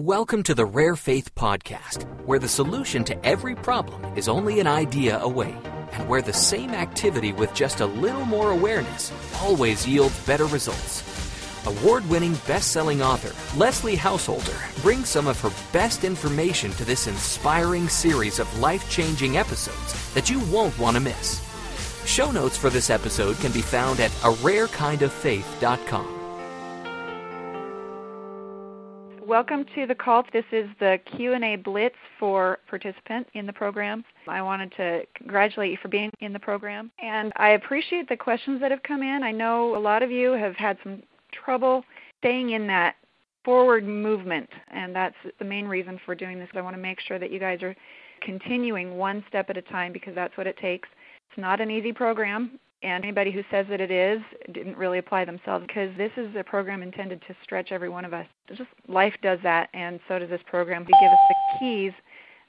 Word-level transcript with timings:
Welcome 0.00 0.42
to 0.44 0.54
the 0.54 0.64
Rare 0.64 0.96
Faith 0.96 1.34
Podcast, 1.34 2.06
where 2.24 2.38
the 2.38 2.48
solution 2.48 3.04
to 3.04 3.22
every 3.22 3.54
problem 3.54 4.16
is 4.16 4.30
only 4.30 4.58
an 4.58 4.66
idea 4.66 5.20
away, 5.20 5.54
and 5.92 6.08
where 6.08 6.22
the 6.22 6.32
same 6.32 6.70
activity 6.70 7.34
with 7.34 7.52
just 7.52 7.80
a 7.80 7.86
little 7.86 8.24
more 8.24 8.50
awareness 8.50 9.12
always 9.42 9.86
yields 9.86 10.18
better 10.24 10.46
results. 10.46 11.04
Award 11.66 12.08
winning 12.08 12.32
best 12.46 12.72
selling 12.72 13.02
author 13.02 13.34
Leslie 13.58 13.94
Householder 13.94 14.56
brings 14.80 15.10
some 15.10 15.26
of 15.26 15.38
her 15.40 15.52
best 15.70 16.02
information 16.02 16.70
to 16.72 16.84
this 16.86 17.06
inspiring 17.06 17.86
series 17.86 18.38
of 18.38 18.58
life 18.58 18.90
changing 18.90 19.36
episodes 19.36 20.14
that 20.14 20.30
you 20.30 20.40
won't 20.46 20.78
want 20.78 20.96
to 20.96 21.00
miss. 21.00 21.42
Show 22.06 22.30
notes 22.30 22.56
for 22.56 22.70
this 22.70 22.88
episode 22.88 23.36
can 23.40 23.52
be 23.52 23.60
found 23.60 24.00
at 24.00 24.10
ararekindoffaith.com. 24.22 26.19
Welcome 29.30 29.64
to 29.76 29.86
the 29.86 29.94
call. 29.94 30.24
This 30.32 30.44
is 30.50 30.68
the 30.80 30.98
Q&A 31.14 31.54
blitz 31.54 31.94
for 32.18 32.58
participants 32.68 33.30
in 33.34 33.46
the 33.46 33.52
program. 33.52 34.04
I 34.26 34.42
wanted 34.42 34.72
to 34.76 35.02
congratulate 35.14 35.70
you 35.70 35.76
for 35.80 35.86
being 35.86 36.10
in 36.18 36.32
the 36.32 36.40
program 36.40 36.90
and 37.00 37.32
I 37.36 37.50
appreciate 37.50 38.08
the 38.08 38.16
questions 38.16 38.60
that 38.60 38.72
have 38.72 38.82
come 38.82 39.04
in. 39.04 39.22
I 39.22 39.30
know 39.30 39.76
a 39.76 39.78
lot 39.78 40.02
of 40.02 40.10
you 40.10 40.32
have 40.32 40.56
had 40.56 40.78
some 40.82 41.04
trouble 41.30 41.84
staying 42.18 42.50
in 42.50 42.66
that 42.66 42.96
forward 43.44 43.86
movement 43.86 44.50
and 44.72 44.92
that's 44.92 45.14
the 45.38 45.44
main 45.44 45.66
reason 45.66 46.00
for 46.04 46.16
doing 46.16 46.40
this. 46.40 46.48
I 46.56 46.60
want 46.60 46.74
to 46.74 46.82
make 46.82 46.98
sure 46.98 47.20
that 47.20 47.30
you 47.30 47.38
guys 47.38 47.62
are 47.62 47.76
continuing 48.22 48.96
one 48.96 49.24
step 49.28 49.48
at 49.48 49.56
a 49.56 49.62
time 49.62 49.92
because 49.92 50.16
that's 50.16 50.36
what 50.36 50.48
it 50.48 50.56
takes. 50.56 50.88
It's 51.30 51.40
not 51.40 51.60
an 51.60 51.70
easy 51.70 51.92
program 51.92 52.58
and 52.82 53.04
anybody 53.04 53.30
who 53.30 53.42
says 53.50 53.66
that 53.68 53.80
it 53.80 53.90
is 53.90 54.20
didn't 54.52 54.76
really 54.76 54.98
apply 54.98 55.24
themselves 55.24 55.64
because 55.66 55.94
this 55.96 56.12
is 56.16 56.34
a 56.36 56.44
program 56.44 56.82
intended 56.82 57.20
to 57.28 57.36
stretch 57.42 57.72
every 57.72 57.88
one 57.88 58.04
of 58.04 58.14
us. 58.14 58.26
Just 58.48 58.70
life 58.88 59.14
does 59.22 59.38
that, 59.42 59.68
and 59.74 60.00
so 60.08 60.18
does 60.18 60.30
this 60.30 60.40
program. 60.46 60.84
To 60.84 60.92
give 61.00 61.10
us 61.10 61.18
the 61.28 61.58
keys 61.58 61.92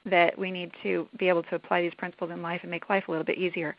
that 0.06 0.38
we 0.38 0.50
need 0.50 0.72
to 0.82 1.06
be 1.18 1.28
able 1.28 1.42
to 1.44 1.54
apply 1.54 1.82
these 1.82 1.94
principles 1.94 2.30
in 2.30 2.42
life 2.42 2.60
and 2.62 2.70
make 2.70 2.88
life 2.88 3.08
a 3.08 3.10
little 3.10 3.24
bit 3.24 3.38
easier. 3.38 3.76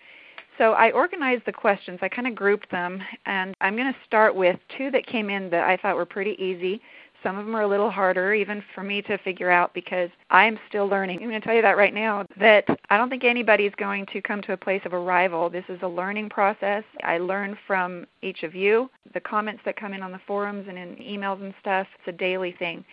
So 0.58 0.74
I 0.74 0.92
organized 0.92 1.44
the 1.46 1.52
questions. 1.52 2.00
I 2.02 2.10
kind 2.10 2.28
of 2.28 2.36
grouped 2.36 2.70
them, 2.70 3.02
and 3.26 3.56
I'm 3.60 3.76
going 3.76 3.92
to 3.92 4.00
start 4.06 4.36
with 4.36 4.58
two 4.78 4.92
that 4.92 5.08
came 5.08 5.30
in 5.30 5.50
that 5.50 5.64
I 5.64 5.78
thought 5.78 5.96
were 5.96 6.06
pretty 6.06 6.36
easy. 6.42 6.80
Some 7.24 7.38
of 7.38 7.46
them 7.46 7.56
are 7.56 7.62
a 7.62 7.68
little 7.68 7.90
harder, 7.90 8.34
even 8.34 8.62
for 8.76 8.84
me 8.84 9.02
to 9.04 9.18
figure 9.20 9.50
out, 9.50 9.74
because 9.74 10.10
I'm 10.30 10.60
still 10.68 10.88
learning. 10.88 11.20
I'm 11.22 11.30
going 11.30 11.40
to 11.40 11.46
tell 11.46 11.56
you 11.56 11.62
that 11.62 11.78
right 11.78 11.94
now 11.94 12.26
that 12.38 12.66
I 12.90 12.98
don't 12.98 13.10
think 13.10 13.24
anybody's 13.24 13.74
going 13.76 14.06
to 14.08 14.22
come 14.22 14.42
to 14.44 14.54
a 14.54 14.58
place 14.58 14.82
of 14.86 14.94
arrival. 14.94 15.50
This 15.50 15.64
is 15.70 15.80
a 15.82 15.88
learning 15.88 16.30
process. 16.30 16.84
I 17.04 17.18
learn 17.18 17.58
from 17.66 18.06
each 18.22 18.44
of 18.44 18.54
you, 18.54 18.90
the 19.14 19.22
comments 19.22 19.62
that 19.66 19.78
come 19.78 19.94
in 19.94 20.04
on 20.04 20.12
the 20.12 20.20
forums 20.28 20.66
and 20.68 20.78
in 20.78 20.96
emails 20.98 21.42
and 21.42 21.54
stuff. 21.62 21.88
It's 22.00 22.14
a 22.14 22.18
daily 22.18 22.52
thing. 22.60 22.84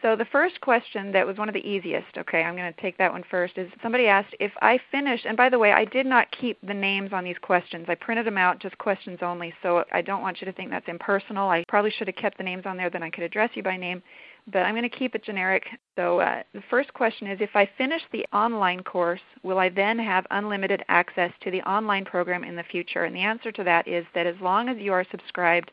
So 0.00 0.14
the 0.14 0.26
first 0.26 0.60
question 0.60 1.10
that 1.10 1.26
was 1.26 1.38
one 1.38 1.48
of 1.48 1.54
the 1.54 1.68
easiest, 1.68 2.16
okay, 2.16 2.42
I'm 2.42 2.54
going 2.54 2.72
to 2.72 2.80
take 2.80 2.96
that 2.98 3.12
one 3.12 3.24
first, 3.28 3.58
is 3.58 3.68
somebody 3.82 4.06
asked 4.06 4.34
if 4.38 4.52
I 4.62 4.78
finish, 4.92 5.22
and 5.24 5.36
by 5.36 5.48
the 5.48 5.58
way, 5.58 5.72
I 5.72 5.84
did 5.84 6.06
not 6.06 6.30
keep 6.30 6.56
the 6.64 6.74
names 6.74 7.12
on 7.12 7.24
these 7.24 7.38
questions. 7.42 7.86
I 7.88 7.96
printed 7.96 8.24
them 8.24 8.38
out, 8.38 8.60
just 8.60 8.78
questions 8.78 9.18
only, 9.22 9.52
so 9.60 9.84
I 9.92 10.02
don't 10.02 10.22
want 10.22 10.40
you 10.40 10.44
to 10.44 10.52
think 10.52 10.70
that's 10.70 10.86
impersonal. 10.86 11.50
I 11.50 11.64
probably 11.66 11.90
should 11.90 12.06
have 12.06 12.14
kept 12.14 12.38
the 12.38 12.44
names 12.44 12.62
on 12.64 12.76
there, 12.76 12.90
then 12.90 13.02
I 13.02 13.10
could 13.10 13.24
address 13.24 13.50
you 13.54 13.64
by 13.64 13.76
name, 13.76 14.00
but 14.46 14.60
I'm 14.60 14.74
going 14.76 14.88
to 14.88 14.96
keep 14.96 15.16
it 15.16 15.24
generic. 15.24 15.66
So 15.96 16.20
uh, 16.20 16.44
the 16.54 16.62
first 16.70 16.94
question 16.94 17.26
is 17.26 17.40
if 17.40 17.56
I 17.56 17.68
finish 17.76 18.02
the 18.12 18.24
online 18.32 18.84
course, 18.84 19.20
will 19.42 19.58
I 19.58 19.68
then 19.68 19.98
have 19.98 20.26
unlimited 20.30 20.84
access 20.88 21.32
to 21.42 21.50
the 21.50 21.62
online 21.62 22.04
program 22.04 22.44
in 22.44 22.54
the 22.54 22.62
future? 22.62 23.02
And 23.02 23.16
the 23.16 23.22
answer 23.22 23.50
to 23.50 23.64
that 23.64 23.88
is 23.88 24.06
that 24.14 24.28
as 24.28 24.36
long 24.40 24.68
as 24.68 24.76
you 24.78 24.92
are 24.92 25.04
subscribed, 25.10 25.72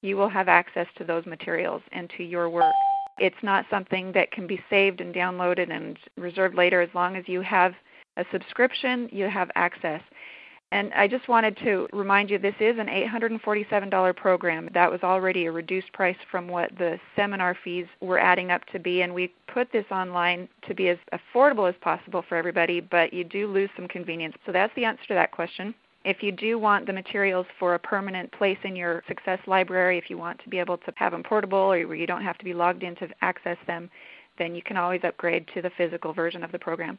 you 0.00 0.16
will 0.16 0.30
have 0.30 0.48
access 0.48 0.86
to 0.96 1.04
those 1.04 1.26
materials 1.26 1.82
and 1.92 2.10
to 2.16 2.22
your 2.22 2.48
work. 2.48 2.72
It's 3.18 3.42
not 3.42 3.64
something 3.70 4.12
that 4.12 4.30
can 4.30 4.46
be 4.46 4.60
saved 4.68 5.00
and 5.00 5.14
downloaded 5.14 5.74
and 5.74 5.98
reserved 6.16 6.54
later. 6.54 6.80
As 6.80 6.90
long 6.94 7.16
as 7.16 7.24
you 7.26 7.40
have 7.40 7.74
a 8.16 8.24
subscription, 8.30 9.08
you 9.12 9.28
have 9.28 9.50
access. 9.54 10.02
And 10.72 10.92
I 10.94 11.06
just 11.06 11.28
wanted 11.28 11.56
to 11.58 11.86
remind 11.92 12.28
you 12.28 12.38
this 12.38 12.54
is 12.58 12.76
an 12.78 12.88
$847 12.88 14.16
program. 14.16 14.68
That 14.74 14.90
was 14.90 15.00
already 15.04 15.46
a 15.46 15.52
reduced 15.52 15.92
price 15.92 16.16
from 16.30 16.48
what 16.48 16.76
the 16.76 16.98
seminar 17.14 17.56
fees 17.62 17.86
were 18.00 18.18
adding 18.18 18.50
up 18.50 18.64
to 18.72 18.80
be. 18.80 19.02
And 19.02 19.14
we 19.14 19.32
put 19.46 19.70
this 19.70 19.84
online 19.92 20.48
to 20.66 20.74
be 20.74 20.88
as 20.88 20.98
affordable 21.12 21.68
as 21.68 21.76
possible 21.80 22.24
for 22.28 22.36
everybody, 22.36 22.80
but 22.80 23.12
you 23.12 23.22
do 23.22 23.46
lose 23.46 23.70
some 23.76 23.86
convenience. 23.86 24.34
So 24.44 24.50
that's 24.50 24.74
the 24.74 24.84
answer 24.84 25.04
to 25.08 25.14
that 25.14 25.30
question. 25.30 25.72
If 26.06 26.22
you 26.22 26.30
do 26.30 26.56
want 26.56 26.86
the 26.86 26.92
materials 26.92 27.46
for 27.58 27.74
a 27.74 27.80
permanent 27.80 28.30
place 28.30 28.58
in 28.62 28.76
your 28.76 29.02
Success 29.08 29.40
library, 29.48 29.98
if 29.98 30.08
you 30.08 30.16
want 30.16 30.40
to 30.44 30.48
be 30.48 30.60
able 30.60 30.78
to 30.78 30.92
have 30.94 31.10
them 31.10 31.24
portable 31.24 31.58
or 31.58 31.96
you 31.96 32.06
don't 32.06 32.22
have 32.22 32.38
to 32.38 32.44
be 32.44 32.54
logged 32.54 32.84
in 32.84 32.94
to 32.96 33.08
access 33.22 33.56
them, 33.66 33.90
then 34.38 34.54
you 34.54 34.62
can 34.62 34.76
always 34.76 35.00
upgrade 35.02 35.48
to 35.52 35.62
the 35.62 35.70
physical 35.76 36.12
version 36.12 36.44
of 36.44 36.52
the 36.52 36.60
program. 36.60 36.96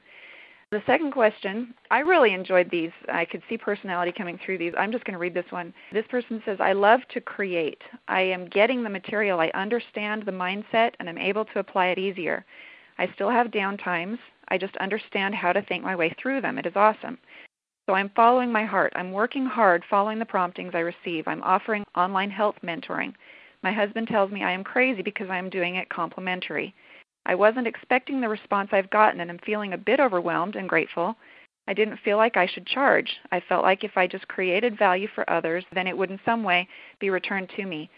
The 0.72 0.84
second 0.86 1.14
question, 1.14 1.74
I 1.90 2.00
really 2.00 2.34
enjoyed 2.34 2.70
these. 2.70 2.92
I 3.08 3.24
could 3.24 3.42
see 3.48 3.58
personality 3.58 4.12
coming 4.12 4.38
through 4.46 4.58
these. 4.58 4.74
I'm 4.78 4.92
just 4.92 5.06
going 5.06 5.14
to 5.14 5.20
read 5.20 5.34
this 5.34 5.50
one. 5.52 5.74
This 5.94 6.06
person 6.10 6.44
says, 6.44 6.58
I 6.60 6.74
love 6.74 7.00
to 7.14 7.22
create. 7.22 7.82
I 8.10 8.20
am 8.20 8.50
getting 8.50 8.84
the 8.84 8.90
material. 8.90 9.40
I 9.40 9.52
understand 9.54 10.24
the 10.26 10.34
mindset 10.34 10.92
and 11.00 11.08
I'm 11.08 11.18
able 11.18 11.46
to 11.46 11.60
apply 11.60 11.88
it 11.88 11.98
easier. 11.98 12.44
I 12.98 13.10
still 13.16 13.30
have 13.30 13.52
down 13.52 13.78
times. 13.78 14.20
I 14.50 14.58
just 14.58 14.76
understand 14.78 15.34
how 15.34 15.54
to 15.54 15.62
think 15.62 15.82
my 15.82 15.96
way 15.96 16.14
through 16.22 16.42
them. 16.42 16.58
It 16.58 16.66
is 16.66 16.76
awesome. 16.76 17.18
So 17.88 17.94
I'm 17.94 18.12
following 18.18 18.52
my 18.52 18.66
heart. 18.66 18.92
I'm 18.98 19.14
working 19.14 19.46
hard 19.46 19.82
following 19.90 20.20
the 20.20 20.26
promptings 20.26 20.74
I 20.76 20.80
receive. 20.80 21.26
I'm 21.26 21.42
offering 21.44 21.86
online 21.96 22.30
health 22.30 22.58
mentoring. 22.62 23.14
My 23.64 23.72
husband 23.72 24.10
tells 24.10 24.30
me 24.30 24.44
I 24.44 24.52
am 24.52 24.64
crazy 24.64 25.02
because 25.02 25.30
I 25.30 25.38
am 25.38 25.50
doing 25.50 25.78
it 25.78 25.88
complimentary. 25.88 26.76
I 27.26 27.36
wasn't 27.36 27.66
expecting 27.66 28.20
the 28.20 28.28
response 28.28 28.70
I've 28.74 28.90
gotten 28.90 29.22
and 29.22 29.32
I'm 29.32 29.40
feeling 29.46 29.72
a 29.72 29.78
bit 29.78 30.02
overwhelmed 30.02 30.58
and 30.58 30.68
grateful. 30.68 31.16
I 31.70 31.74
didn't 31.74 32.00
feel 32.04 32.18
like 32.18 32.36
I 32.36 32.46
should 32.46 32.68
charge. 32.68 33.10
I 33.32 33.42
felt 33.48 33.64
like 33.64 33.86
if 33.86 33.96
I 33.96 34.06
just 34.06 34.28
created 34.28 34.78
value 34.78 35.08
for 35.16 35.30
others, 35.30 35.64
then 35.74 35.88
it 35.88 35.98
would 35.98 36.12
in 36.12 36.20
some 36.26 36.44
way 36.44 36.68
be 37.00 37.10
returned 37.10 37.50
to 37.56 37.66
me. 37.66 37.90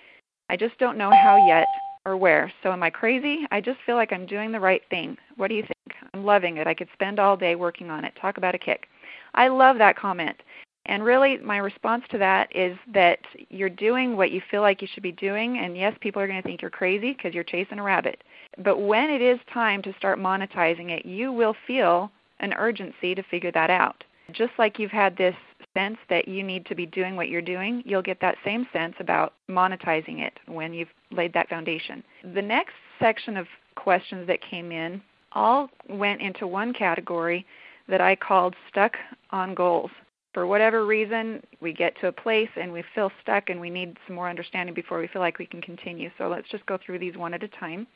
I 0.49 0.55
just 0.55 0.77
don't 0.77 0.99
know 0.99 1.09
how 1.09 1.43
yet 1.47 1.65
or 2.05 2.15
where. 2.15 2.51
So 2.61 2.71
am 2.71 2.83
I 2.83 2.91
crazy? 2.91 3.39
I 3.49 3.59
just 3.59 3.79
feel 3.87 3.95
like 3.95 4.13
I'm 4.13 4.27
doing 4.27 4.51
the 4.51 4.59
right 4.59 4.83
thing. 4.91 5.17
What 5.35 5.47
do 5.47 5.55
you 5.55 5.63
think? 5.63 5.97
I'm 6.13 6.23
loving 6.23 6.57
it. 6.57 6.67
I 6.67 6.75
could 6.75 6.89
spend 6.93 7.19
all 7.19 7.35
day 7.35 7.55
working 7.55 7.89
on 7.89 8.05
it. 8.05 8.13
Talk 8.21 8.37
about 8.37 8.55
a 8.55 8.59
kick. 8.59 8.87
I 9.33 9.47
love 9.47 9.77
that 9.77 9.97
comment. 9.97 10.37
And 10.85 11.03
really, 11.03 11.37
my 11.37 11.57
response 11.57 12.03
to 12.09 12.17
that 12.17 12.55
is 12.55 12.77
that 12.93 13.19
you're 13.49 13.69
doing 13.69 14.17
what 14.17 14.31
you 14.31 14.41
feel 14.49 14.61
like 14.61 14.81
you 14.81 14.87
should 14.91 15.03
be 15.03 15.11
doing. 15.11 15.59
And 15.59 15.77
yes, 15.77 15.95
people 16.01 16.21
are 16.21 16.27
going 16.27 16.41
to 16.41 16.47
think 16.47 16.61
you're 16.61 16.71
crazy 16.71 17.13
because 17.13 17.33
you're 17.33 17.43
chasing 17.43 17.77
a 17.77 17.83
rabbit. 17.83 18.23
But 18.63 18.79
when 18.79 19.09
it 19.09 19.21
is 19.21 19.39
time 19.53 19.83
to 19.83 19.93
start 19.97 20.17
monetizing 20.17 20.89
it, 20.89 21.05
you 21.05 21.31
will 21.31 21.55
feel 21.67 22.11
an 22.39 22.53
urgency 22.53 23.13
to 23.13 23.21
figure 23.23 23.51
that 23.51 23.69
out. 23.69 24.03
Just 24.31 24.53
like 24.57 24.79
you've 24.79 24.89
had 24.89 25.15
this 25.15 25.35
sense 25.75 25.97
that 26.09 26.27
you 26.27 26.43
need 26.43 26.65
to 26.65 26.75
be 26.75 26.85
doing 26.85 27.15
what 27.15 27.29
you're 27.29 27.41
doing, 27.41 27.83
you'll 27.85 28.01
get 28.01 28.19
that 28.21 28.37
same 28.43 28.65
sense 28.73 28.95
about 28.99 29.33
monetizing 29.49 30.19
it 30.19 30.33
when 30.47 30.73
you've 30.73 30.89
laid 31.11 31.33
that 31.33 31.49
foundation. 31.49 32.03
The 32.33 32.41
next 32.41 32.73
section 32.99 33.37
of 33.37 33.47
questions 33.75 34.25
that 34.27 34.39
came 34.41 34.71
in 34.71 35.01
all 35.33 35.69
went 35.87 36.21
into 36.21 36.47
one 36.47 36.73
category 36.73 37.45
that 37.89 38.01
I 38.01 38.15
called 38.15 38.55
stuck 38.69 38.93
on 39.31 39.53
goals. 39.53 39.91
For 40.33 40.45
whatever 40.45 40.85
reason, 40.85 41.41
we 41.59 41.73
get 41.73 41.99
to 42.01 42.07
a 42.07 42.11
place 42.11 42.49
and 42.55 42.71
we 42.71 42.83
feel 42.93 43.11
stuck 43.21 43.49
and 43.49 43.59
we 43.59 43.69
need 43.69 43.97
some 44.05 44.15
more 44.15 44.29
understanding 44.29 44.75
before 44.75 44.99
we 44.99 45.07
feel 45.07 45.21
like 45.21 45.39
we 45.39 45.47
can 45.47 45.61
continue. 45.61 46.11
So 46.17 46.27
let's 46.27 46.47
just 46.49 46.65
go 46.67 46.77
through 46.77 46.99
these 46.99 47.17
one 47.17 47.33
at 47.33 47.43
a 47.43 47.47
time. 47.47 47.87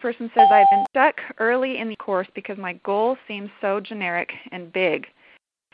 Person 0.00 0.30
says, 0.34 0.48
I've 0.50 0.66
been 0.70 0.84
stuck 0.90 1.16
early 1.38 1.78
in 1.78 1.88
the 1.88 1.96
course 1.96 2.28
because 2.34 2.58
my 2.58 2.74
goal 2.84 3.16
seems 3.26 3.48
so 3.60 3.80
generic 3.80 4.30
and 4.52 4.72
big. 4.72 5.06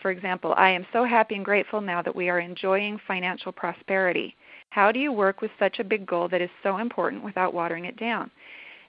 For 0.01 0.11
example, 0.11 0.55
I 0.57 0.71
am 0.71 0.87
so 0.93 1.05
happy 1.05 1.35
and 1.35 1.45
grateful 1.45 1.81
now 1.81 2.03
that 2.03 2.15
we 2.15 2.29
are 2.29 2.39
enjoying 2.39 3.01
financial 3.07 3.51
prosperity. 3.51 4.37
How 4.71 4.93
do 4.93 5.01
you 5.01 5.13
work 5.13 5.41
with 5.41 5.51
such 5.59 5.81
a 5.81 5.85
big 5.85 6.07
goal 6.07 6.29
that 6.29 6.41
is 6.41 6.51
so 6.63 6.79
important 6.79 7.25
without 7.25 7.53
watering 7.53 7.87
it 7.87 7.99
down? 7.99 8.31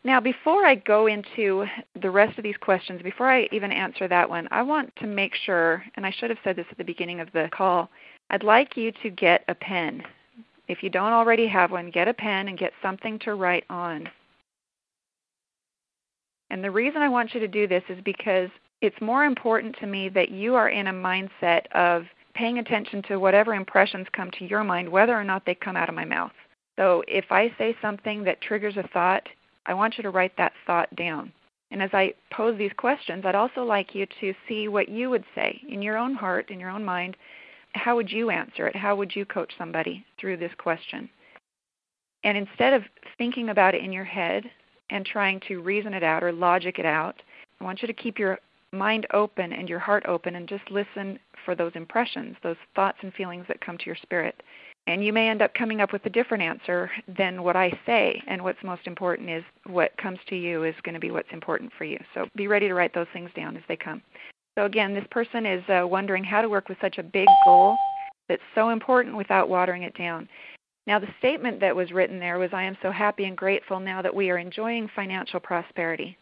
Now, 0.03 0.19
before 0.19 0.65
I 0.65 0.75
go 0.75 1.05
into 1.05 1.65
the 2.01 2.09
rest 2.09 2.37
of 2.37 2.43
these 2.43 2.57
questions, 2.57 3.03
before 3.03 3.29
I 3.29 3.47
even 3.51 3.71
answer 3.71 4.07
that 4.07 4.27
one, 4.29 4.47
I 4.49 4.63
want 4.63 4.95
to 4.97 5.07
make 5.07 5.35
sure, 5.35 5.83
and 5.95 6.05
I 6.05 6.11
should 6.11 6.31
have 6.31 6.39
said 6.43 6.55
this 6.55 6.65
at 6.71 6.77
the 6.77 6.83
beginning 6.83 7.19
of 7.19 7.31
the 7.33 7.49
call, 7.53 7.89
I'd 8.31 8.43
like 8.43 8.75
you 8.75 8.91
to 9.03 9.11
get 9.11 9.43
a 9.47 9.53
pen. 9.53 10.01
If 10.67 10.81
you 10.81 10.89
don't 10.89 11.13
already 11.13 11.47
have 11.47 11.71
one, 11.71 11.91
get 11.91 12.07
a 12.07 12.13
pen 12.13 12.47
and 12.47 12.57
get 12.57 12.73
something 12.81 13.19
to 13.19 13.35
write 13.35 13.65
on. 13.69 14.09
And 16.49 16.63
the 16.63 16.71
reason 16.71 17.01
I 17.01 17.09
want 17.09 17.33
you 17.33 17.39
to 17.39 17.47
do 17.47 17.67
this 17.67 17.83
is 17.87 18.01
because 18.03 18.49
it's 18.81 18.99
more 19.01 19.25
important 19.25 19.75
to 19.79 19.87
me 19.87 20.09
that 20.09 20.31
you 20.31 20.55
are 20.55 20.69
in 20.69 20.87
a 20.87 20.93
mindset 20.93 21.67
of 21.73 22.05
paying 22.33 22.57
attention 22.57 23.03
to 23.03 23.17
whatever 23.17 23.53
impressions 23.53 24.07
come 24.13 24.31
to 24.31 24.45
your 24.45 24.63
mind, 24.63 24.89
whether 24.89 25.13
or 25.13 25.23
not 25.23 25.45
they 25.45 25.53
come 25.53 25.77
out 25.77 25.89
of 25.89 25.95
my 25.95 26.05
mouth. 26.05 26.31
So 26.79 27.03
if 27.07 27.25
I 27.31 27.53
say 27.57 27.75
something 27.81 28.23
that 28.23 28.41
triggers 28.41 28.77
a 28.77 28.87
thought, 28.87 29.27
I 29.65 29.73
want 29.73 29.97
you 29.97 30.03
to 30.03 30.09
write 30.09 30.35
that 30.37 30.53
thought 30.65 30.93
down. 30.95 31.31
And 31.71 31.81
as 31.81 31.91
I 31.93 32.13
pose 32.31 32.57
these 32.57 32.73
questions, 32.77 33.23
I'd 33.25 33.35
also 33.35 33.63
like 33.63 33.95
you 33.95 34.05
to 34.19 34.33
see 34.47 34.67
what 34.67 34.89
you 34.89 35.09
would 35.09 35.23
say 35.35 35.61
in 35.69 35.81
your 35.81 35.97
own 35.97 36.13
heart, 36.13 36.49
in 36.49 36.59
your 36.59 36.69
own 36.69 36.83
mind. 36.83 37.15
How 37.73 37.95
would 37.95 38.11
you 38.11 38.29
answer 38.29 38.67
it? 38.67 38.75
How 38.75 38.95
would 38.95 39.15
you 39.15 39.25
coach 39.25 39.53
somebody 39.57 40.05
through 40.19 40.37
this 40.37 40.51
question? 40.57 41.09
And 42.23 42.37
instead 42.37 42.73
of 42.73 42.83
thinking 43.17 43.49
about 43.49 43.73
it 43.73 43.83
in 43.83 43.93
your 43.93 44.03
head 44.03 44.49
and 44.91 45.05
trying 45.05 45.39
to 45.47 45.61
reason 45.61 45.93
it 45.93 46.03
out 46.03 46.23
or 46.23 46.31
logic 46.31 46.77
it 46.77 46.85
out. 46.85 47.21
I 47.59 47.63
want 47.63 47.81
you 47.81 47.87
to 47.87 47.93
keep 47.93 48.19
your 48.19 48.39
mind 48.71 49.07
open 49.13 49.53
and 49.53 49.67
your 49.67 49.79
heart 49.79 50.05
open 50.05 50.35
and 50.35 50.47
just 50.47 50.69
listen 50.69 51.17
for 51.45 51.55
those 51.55 51.71
impressions, 51.75 52.35
those 52.43 52.57
thoughts 52.75 52.97
and 53.01 53.13
feelings 53.13 53.45
that 53.47 53.65
come 53.65 53.77
to 53.77 53.85
your 53.85 53.95
spirit. 53.95 54.43
And 54.87 55.05
you 55.05 55.13
may 55.13 55.29
end 55.29 55.41
up 55.41 55.53
coming 55.53 55.79
up 55.79 55.93
with 55.93 56.05
a 56.05 56.09
different 56.09 56.43
answer 56.43 56.89
than 57.17 57.43
what 57.43 57.55
I 57.55 57.71
say. 57.85 58.21
And 58.27 58.43
what's 58.43 58.63
most 58.63 58.87
important 58.87 59.29
is 59.29 59.43
what 59.67 59.95
comes 59.97 60.19
to 60.27 60.35
you 60.35 60.63
is 60.63 60.75
going 60.83 60.95
to 60.95 60.99
be 60.99 61.11
what's 61.11 61.31
important 61.31 61.71
for 61.77 61.83
you. 61.85 61.99
So 62.13 62.27
be 62.35 62.47
ready 62.47 62.67
to 62.67 62.73
write 62.73 62.93
those 62.93 63.07
things 63.13 63.29
down 63.35 63.55
as 63.55 63.63
they 63.67 63.77
come. 63.77 64.01
So, 64.57 64.65
again, 64.65 64.93
this 64.93 65.05
person 65.11 65.45
is 65.45 65.63
uh, 65.69 65.87
wondering 65.87 66.23
how 66.23 66.41
to 66.41 66.49
work 66.49 66.67
with 66.67 66.77
such 66.81 66.97
a 66.97 67.03
big 67.03 67.27
goal 67.45 67.77
that's 68.27 68.41
so 68.53 68.69
important 68.69 69.15
without 69.15 69.47
watering 69.47 69.83
it 69.83 69.97
down. 69.97 70.27
Now, 70.87 70.99
the 70.99 71.13
statement 71.19 71.59
that 71.61 71.75
was 71.75 71.91
written 71.91 72.19
there 72.19 72.39
was 72.39 72.49
I 72.51 72.63
am 72.63 72.77
so 72.81 72.91
happy 72.91 73.25
and 73.25 73.37
grateful 73.37 73.79
now 73.79 74.01
that 74.01 74.13
we 74.13 74.29
are 74.29 74.37
enjoying 74.37 74.89
financial 74.93 75.39
prosperity. 75.39 76.17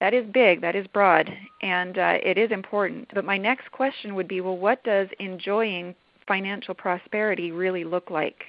That 0.00 0.14
is 0.14 0.26
big, 0.32 0.60
that 0.60 0.76
is 0.76 0.86
broad, 0.88 1.30
and 1.62 1.98
uh, 1.98 2.18
it 2.22 2.38
is 2.38 2.50
important. 2.50 3.08
But 3.14 3.24
my 3.24 3.38
next 3.38 3.70
question 3.72 4.14
would 4.14 4.28
be 4.28 4.40
well, 4.40 4.56
what 4.56 4.82
does 4.84 5.08
enjoying 5.18 5.94
financial 6.26 6.74
prosperity 6.74 7.52
really 7.52 7.84
look 7.84 8.10
like? 8.10 8.44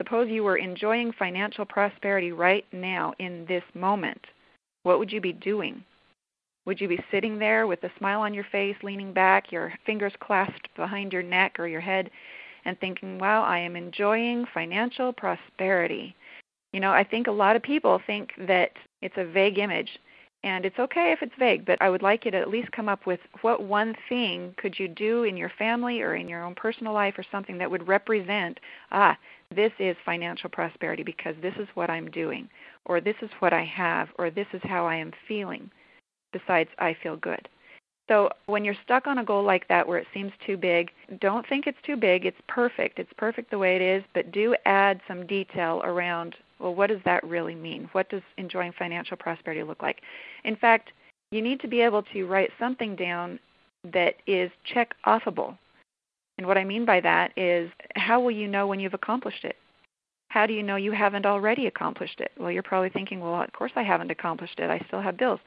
Suppose 0.00 0.30
you 0.30 0.44
were 0.44 0.56
enjoying 0.56 1.12
financial 1.12 1.64
prosperity 1.64 2.32
right 2.32 2.64
now 2.72 3.12
in 3.18 3.44
this 3.46 3.64
moment. 3.74 4.20
What 4.82 4.98
would 4.98 5.12
you 5.12 5.20
be 5.20 5.32
doing? 5.32 5.84
Would 6.66 6.80
you 6.80 6.88
be 6.88 7.04
sitting 7.10 7.38
there 7.38 7.66
with 7.66 7.82
a 7.84 7.90
smile 7.98 8.20
on 8.20 8.32
your 8.32 8.46
face, 8.50 8.76
leaning 8.82 9.12
back, 9.12 9.52
your 9.52 9.72
fingers 9.84 10.12
clasped 10.20 10.68
behind 10.76 11.12
your 11.12 11.22
neck 11.22 11.58
or 11.58 11.66
your 11.66 11.80
head, 11.80 12.10
and 12.64 12.78
thinking, 12.78 13.18
wow, 13.18 13.42
I 13.42 13.58
am 13.58 13.76
enjoying 13.76 14.46
financial 14.54 15.12
prosperity? 15.12 16.14
You 16.72 16.80
know, 16.80 16.92
I 16.92 17.04
think 17.04 17.26
a 17.26 17.32
lot 17.32 17.56
of 17.56 17.62
people 17.62 18.00
think 18.06 18.30
that 18.46 18.72
it's 19.02 19.16
a 19.16 19.24
vague 19.24 19.58
image. 19.58 19.98
And 20.42 20.64
it's 20.64 20.78
okay 20.78 21.12
if 21.12 21.20
it's 21.20 21.34
vague, 21.38 21.66
but 21.66 21.80
I 21.82 21.90
would 21.90 22.00
like 22.00 22.24
you 22.24 22.30
to 22.30 22.38
at 22.38 22.48
least 22.48 22.72
come 22.72 22.88
up 22.88 23.04
with 23.04 23.20
what 23.42 23.62
one 23.62 23.94
thing 24.08 24.54
could 24.56 24.78
you 24.78 24.88
do 24.88 25.24
in 25.24 25.36
your 25.36 25.52
family 25.58 26.00
or 26.00 26.14
in 26.14 26.28
your 26.28 26.42
own 26.42 26.54
personal 26.54 26.94
life 26.94 27.14
or 27.18 27.24
something 27.30 27.58
that 27.58 27.70
would 27.70 27.86
represent, 27.86 28.58
ah, 28.90 29.18
this 29.54 29.72
is 29.78 29.96
financial 30.04 30.48
prosperity 30.48 31.02
because 31.02 31.34
this 31.42 31.54
is 31.58 31.68
what 31.74 31.90
I'm 31.90 32.10
doing, 32.10 32.48
or 32.86 33.02
this 33.02 33.16
is 33.20 33.30
what 33.40 33.52
I 33.52 33.64
have, 33.64 34.08
or 34.18 34.30
this 34.30 34.46
is 34.54 34.62
how 34.64 34.86
I 34.86 34.96
am 34.96 35.12
feeling, 35.28 35.70
besides 36.32 36.70
I 36.78 36.96
feel 37.02 37.16
good. 37.16 37.46
So 38.08 38.30
when 38.46 38.64
you're 38.64 38.74
stuck 38.82 39.06
on 39.06 39.18
a 39.18 39.24
goal 39.24 39.44
like 39.44 39.68
that 39.68 39.86
where 39.86 39.98
it 39.98 40.06
seems 40.14 40.32
too 40.44 40.56
big, 40.56 40.90
don't 41.20 41.46
think 41.48 41.66
it's 41.66 41.78
too 41.84 41.96
big. 41.96 42.24
It's 42.24 42.40
perfect. 42.48 42.98
It's 42.98 43.12
perfect 43.18 43.50
the 43.50 43.58
way 43.58 43.76
it 43.76 43.82
is, 43.82 44.02
but 44.14 44.32
do 44.32 44.56
add 44.64 45.00
some 45.06 45.26
detail 45.26 45.80
around 45.84 46.34
well, 46.60 46.74
what 46.74 46.88
does 46.88 47.00
that 47.04 47.24
really 47.24 47.54
mean? 47.54 47.88
What 47.92 48.08
does 48.10 48.22
enjoying 48.36 48.72
financial 48.78 49.16
prosperity 49.16 49.62
look 49.62 49.82
like? 49.82 50.02
In 50.44 50.56
fact, 50.56 50.90
you 51.30 51.40
need 51.40 51.60
to 51.60 51.68
be 51.68 51.80
able 51.80 52.02
to 52.12 52.26
write 52.26 52.50
something 52.58 52.96
down 52.96 53.38
that 53.92 54.16
is 54.26 54.50
check 54.64 54.94
offable. 55.06 55.56
And 56.38 56.46
what 56.46 56.58
I 56.58 56.64
mean 56.64 56.84
by 56.84 57.00
that 57.00 57.32
is 57.36 57.70
how 57.96 58.20
will 58.20 58.30
you 58.30 58.48
know 58.48 58.66
when 58.66 58.80
you've 58.80 58.94
accomplished 58.94 59.44
it? 59.44 59.56
How 60.28 60.46
do 60.46 60.52
you 60.52 60.62
know 60.62 60.76
you 60.76 60.92
haven't 60.92 61.26
already 61.26 61.66
accomplished 61.66 62.20
it? 62.20 62.30
Well, 62.38 62.52
you're 62.52 62.62
probably 62.62 62.90
thinking, 62.90 63.20
well, 63.20 63.42
of 63.42 63.52
course 63.52 63.72
I 63.74 63.82
haven't 63.82 64.10
accomplished 64.10 64.58
it. 64.58 64.70
I 64.70 64.84
still 64.86 65.00
have 65.00 65.16
bills. 65.16 65.40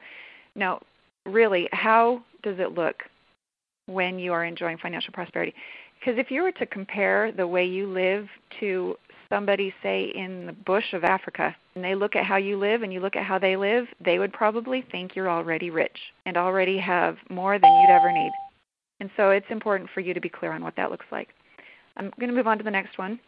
Now, 0.54 0.80
really, 1.26 1.68
how 1.72 2.22
does 2.42 2.58
it 2.58 2.74
look 2.74 3.02
when 3.86 4.18
you 4.18 4.32
are 4.32 4.44
enjoying 4.44 4.78
financial 4.78 5.12
prosperity? 5.12 5.54
Because 5.98 6.18
if 6.18 6.30
you 6.30 6.42
were 6.42 6.52
to 6.52 6.66
compare 6.66 7.32
the 7.32 7.46
way 7.46 7.64
you 7.64 7.86
live 7.86 8.28
to 8.60 8.96
somebody, 9.28 9.72
say, 9.82 10.12
in 10.14 10.46
the 10.46 10.52
bush 10.52 10.92
of 10.92 11.04
Africa, 11.04 11.54
and 11.74 11.84
they 11.84 11.94
look 11.94 12.16
at 12.16 12.24
how 12.24 12.36
you 12.36 12.58
live 12.58 12.82
and 12.82 12.92
you 12.92 13.00
look 13.00 13.16
at 13.16 13.24
how 13.24 13.38
they 13.38 13.56
live, 13.56 13.86
they 14.04 14.18
would 14.18 14.32
probably 14.32 14.82
think 14.90 15.14
you're 15.14 15.30
already 15.30 15.70
rich 15.70 15.98
and 16.26 16.36
already 16.36 16.78
have 16.78 17.16
more 17.30 17.58
than 17.58 17.80
you'd 17.80 17.90
ever 17.90 18.12
need. 18.12 18.32
And 19.00 19.10
so 19.16 19.30
it's 19.30 19.46
important 19.50 19.90
for 19.92 20.00
you 20.00 20.14
to 20.14 20.20
be 20.20 20.28
clear 20.28 20.52
on 20.52 20.62
what 20.62 20.76
that 20.76 20.90
looks 20.90 21.06
like. 21.10 21.28
I'm 21.96 22.12
going 22.18 22.30
to 22.30 22.36
move 22.36 22.46
on 22.46 22.58
to 22.58 22.64
the 22.64 22.70
next 22.70 22.98
one. 22.98 23.20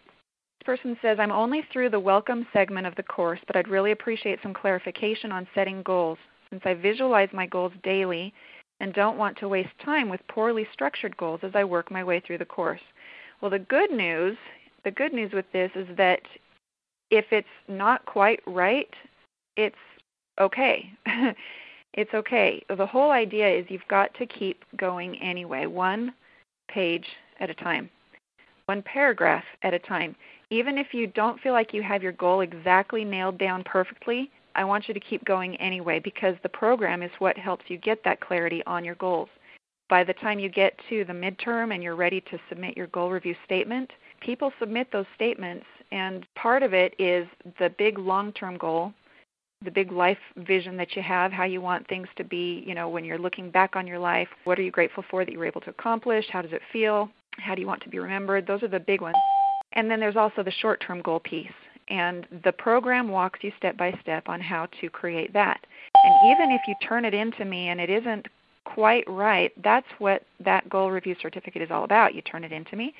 This 0.60 0.64
person 0.64 0.96
says, 1.02 1.18
I'm 1.20 1.32
only 1.32 1.62
through 1.72 1.90
the 1.90 2.00
welcome 2.00 2.46
segment 2.52 2.86
of 2.86 2.94
the 2.96 3.02
course, 3.02 3.40
but 3.46 3.56
I'd 3.56 3.68
really 3.68 3.92
appreciate 3.92 4.38
some 4.42 4.54
clarification 4.54 5.32
on 5.32 5.46
setting 5.54 5.82
goals. 5.82 6.18
Since 6.50 6.62
I 6.64 6.74
visualize 6.74 7.28
my 7.32 7.46
goals 7.46 7.72
daily 7.82 8.32
and 8.80 8.92
don't 8.92 9.18
want 9.18 9.36
to 9.38 9.48
waste 9.48 9.70
time 9.84 10.08
with 10.08 10.20
poorly 10.28 10.66
structured 10.72 11.16
goals 11.16 11.40
as 11.42 11.52
I 11.54 11.64
work 11.64 11.90
my 11.90 12.04
way 12.04 12.20
through 12.20 12.38
the 12.38 12.44
course. 12.44 12.80
Well, 13.40 13.50
the 13.50 13.58
good 13.58 13.90
news 13.90 14.36
the 14.86 14.92
good 14.92 15.12
news 15.12 15.32
with 15.32 15.46
this 15.52 15.72
is 15.74 15.88
that 15.96 16.20
if 17.10 17.24
it's 17.32 17.48
not 17.66 18.06
quite 18.06 18.38
right, 18.46 18.88
it's 19.56 19.74
okay. 20.40 20.88
it's 21.92 22.14
okay. 22.14 22.64
The 22.74 22.86
whole 22.86 23.10
idea 23.10 23.48
is 23.48 23.66
you've 23.68 23.88
got 23.88 24.14
to 24.14 24.26
keep 24.26 24.64
going 24.76 25.20
anyway, 25.20 25.66
one 25.66 26.14
page 26.68 27.04
at 27.40 27.50
a 27.50 27.54
time, 27.54 27.90
one 28.66 28.80
paragraph 28.80 29.42
at 29.64 29.74
a 29.74 29.78
time. 29.80 30.14
Even 30.50 30.78
if 30.78 30.94
you 30.94 31.08
don't 31.08 31.40
feel 31.40 31.52
like 31.52 31.74
you 31.74 31.82
have 31.82 32.00
your 32.00 32.12
goal 32.12 32.40
exactly 32.40 33.04
nailed 33.04 33.38
down 33.38 33.64
perfectly, 33.64 34.30
I 34.54 34.62
want 34.62 34.86
you 34.86 34.94
to 34.94 35.00
keep 35.00 35.24
going 35.24 35.56
anyway 35.56 35.98
because 35.98 36.36
the 36.44 36.48
program 36.48 37.02
is 37.02 37.10
what 37.18 37.36
helps 37.36 37.64
you 37.66 37.76
get 37.76 38.04
that 38.04 38.20
clarity 38.20 38.62
on 38.68 38.84
your 38.84 38.94
goals. 38.94 39.30
By 39.88 40.04
the 40.04 40.14
time 40.14 40.38
you 40.38 40.48
get 40.48 40.78
to 40.90 41.04
the 41.04 41.12
midterm 41.12 41.74
and 41.74 41.82
you're 41.82 41.96
ready 41.96 42.20
to 42.20 42.38
submit 42.48 42.76
your 42.76 42.86
goal 42.88 43.10
review 43.10 43.34
statement, 43.44 43.90
people 44.26 44.52
submit 44.58 44.88
those 44.92 45.06
statements, 45.14 45.64
and 45.92 46.26
part 46.34 46.64
of 46.64 46.74
it 46.74 46.94
is 46.98 47.26
the 47.60 47.70
big 47.78 47.96
long 47.96 48.32
term 48.32 48.58
goal, 48.58 48.92
the 49.64 49.70
big 49.70 49.92
life 49.92 50.18
vision 50.36 50.76
that 50.76 50.96
you 50.96 51.02
have, 51.02 51.32
how 51.32 51.44
you 51.44 51.60
want 51.60 51.86
things 51.88 52.08
to 52.16 52.24
be, 52.24 52.64
you 52.66 52.74
know, 52.74 52.88
when 52.88 53.04
you're 53.04 53.18
looking 53.18 53.50
back 53.50 53.76
on 53.76 53.86
your 53.86 54.00
life. 54.00 54.28
What 54.44 54.58
are 54.58 54.62
you 54.62 54.72
grateful 54.72 55.04
for 55.08 55.24
that 55.24 55.30
you 55.32 55.38
were 55.38 55.46
able 55.46 55.60
to 55.62 55.70
accomplish? 55.70 56.26
How 56.30 56.42
does 56.42 56.52
it 56.52 56.60
feel? 56.72 57.08
How 57.38 57.54
do 57.54 57.60
you 57.60 57.66
want 57.66 57.82
to 57.84 57.88
be 57.88 58.00
remembered? 58.00 58.46
Those 58.46 58.62
are 58.64 58.68
the 58.68 58.80
big 58.80 59.00
ones. 59.00 59.16
And 59.72 59.88
then 59.88 60.00
there's 60.00 60.16
also 60.16 60.42
the 60.42 60.50
short 60.50 60.82
term 60.84 61.00
goal 61.02 61.20
piece. 61.20 61.46
And 61.88 62.26
the 62.42 62.52
program 62.52 63.08
walks 63.08 63.38
you 63.42 63.52
step 63.56 63.76
by 63.76 63.96
step 64.02 64.28
on 64.28 64.40
how 64.40 64.66
to 64.80 64.90
create 64.90 65.32
that. 65.34 65.60
And 66.04 66.32
even 66.32 66.50
if 66.50 66.60
you 66.66 66.74
turn 66.86 67.04
it 67.04 67.14
into 67.14 67.44
me 67.44 67.68
and 67.68 67.80
it 67.80 67.90
isn't 67.90 68.26
quite 68.64 69.04
right, 69.08 69.52
that's 69.62 69.86
what 69.98 70.24
that 70.44 70.68
goal 70.68 70.90
review 70.90 71.14
certificate 71.22 71.62
is 71.62 71.70
all 71.70 71.84
about. 71.84 72.12
You 72.12 72.22
turn 72.22 72.42
it 72.42 72.50
into 72.50 72.74
me 72.74 72.92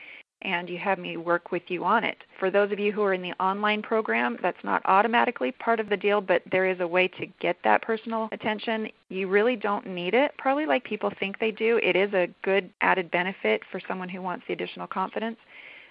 and 0.42 0.68
you 0.68 0.78
have 0.78 0.98
me 0.98 1.16
work 1.16 1.50
with 1.50 1.62
you 1.68 1.84
on 1.84 2.04
it. 2.04 2.18
For 2.38 2.50
those 2.50 2.70
of 2.70 2.78
you 2.78 2.92
who 2.92 3.02
are 3.02 3.14
in 3.14 3.22
the 3.22 3.32
online 3.42 3.82
program, 3.82 4.38
that's 4.42 4.62
not 4.62 4.82
automatically 4.84 5.52
part 5.52 5.80
of 5.80 5.88
the 5.88 5.96
deal, 5.96 6.20
but 6.20 6.42
there 6.50 6.66
is 6.66 6.80
a 6.80 6.86
way 6.86 7.08
to 7.08 7.26
get 7.40 7.56
that 7.64 7.82
personal 7.82 8.28
attention. 8.32 8.88
You 9.08 9.28
really 9.28 9.56
don't 9.56 9.86
need 9.86 10.14
it, 10.14 10.32
probably 10.38 10.66
like 10.66 10.84
people 10.84 11.10
think 11.18 11.38
they 11.38 11.50
do. 11.50 11.80
It 11.82 11.96
is 11.96 12.12
a 12.12 12.28
good 12.42 12.70
added 12.80 13.10
benefit 13.10 13.62
for 13.70 13.80
someone 13.88 14.08
who 14.08 14.20
wants 14.22 14.44
the 14.46 14.52
additional 14.52 14.86
confidence. 14.86 15.38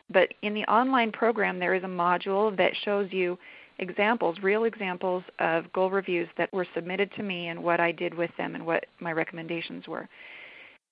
But 0.10 0.34
in 0.44 0.54
the 0.54 0.66
online 0.66 1.12
program, 1.12 1.60
there 1.60 1.74
is 1.74 1.84
a 1.84 1.88
module 1.88 2.56
that 2.58 2.74
shows 2.84 3.12
you 3.12 3.40
examples, 3.80 4.38
real 4.42 4.66
examples 4.66 5.24
of 5.40 5.72
goal 5.74 5.90
reviews 5.90 6.30
that 6.38 6.54
were 6.54 6.68
submitted 6.74 7.12
to 7.16 7.24
me 7.24 7.48
and 7.48 7.62
what 7.62 7.80
I 7.80 7.92
did 7.92 8.14
with 8.14 8.32
them 8.38 8.56
and 8.56 8.66
what 8.66 8.86
my 9.00 9.12
recommendations 9.12 9.88
were. 9.88 10.08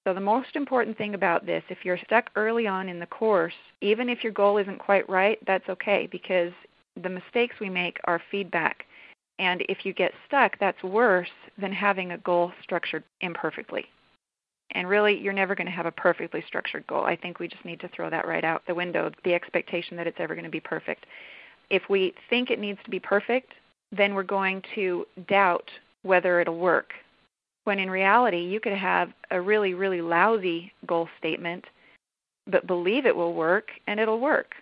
So, 0.05 0.13
the 0.13 0.19
most 0.19 0.55
important 0.55 0.97
thing 0.97 1.13
about 1.13 1.45
this, 1.45 1.63
if 1.69 1.85
you're 1.85 1.99
stuck 2.05 2.29
early 2.35 2.67
on 2.67 2.89
in 2.89 2.99
the 2.99 3.05
course, 3.05 3.53
even 3.79 4.09
if 4.09 4.21
your 4.21 4.33
goal 4.33 4.57
isn't 4.57 4.79
quite 4.79 5.09
right, 5.09 5.39
that's 5.47 5.69
okay 5.69 6.09
because 6.11 6.51
the 7.01 7.09
mistakes 7.09 7.55
we 7.61 7.69
make 7.69 7.99
are 8.03 8.21
feedback. 8.29 8.85
And 9.39 9.63
if 9.69 9.85
you 9.85 9.93
get 9.93 10.11
stuck, 10.27 10.59
that's 10.59 10.83
worse 10.83 11.29
than 11.57 11.71
having 11.71 12.11
a 12.11 12.17
goal 12.19 12.51
structured 12.61 13.03
imperfectly. 13.21 13.85
And 14.71 14.89
really, 14.89 15.17
you're 15.17 15.33
never 15.33 15.55
going 15.55 15.67
to 15.67 15.71
have 15.71 15.85
a 15.85 15.91
perfectly 15.91 16.43
structured 16.47 16.85
goal. 16.87 17.05
I 17.05 17.15
think 17.15 17.39
we 17.39 17.47
just 17.47 17.63
need 17.63 17.79
to 17.79 17.87
throw 17.89 18.09
that 18.09 18.27
right 18.27 18.43
out 18.43 18.63
the 18.67 18.75
window 18.75 19.09
the 19.23 19.33
expectation 19.33 19.95
that 19.97 20.07
it's 20.07 20.19
ever 20.19 20.35
going 20.35 20.45
to 20.45 20.51
be 20.51 20.59
perfect. 20.59 21.05
If 21.69 21.83
we 21.89 22.13
think 22.29 22.51
it 22.51 22.59
needs 22.59 22.79
to 22.83 22.89
be 22.89 22.99
perfect, 22.99 23.53
then 23.91 24.13
we're 24.13 24.23
going 24.23 24.63
to 24.75 25.05
doubt 25.27 25.69
whether 26.01 26.41
it'll 26.41 26.57
work 26.57 26.93
when 27.63 27.79
in 27.79 27.89
reality 27.89 28.39
you 28.39 28.59
could 28.59 28.73
have 28.73 29.09
a 29.31 29.39
really 29.39 29.73
really 29.73 30.01
lousy 30.01 30.71
goal 30.85 31.07
statement 31.17 31.65
but 32.47 32.67
believe 32.67 33.05
it 33.05 33.15
will 33.15 33.33
work 33.33 33.69
and 33.87 33.99
it'll 33.99 34.19
work. 34.19 34.55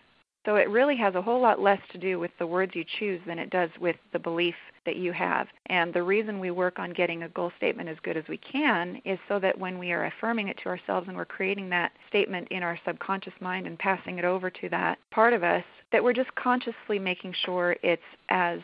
So 0.45 0.55
it 0.55 0.69
really 0.69 0.97
has 0.97 1.13
a 1.13 1.21
whole 1.21 1.39
lot 1.39 1.61
less 1.61 1.79
to 1.91 1.99
do 1.99 2.19
with 2.19 2.31
the 2.39 2.47
words 2.47 2.71
you 2.73 2.83
choose 2.99 3.21
than 3.27 3.37
it 3.37 3.51
does 3.51 3.69
with 3.79 3.95
the 4.11 4.17
belief 4.17 4.55
that 4.87 4.95
you 4.95 5.11
have. 5.13 5.47
And 5.67 5.93
the 5.93 6.01
reason 6.01 6.39
we 6.39 6.49
work 6.49 6.79
on 6.79 6.93
getting 6.93 7.21
a 7.23 7.29
goal 7.29 7.51
statement 7.57 7.89
as 7.89 7.97
good 8.01 8.17
as 8.17 8.23
we 8.27 8.37
can 8.37 8.99
is 9.05 9.19
so 9.27 9.37
that 9.37 9.57
when 9.57 9.77
we 9.77 9.91
are 9.91 10.05
affirming 10.05 10.47
it 10.47 10.57
to 10.63 10.69
ourselves 10.69 11.07
and 11.07 11.15
we're 11.15 11.25
creating 11.25 11.69
that 11.69 11.91
statement 12.07 12.47
in 12.49 12.63
our 12.63 12.79
subconscious 12.85 13.33
mind 13.39 13.67
and 13.67 13.77
passing 13.77 14.17
it 14.17 14.25
over 14.25 14.49
to 14.49 14.69
that 14.69 14.97
part 15.11 15.33
of 15.33 15.43
us 15.43 15.63
that 15.91 16.03
we're 16.03 16.11
just 16.11 16.33
consciously 16.33 16.97
making 16.97 17.35
sure 17.45 17.75
it's 17.83 18.01
as 18.29 18.59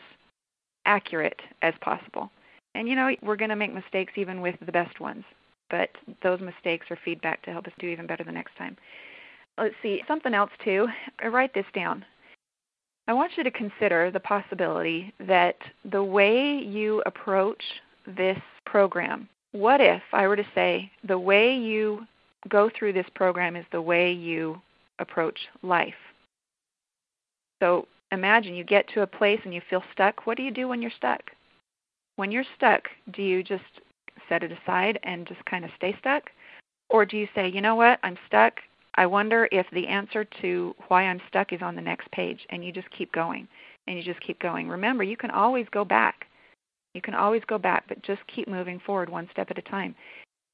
accurate 0.84 1.40
as 1.62 1.74
possible 1.80 2.28
and 2.74 2.88
you 2.88 2.94
know, 2.94 3.14
we're 3.22 3.36
going 3.36 3.50
to 3.50 3.56
make 3.56 3.74
mistakes 3.74 4.12
even 4.16 4.40
with 4.40 4.56
the 4.64 4.72
best 4.72 5.00
ones, 5.00 5.24
but 5.70 5.90
those 6.22 6.40
mistakes 6.40 6.86
are 6.90 6.98
feedback 7.04 7.42
to 7.42 7.50
help 7.50 7.66
us 7.66 7.72
do 7.78 7.86
even 7.86 8.06
better 8.06 8.24
the 8.24 8.32
next 8.32 8.56
time. 8.56 8.76
Let's 9.56 9.74
see, 9.82 10.02
something 10.06 10.34
else 10.34 10.50
too. 10.64 10.86
I 11.22 11.26
write 11.26 11.52
this 11.54 11.66
down. 11.74 12.04
I 13.08 13.12
want 13.14 13.32
you 13.36 13.44
to 13.44 13.50
consider 13.50 14.10
the 14.10 14.20
possibility 14.20 15.12
that 15.18 15.56
the 15.90 16.04
way 16.04 16.58
you 16.58 17.02
approach 17.06 17.62
this 18.06 18.38
program, 18.66 19.28
what 19.52 19.80
if 19.80 20.02
I 20.12 20.28
were 20.28 20.36
to 20.36 20.46
say 20.54 20.90
the 21.04 21.18
way 21.18 21.56
you 21.56 22.06
go 22.48 22.70
through 22.78 22.92
this 22.92 23.06
program 23.14 23.56
is 23.56 23.64
the 23.72 23.80
way 23.80 24.12
you 24.12 24.60
approach 24.98 25.38
life? 25.62 25.94
So 27.60 27.88
imagine 28.12 28.54
you 28.54 28.64
get 28.64 28.86
to 28.94 29.02
a 29.02 29.06
place 29.06 29.40
and 29.44 29.54
you 29.54 29.62
feel 29.68 29.82
stuck. 29.92 30.26
What 30.26 30.36
do 30.36 30.42
you 30.42 30.50
do 30.50 30.68
when 30.68 30.82
you're 30.82 30.90
stuck? 30.96 31.22
When 32.18 32.32
you're 32.32 32.42
stuck, 32.56 32.88
do 33.12 33.22
you 33.22 33.44
just 33.44 33.62
set 34.28 34.42
it 34.42 34.50
aside 34.50 34.98
and 35.04 35.24
just 35.24 35.44
kind 35.44 35.64
of 35.64 35.70
stay 35.76 35.94
stuck? 36.00 36.24
Or 36.90 37.06
do 37.06 37.16
you 37.16 37.28
say, 37.32 37.48
you 37.48 37.60
know 37.60 37.76
what, 37.76 38.00
I'm 38.02 38.18
stuck. 38.26 38.54
I 38.96 39.06
wonder 39.06 39.48
if 39.52 39.66
the 39.70 39.86
answer 39.86 40.26
to 40.42 40.74
why 40.88 41.04
I'm 41.04 41.20
stuck 41.28 41.52
is 41.52 41.62
on 41.62 41.76
the 41.76 41.80
next 41.80 42.10
page, 42.10 42.40
and 42.50 42.64
you 42.64 42.72
just 42.72 42.90
keep 42.90 43.12
going 43.12 43.46
and 43.86 43.96
you 43.96 44.02
just 44.02 44.20
keep 44.20 44.40
going. 44.40 44.68
Remember, 44.68 45.04
you 45.04 45.16
can 45.16 45.30
always 45.30 45.66
go 45.70 45.84
back. 45.84 46.26
You 46.92 47.00
can 47.00 47.14
always 47.14 47.42
go 47.46 47.56
back, 47.56 47.84
but 47.86 48.02
just 48.02 48.22
keep 48.34 48.48
moving 48.48 48.80
forward 48.84 49.08
one 49.08 49.28
step 49.30 49.52
at 49.52 49.58
a 49.58 49.62
time. 49.62 49.94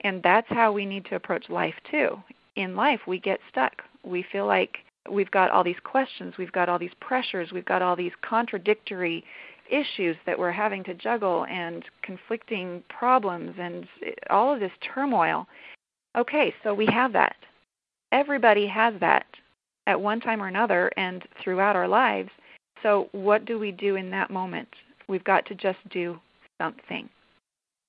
And 0.02 0.22
that's 0.22 0.48
how 0.50 0.70
we 0.70 0.84
need 0.84 1.06
to 1.06 1.16
approach 1.16 1.48
life 1.48 1.74
too. 1.90 2.18
In 2.56 2.76
life, 2.76 3.00
we 3.06 3.18
get 3.18 3.40
stuck. 3.50 3.80
We 4.04 4.22
feel 4.30 4.44
like 4.46 4.76
we've 5.10 5.30
got 5.30 5.50
all 5.50 5.64
these 5.64 5.80
questions, 5.82 6.34
we've 6.38 6.52
got 6.52 6.68
all 6.68 6.78
these 6.78 6.94
pressures, 7.00 7.52
we've 7.52 7.64
got 7.64 7.80
all 7.80 7.96
these 7.96 8.12
contradictory 8.20 9.24
issues 9.70 10.16
that 10.26 10.38
we're 10.38 10.52
having 10.52 10.84
to 10.84 10.94
juggle 10.94 11.46
and 11.46 11.84
conflicting 12.02 12.82
problems 12.88 13.54
and 13.58 13.86
all 14.30 14.52
of 14.52 14.60
this 14.60 14.72
turmoil. 14.94 15.46
Okay, 16.16 16.54
so 16.62 16.74
we 16.74 16.86
have 16.86 17.12
that. 17.12 17.36
Everybody 18.12 18.66
has 18.66 18.94
that 19.00 19.26
at 19.86 20.00
one 20.00 20.20
time 20.20 20.42
or 20.42 20.48
another 20.48 20.90
and 20.96 21.22
throughout 21.42 21.76
our 21.76 21.88
lives. 21.88 22.30
So, 22.82 23.08
what 23.12 23.44
do 23.44 23.58
we 23.58 23.72
do 23.72 23.96
in 23.96 24.10
that 24.10 24.30
moment? 24.30 24.68
We've 25.08 25.24
got 25.24 25.46
to 25.46 25.54
just 25.54 25.78
do 25.90 26.18
something. 26.60 27.08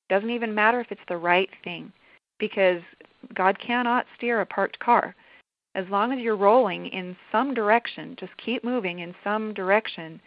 Doesn't 0.09 0.29
even 0.29 0.55
matter 0.55 0.79
if 0.79 0.91
it's 0.91 1.01
the 1.07 1.17
right 1.17 1.49
thing 1.63 1.91
because 2.39 2.81
God 3.33 3.57
cannot 3.59 4.05
steer 4.17 4.41
a 4.41 4.45
parked 4.45 4.79
car 4.79 5.15
as 5.75 5.85
long 5.89 6.13
as 6.13 6.19
you're 6.19 6.37
rolling 6.37 6.87
in 6.87 7.15
some 7.31 7.53
direction, 7.53 8.15
just 8.17 8.31
keep 8.37 8.63
moving 8.63 8.99
in 8.99 9.13
some 9.23 9.53
direction, 9.53 10.19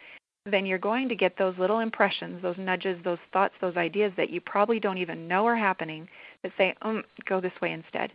then 0.50 0.67
you're 0.67 0.78
going 0.78 1.09
to 1.09 1.14
get 1.14 1.37
those 1.37 1.57
little 1.59 1.81
impressions, 1.81 2.43
those 2.43 2.57
nudges, 2.59 2.99
those 3.05 3.19
thoughts, 3.33 3.55
those 3.61 3.76
ideas 3.76 4.12
that 4.17 4.31
you 4.31 4.40
probably 4.40 4.81
don't 4.81 4.99
even 4.99 5.28
know 5.28 5.47
are 5.47 5.57
happening 5.57 6.09
that 6.43 6.52
say, 6.57 6.75
um, 6.83 7.02
go 7.28 7.40
this 7.40 7.52
way 7.61 7.73
instead. 7.73 8.12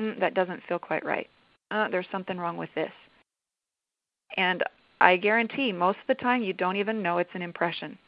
Mm, 0.00 0.20
that 0.20 0.34
doesn't 0.34 0.62
feel 0.68 0.78
quite 0.78 1.04
right. 1.04 1.28
Uh, 1.70 1.88
there's 1.88 2.06
something 2.12 2.38
wrong 2.38 2.56
with 2.56 2.70
this. 2.74 2.92
And 4.36 4.62
I 5.00 5.16
guarantee 5.16 5.72
most 5.72 5.98
of 5.98 6.06
the 6.08 6.22
time 6.22 6.42
you 6.42 6.52
don't 6.52 6.76
even 6.76 7.02
know 7.02 7.18
it's 7.18 7.34
an 7.34 7.42
impression. 7.42 7.98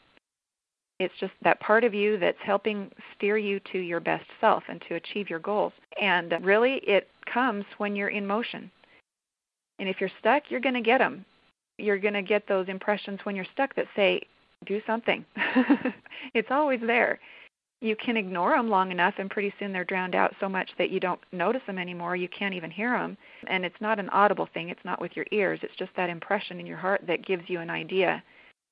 It's 0.99 1.13
just 1.19 1.33
that 1.43 1.59
part 1.59 1.83
of 1.83 1.93
you 1.93 2.17
that's 2.17 2.37
helping 2.41 2.89
steer 3.15 3.37
you 3.37 3.59
to 3.71 3.79
your 3.79 3.99
best 3.99 4.25
self 4.39 4.63
and 4.69 4.81
to 4.87 4.95
achieve 4.95 5.29
your 5.29 5.39
goals. 5.39 5.73
And 6.01 6.33
really, 6.41 6.75
it 6.87 7.09
comes 7.31 7.65
when 7.77 7.95
you're 7.95 8.09
in 8.09 8.25
motion. 8.25 8.71
And 9.77 9.89
if 9.89 9.99
you're 9.99 10.11
stuck, 10.19 10.43
you're 10.49 10.61
going 10.61 10.75
to 10.75 10.81
get 10.81 10.99
them. 10.99 11.25
You're 11.77 11.99
going 11.99 12.13
to 12.13 12.21
get 12.21 12.47
those 12.47 12.67
impressions 12.69 13.19
when 13.23 13.35
you're 13.35 13.45
stuck 13.53 13.75
that 13.75 13.87
say, 13.95 14.21
do 14.65 14.81
something. 14.87 15.25
it's 16.33 16.51
always 16.51 16.79
there. 16.81 17.19
You 17.81 17.95
can 17.95 18.17
ignore 18.17 18.55
them 18.55 18.69
long 18.69 18.91
enough, 18.91 19.15
and 19.17 19.29
pretty 19.29 19.53
soon 19.59 19.71
they're 19.71 19.83
drowned 19.83 20.15
out 20.15 20.33
so 20.39 20.47
much 20.47 20.71
that 20.77 20.89
you 20.89 20.99
don't 20.99 21.19
notice 21.31 21.61
them 21.67 21.77
anymore. 21.77 22.15
You 22.15 22.29
can't 22.29 22.55
even 22.55 22.71
hear 22.71 22.97
them. 22.97 23.17
And 23.47 23.65
it's 23.65 23.79
not 23.81 23.99
an 23.99 24.09
audible 24.09 24.47
thing, 24.53 24.69
it's 24.69 24.85
not 24.85 25.01
with 25.01 25.11
your 25.15 25.25
ears. 25.31 25.59
It's 25.61 25.75
just 25.77 25.91
that 25.97 26.09
impression 26.09 26.59
in 26.59 26.65
your 26.65 26.77
heart 26.77 27.01
that 27.07 27.25
gives 27.25 27.43
you 27.47 27.59
an 27.59 27.69
idea 27.69 28.23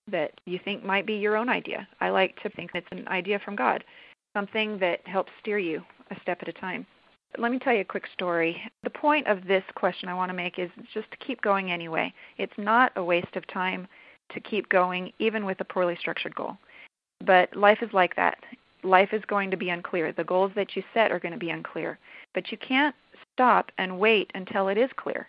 that 0.09 0.31
you 0.45 0.59
think 0.63 0.83
might 0.83 1.05
be 1.05 1.13
your 1.13 1.37
own 1.37 1.49
idea. 1.49 1.87
I 2.01 2.09
like 2.09 2.41
to 2.41 2.49
think 2.49 2.71
it's 2.73 2.87
an 2.91 3.07
idea 3.07 3.39
from 3.39 3.55
God, 3.55 3.83
something 4.35 4.77
that 4.79 5.05
helps 5.05 5.31
steer 5.39 5.59
you 5.59 5.83
a 6.11 6.19
step 6.21 6.39
at 6.41 6.47
a 6.47 6.53
time. 6.53 6.85
Let 7.37 7.51
me 7.51 7.59
tell 7.59 7.73
you 7.73 7.81
a 7.81 7.85
quick 7.85 8.05
story. 8.13 8.61
The 8.83 8.89
point 8.89 9.27
of 9.27 9.45
this 9.47 9.63
question 9.75 10.07
I 10.07 10.13
want 10.13 10.29
to 10.29 10.35
make 10.35 10.59
is 10.59 10.69
just 10.93 11.09
to 11.11 11.17
keep 11.17 11.41
going 11.41 11.71
anyway. 11.71 12.13
It's 12.37 12.53
not 12.57 12.91
a 12.95 13.03
waste 13.03 13.35
of 13.35 13.47
time 13.47 13.87
to 14.33 14.39
keep 14.39 14.69
going, 14.69 15.11
even 15.19 15.45
with 15.45 15.59
a 15.59 15.65
poorly 15.65 15.97
structured 15.99 16.35
goal. 16.35 16.57
But 17.25 17.55
life 17.55 17.79
is 17.81 17.91
like 17.93 18.15
that. 18.15 18.37
Life 18.83 19.09
is 19.13 19.23
going 19.25 19.49
to 19.51 19.57
be 19.57 19.69
unclear. 19.69 20.11
The 20.11 20.23
goals 20.23 20.51
that 20.55 20.75
you 20.75 20.83
set 20.93 21.11
are 21.11 21.19
going 21.19 21.33
to 21.33 21.39
be 21.39 21.49
unclear. 21.49 21.97
But 22.33 22.51
you 22.51 22.57
can't 22.57 22.95
stop 23.33 23.71
and 23.77 23.99
wait 23.99 24.29
until 24.35 24.67
it 24.67 24.77
is 24.77 24.89
clear. 24.95 25.27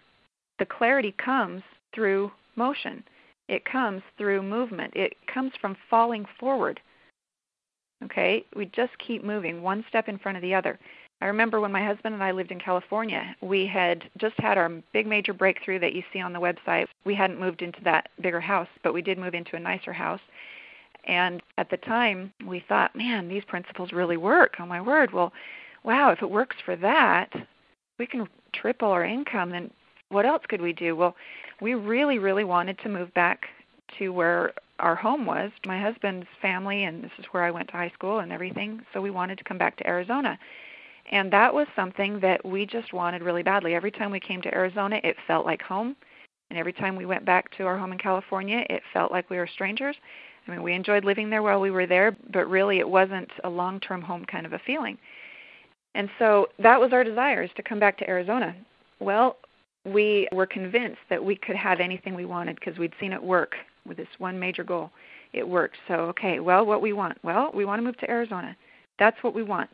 The 0.59 0.67
clarity 0.67 1.15
comes 1.17 1.63
through 1.95 2.31
motion. 2.57 3.03
It 3.49 3.65
comes 3.65 4.03
through 4.19 4.43
movement. 4.43 4.93
It 4.95 5.15
comes 5.33 5.53
from 5.61 5.77
falling 5.89 6.27
forward. 6.39 6.81
Okay? 8.05 8.45
We 8.57 8.67
just 8.67 8.93
keep 8.99 9.25
moving 9.25 9.63
one 9.63 9.85
step 9.89 10.09
in 10.09 10.19
front 10.19 10.37
of 10.37 10.43
the 10.43 10.55
other. 10.55 10.79
I 11.21 11.27
remember 11.27 11.61
when 11.61 11.73
my 11.73 11.85
husband 11.85 12.15
and 12.15 12.23
I 12.23 12.33
lived 12.33 12.51
in 12.51 12.59
California, 12.61 13.35
we 13.41 13.67
had 13.67 14.05
just 14.19 14.35
had 14.39 14.59
our 14.59 14.69
big 14.93 15.07
major 15.07 15.33
breakthrough 15.33 15.79
that 15.79 15.95
you 15.95 16.03
see 16.13 16.21
on 16.21 16.33
the 16.33 16.41
website. 16.41 16.87
We 17.05 17.15
hadn't 17.15 17.41
moved 17.41 17.63
into 17.63 17.81
that 17.85 18.09
bigger 18.21 18.41
house, 18.41 18.69
but 18.83 18.93
we 18.93 19.01
did 19.01 19.19
move 19.19 19.35
into 19.35 19.57
a 19.57 19.61
nicer 19.61 19.93
house. 19.93 20.21
And 21.07 21.43
at 21.59 21.71
the 21.71 21.77
time, 21.79 22.33
we 22.47 22.65
thought, 22.69 22.97
man, 22.97 23.29
these 23.29 23.45
principles 23.45 23.93
really 23.93 24.17
work. 24.17 24.57
Oh 24.59 24.67
my 24.67 24.81
word. 24.81 25.13
Well, 25.13 25.33
wow, 25.83 26.11
if 26.11 26.23
it 26.23 26.31
works 26.31 26.57
for 26.65 26.77
that, 26.77 27.31
we 27.99 28.07
can 28.07 28.27
triple 28.53 28.89
our 28.89 29.05
income. 29.05 29.51
Then 29.51 29.71
what 30.09 30.27
else 30.27 30.43
could 30.49 30.61
we 30.61 30.73
do? 30.73 30.97
Well, 30.97 31.15
we 31.61 31.75
really, 31.75 32.19
really 32.19 32.45
wanted 32.45 32.79
to 32.81 32.89
move 32.89 33.13
back 33.15 33.47
to 33.99 34.11
where 34.11 34.53
our 34.79 34.95
home 34.95 35.25
was, 35.25 35.53
my 35.67 35.81
husband's 35.81 36.27
family, 36.43 36.85
and 36.85 37.03
this 37.03 37.13
is 37.19 37.27
where 37.31 37.45
I 37.45 37.51
went 37.51 37.69
to 37.69 37.75
high 37.75 37.93
school 37.95 38.19
and 38.19 38.33
everything. 38.33 38.81
So 38.93 39.01
we 39.01 39.11
wanted 39.11 39.39
to 39.39 39.45
come 39.45 39.59
back 39.59 39.77
to 39.77 39.87
Arizona. 39.87 40.39
And 41.11 41.33
that 41.33 41.53
was 41.53 41.67
something 41.77 42.19
that 42.21 42.45
we 42.45 42.67
just 42.67 42.93
wanted 42.93 43.23
really 43.23 43.43
badly. 43.43 43.75
Every 43.75 43.91
time 43.91 44.11
we 44.11 44.21
came 44.21 44.41
to 44.43 44.55
Arizona, 44.55 45.01
it 45.05 45.17
felt 45.27 45.45
like 45.45 45.63
home. 45.63 45.97
And 46.51 46.59
every 46.59 46.73
time 46.73 46.97
we 46.97 47.07
went 47.07 47.25
back 47.25 47.55
to 47.57 47.67
our 47.67 47.79
home 47.79 47.93
in 47.93 47.99
California, 47.99 48.65
it 48.71 48.83
felt 48.93 49.13
like 49.13 49.29
we 49.31 49.37
were 49.37 49.47
strangers. 49.47 49.97
I 50.47 50.51
mean, 50.51 50.63
we 50.63 50.75
enjoyed 50.75 51.05
living 51.05 51.31
there 51.31 51.43
while 51.43 51.61
we 51.61 51.71
were 51.71 51.87
there, 51.87 52.17
but 52.33 52.49
really 52.49 52.79
it 52.79 52.89
wasn't 52.89 53.31
a 53.45 53.49
long 53.49 53.81
term 53.81 54.03
home 54.03 54.25
kind 54.25 54.47
of 54.47 54.53
a 54.53 54.61
feeling. 54.67 54.99
And 55.95 56.09
so 56.19 56.49
that 56.59 56.81
was 56.81 56.93
our 56.93 57.05
desire 57.05 57.43
is 57.43 57.51
to 57.57 57.63
come 57.63 57.79
back 57.79 57.97
to 57.99 58.09
Arizona. 58.09 58.55
Well, 59.01 59.37
we 59.85 60.29
were 60.33 60.47
convinced 60.47 61.01
that 61.11 61.23
we 61.23 61.37
could 61.37 61.57
have 61.57 61.81
anything 61.81 62.15
we 62.15 62.25
wanted 62.25 62.57
because 62.57 62.79
we'd 62.79 62.95
seen 62.99 63.13
it 63.13 63.23
work 63.23 63.55
with 63.87 63.97
this 63.97 64.09
one 64.19 64.39
major 64.39 64.65
goal. 64.65 64.91
It 65.33 65.47
worked. 65.47 65.77
So, 65.89 65.95
okay, 65.95 66.41
well, 66.41 66.65
what 66.65 66.83
we 66.83 66.93
want? 66.93 67.19
Well, 67.23 67.51
we 67.55 67.65
want 67.65 67.79
to 67.79 67.85
move 67.85 67.99
to 67.99 68.11
Arizona. 68.11 68.57
That's 68.99 69.17
what 69.23 69.35
we 69.35 69.43
want. 69.43 69.71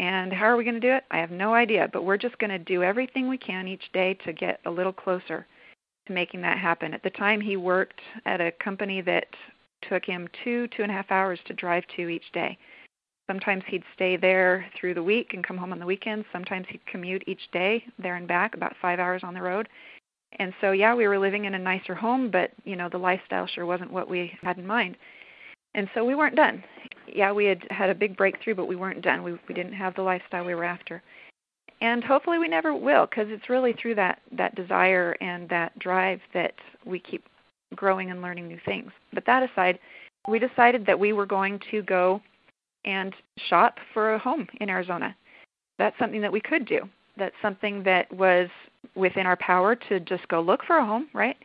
And 0.00 0.32
how 0.32 0.46
are 0.46 0.56
we 0.56 0.64
going 0.64 0.80
to 0.80 0.80
do 0.80 0.94
it? 0.94 1.04
I 1.10 1.18
have 1.18 1.30
no 1.30 1.52
idea, 1.52 1.86
but 1.92 2.06
we're 2.06 2.16
just 2.16 2.38
going 2.38 2.48
to 2.48 2.58
do 2.58 2.82
everything 2.82 3.28
we 3.28 3.36
can 3.36 3.68
each 3.68 3.92
day 3.92 4.14
to 4.24 4.32
get 4.32 4.58
a 4.64 4.70
little 4.70 4.94
closer 4.94 5.46
to 6.06 6.12
making 6.14 6.40
that 6.40 6.56
happen. 6.56 6.94
At 6.94 7.02
the 7.02 7.10
time, 7.10 7.38
he 7.38 7.58
worked 7.58 8.00
at 8.24 8.40
a 8.40 8.50
company 8.50 9.02
that 9.02 9.26
took 9.90 10.06
him 10.06 10.26
two, 10.42 10.68
two 10.68 10.82
and 10.82 10.90
a 10.90 10.94
half 10.94 11.10
hours 11.10 11.38
to 11.44 11.52
drive 11.52 11.84
to 11.96 12.08
each 12.08 12.32
day. 12.32 12.56
Sometimes 13.30 13.62
he'd 13.66 13.84
stay 13.94 14.16
there 14.16 14.64
through 14.80 14.94
the 14.94 15.02
week 15.02 15.34
and 15.34 15.46
come 15.46 15.58
home 15.58 15.70
on 15.70 15.78
the 15.78 15.84
weekends. 15.84 16.26
Sometimes 16.32 16.64
he'd 16.70 16.84
commute 16.86 17.22
each 17.26 17.50
day 17.52 17.84
there 18.02 18.16
and 18.16 18.26
back, 18.26 18.54
about 18.54 18.72
five 18.80 19.00
hours 19.00 19.20
on 19.22 19.34
the 19.34 19.42
road. 19.42 19.68
And 20.38 20.54
so, 20.62 20.72
yeah, 20.72 20.94
we 20.94 21.08
were 21.08 21.18
living 21.18 21.44
in 21.44 21.52
a 21.52 21.58
nicer 21.58 21.94
home, 21.94 22.30
but 22.30 22.52
you 22.64 22.74
know 22.74 22.88
the 22.88 22.96
lifestyle 22.96 23.46
sure 23.46 23.66
wasn't 23.66 23.92
what 23.92 24.08
we 24.08 24.32
had 24.40 24.56
in 24.56 24.66
mind. 24.66 24.96
And 25.74 25.90
so 25.94 26.06
we 26.06 26.14
weren't 26.14 26.36
done. 26.36 26.64
Yeah, 27.14 27.32
we 27.32 27.46
had 27.46 27.66
had 27.70 27.90
a 27.90 27.94
big 27.94 28.16
breakthrough, 28.16 28.54
but 28.54 28.66
we 28.66 28.76
weren't 28.76 29.02
done. 29.02 29.22
We 29.22 29.32
we 29.48 29.54
didn't 29.54 29.74
have 29.74 29.94
the 29.94 30.02
lifestyle 30.02 30.44
we 30.44 30.54
were 30.54 30.64
after. 30.64 31.02
And 31.80 32.04
hopefully 32.04 32.38
we 32.38 32.46
never 32.46 32.74
will, 32.74 33.06
because 33.06 33.28
it's 33.30 33.48
really 33.48 33.72
through 33.72 33.94
that 33.96 34.20
that 34.32 34.54
desire 34.54 35.16
and 35.20 35.48
that 35.48 35.78
drive 35.78 36.20
that 36.34 36.54
we 36.84 36.98
keep 36.98 37.24
growing 37.74 38.10
and 38.10 38.20
learning 38.20 38.48
new 38.48 38.58
things. 38.64 38.90
But 39.12 39.24
that 39.26 39.48
aside, 39.48 39.78
we 40.28 40.38
decided 40.38 40.84
that 40.86 40.98
we 40.98 41.12
were 41.12 41.26
going 41.26 41.60
to 41.70 41.82
go 41.82 42.20
and 42.84 43.14
shop 43.48 43.78
for 43.94 44.14
a 44.14 44.18
home 44.18 44.46
in 44.60 44.68
Arizona. 44.68 45.16
That's 45.78 45.98
something 45.98 46.20
that 46.20 46.32
we 46.32 46.40
could 46.40 46.66
do. 46.66 46.88
That's 47.16 47.34
something 47.42 47.82
that 47.84 48.12
was 48.12 48.48
within 48.94 49.26
our 49.26 49.36
power 49.36 49.74
to 49.74 50.00
just 50.00 50.26
go 50.28 50.40
look 50.40 50.64
for 50.64 50.78
a 50.78 50.86
home, 50.86 51.08
right? 51.14 51.36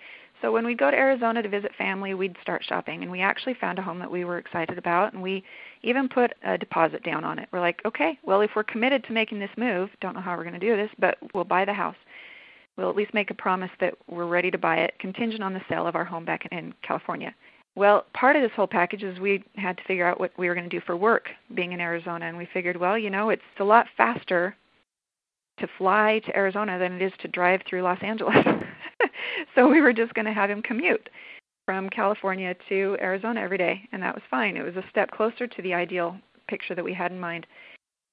So 0.45 0.51
when 0.51 0.63
we 0.63 0.75
go 0.75 0.91
to 0.91 0.95
Arizona 0.95 1.41
to 1.41 1.49
visit 1.49 1.71
family, 1.75 2.13
we'd 2.13 2.37
start 2.39 2.63
shopping, 2.63 3.01
and 3.01 3.11
we 3.11 3.19
actually 3.19 3.55
found 3.55 3.79
a 3.79 3.81
home 3.81 3.97
that 3.97 4.11
we 4.11 4.25
were 4.25 4.37
excited 4.37 4.77
about, 4.77 5.11
and 5.11 5.23
we 5.23 5.43
even 5.81 6.07
put 6.07 6.33
a 6.43 6.55
deposit 6.55 7.01
down 7.01 7.23
on 7.23 7.39
it. 7.39 7.49
We're 7.51 7.61
like, 7.61 7.81
okay, 7.83 8.19
well, 8.21 8.41
if 8.41 8.51
we're 8.55 8.63
committed 8.63 9.03
to 9.05 9.11
making 9.11 9.39
this 9.39 9.49
move, 9.57 9.89
don't 10.01 10.13
know 10.13 10.21
how 10.21 10.37
we're 10.37 10.43
going 10.43 10.53
to 10.53 10.59
do 10.59 10.75
this, 10.75 10.91
but 10.99 11.17
we'll 11.33 11.45
buy 11.45 11.65
the 11.65 11.73
house. 11.73 11.95
We'll 12.77 12.91
at 12.91 12.95
least 12.95 13.11
make 13.11 13.31
a 13.31 13.33
promise 13.33 13.71
that 13.79 13.95
we're 14.07 14.27
ready 14.27 14.51
to 14.51 14.57
buy 14.59 14.81
it, 14.81 14.93
contingent 14.99 15.41
on 15.41 15.55
the 15.55 15.63
sale 15.67 15.87
of 15.87 15.95
our 15.95 16.05
home 16.05 16.25
back 16.25 16.47
in 16.51 16.75
California. 16.83 17.33
Well, 17.73 18.05
part 18.13 18.35
of 18.35 18.43
this 18.43 18.51
whole 18.55 18.67
package 18.67 19.01
is 19.01 19.19
we 19.19 19.43
had 19.55 19.77
to 19.77 19.83
figure 19.85 20.05
out 20.05 20.19
what 20.19 20.31
we 20.37 20.47
were 20.47 20.53
going 20.53 20.69
to 20.69 20.79
do 20.79 20.85
for 20.85 20.95
work 20.95 21.29
being 21.55 21.71
in 21.71 21.81
Arizona. 21.81 22.27
And 22.27 22.37
we 22.37 22.47
figured, 22.53 22.77
well, 22.77 22.99
you 22.99 23.09
know, 23.09 23.31
it's 23.31 23.41
a 23.59 23.63
lot 23.63 23.87
faster 23.97 24.55
to 25.59 25.67
fly 25.77 26.19
to 26.25 26.35
Arizona 26.35 26.77
than 26.77 26.93
it 26.93 27.01
is 27.01 27.13
to 27.19 27.27
drive 27.27 27.61
through 27.67 27.81
Los 27.81 28.01
Angeles. 28.01 28.35
so 29.55 29.67
we 29.67 29.81
were 29.81 29.93
just 29.93 30.13
going 30.13 30.25
to 30.25 30.33
have 30.33 30.49
him 30.49 30.61
commute. 30.61 31.09
from 31.65 31.89
California 31.89 32.55
to 32.69 32.95
Arizona 33.01 33.41
every 33.41 33.57
day, 33.57 33.81
and 33.91 34.01
that 34.03 34.13
was 34.13 34.23
fine. 34.29 34.55
It 34.55 34.63
was 34.63 34.75
a 34.75 34.87
step 34.89 35.09
closer 35.11 35.47
to 35.47 35.61
the 35.61 35.73
ideal 35.73 36.15
picture 36.47 36.75
that 36.75 36.85
we 36.85 36.93
had 36.93 37.11
in 37.11 37.19
mind. 37.19 37.47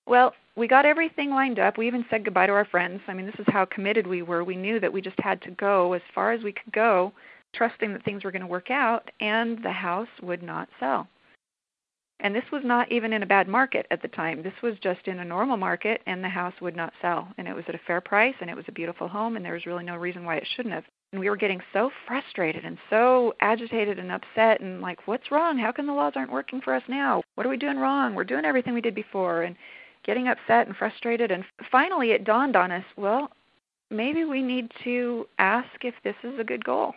Well, 0.07 0.35
we 0.57 0.67
got 0.67 0.87
everything 0.87 1.31
lined 1.31 1.59
up. 1.59 1.79
We 1.79 1.87
even 1.87 2.05
said 2.11 2.25
goodbye 2.25 2.47
to 2.47 2.53
our 2.53 2.65
friends. 2.65 3.01
I 3.09 3.15
mean, 3.15 3.27
this 3.27 3.39
is 3.39 3.47
how 3.49 3.65
committed 3.67 4.07
we 4.07 4.23
were. 4.23 4.43
We 4.43 4.57
knew 4.57 4.81
that 4.81 4.93
we 4.93 5.01
just 5.01 5.21
had 5.21 5.41
to 5.43 5.51
go 5.53 5.93
as 5.93 6.03
far 6.15 6.33
as 6.33 6.43
we 6.43 6.53
could 6.53 6.73
go, 6.73 7.13
trusting 7.55 7.93
that 7.93 8.05
things 8.05 8.25
were 8.25 8.33
going 8.33 8.43
to 8.43 8.49
work 8.49 8.71
out, 8.71 9.11
and 9.21 9.63
the 9.63 9.71
house 9.71 10.09
would 10.23 10.43
not 10.43 10.69
sell. 10.81 11.07
And 12.23 12.35
this 12.35 12.45
was 12.53 12.63
not 12.65 12.91
even 12.93 13.13
in 13.13 13.25
a 13.25 13.27
bad 13.27 13.49
market 13.49 13.85
at 13.91 14.01
the 14.01 14.09
time. 14.09 14.43
This 14.43 14.55
was 14.63 14.75
just 14.81 15.09
in 15.09 15.19
a 15.19 15.25
normal 15.25 15.57
market, 15.57 16.03
and 16.07 16.23
the 16.23 16.29
house 16.29 16.55
would 16.61 16.77
not 16.77 16.93
sell. 17.03 17.29
And 17.37 17.49
it 17.49 17.55
was 17.55 17.65
at 17.67 17.75
a 17.75 17.81
fair 17.85 18.01
price, 18.01 18.37
and 18.41 18.49
it 18.49 18.55
was 18.55 18.65
a 18.69 18.73
beautiful 18.73 19.09
home, 19.09 19.35
and 19.35 19.45
there 19.45 19.55
was 19.55 19.67
really 19.67 19.83
no 19.83 19.97
reason 19.97 20.25
why 20.25 20.37
it 20.37 20.47
shouldn't 20.55 20.75
have. 20.75 20.85
And 21.13 21.19
we 21.19 21.29
were 21.29 21.37
getting 21.37 21.61
so 21.73 21.91
frustrated 22.07 22.65
and 22.65 22.79
so 22.89 23.35
agitated 23.41 23.99
and 23.99 24.13
upset, 24.13 24.61
and 24.61 24.81
like, 24.81 25.09
what's 25.09 25.33
wrong? 25.33 25.59
How 25.59 25.73
come 25.73 25.89
the 25.89 25.93
laws 25.93 26.13
aren't 26.15 26.33
working 26.33 26.61
for 26.61 26.75
us 26.75 26.85
now? 26.89 27.23
What 27.35 27.45
are 27.45 27.51
we 27.51 27.57
doing 27.57 27.77
wrong? 27.77 28.15
We're 28.15 28.23
doing 28.23 28.45
everything 28.45 28.73
we 28.73 28.81
did 28.81 28.95
before, 28.95 29.43
and 29.43 29.57
getting 30.05 30.29
upset 30.29 30.69
and 30.69 30.77
frustrated. 30.77 31.33
And 31.33 31.45
finally, 31.73 32.13
it 32.13 32.25
dawned 32.25 32.55
on 32.55 32.71
us 32.71 32.85
well, 32.97 33.31
maybe 33.91 34.25
we 34.25 34.43
need 34.43 34.71
to 34.85 35.27
ask 35.41 35.69
if 35.83 35.95
this 36.05 36.17
is 36.23 36.39
a 36.39 36.45
good 36.45 36.65
goal. 36.65 36.95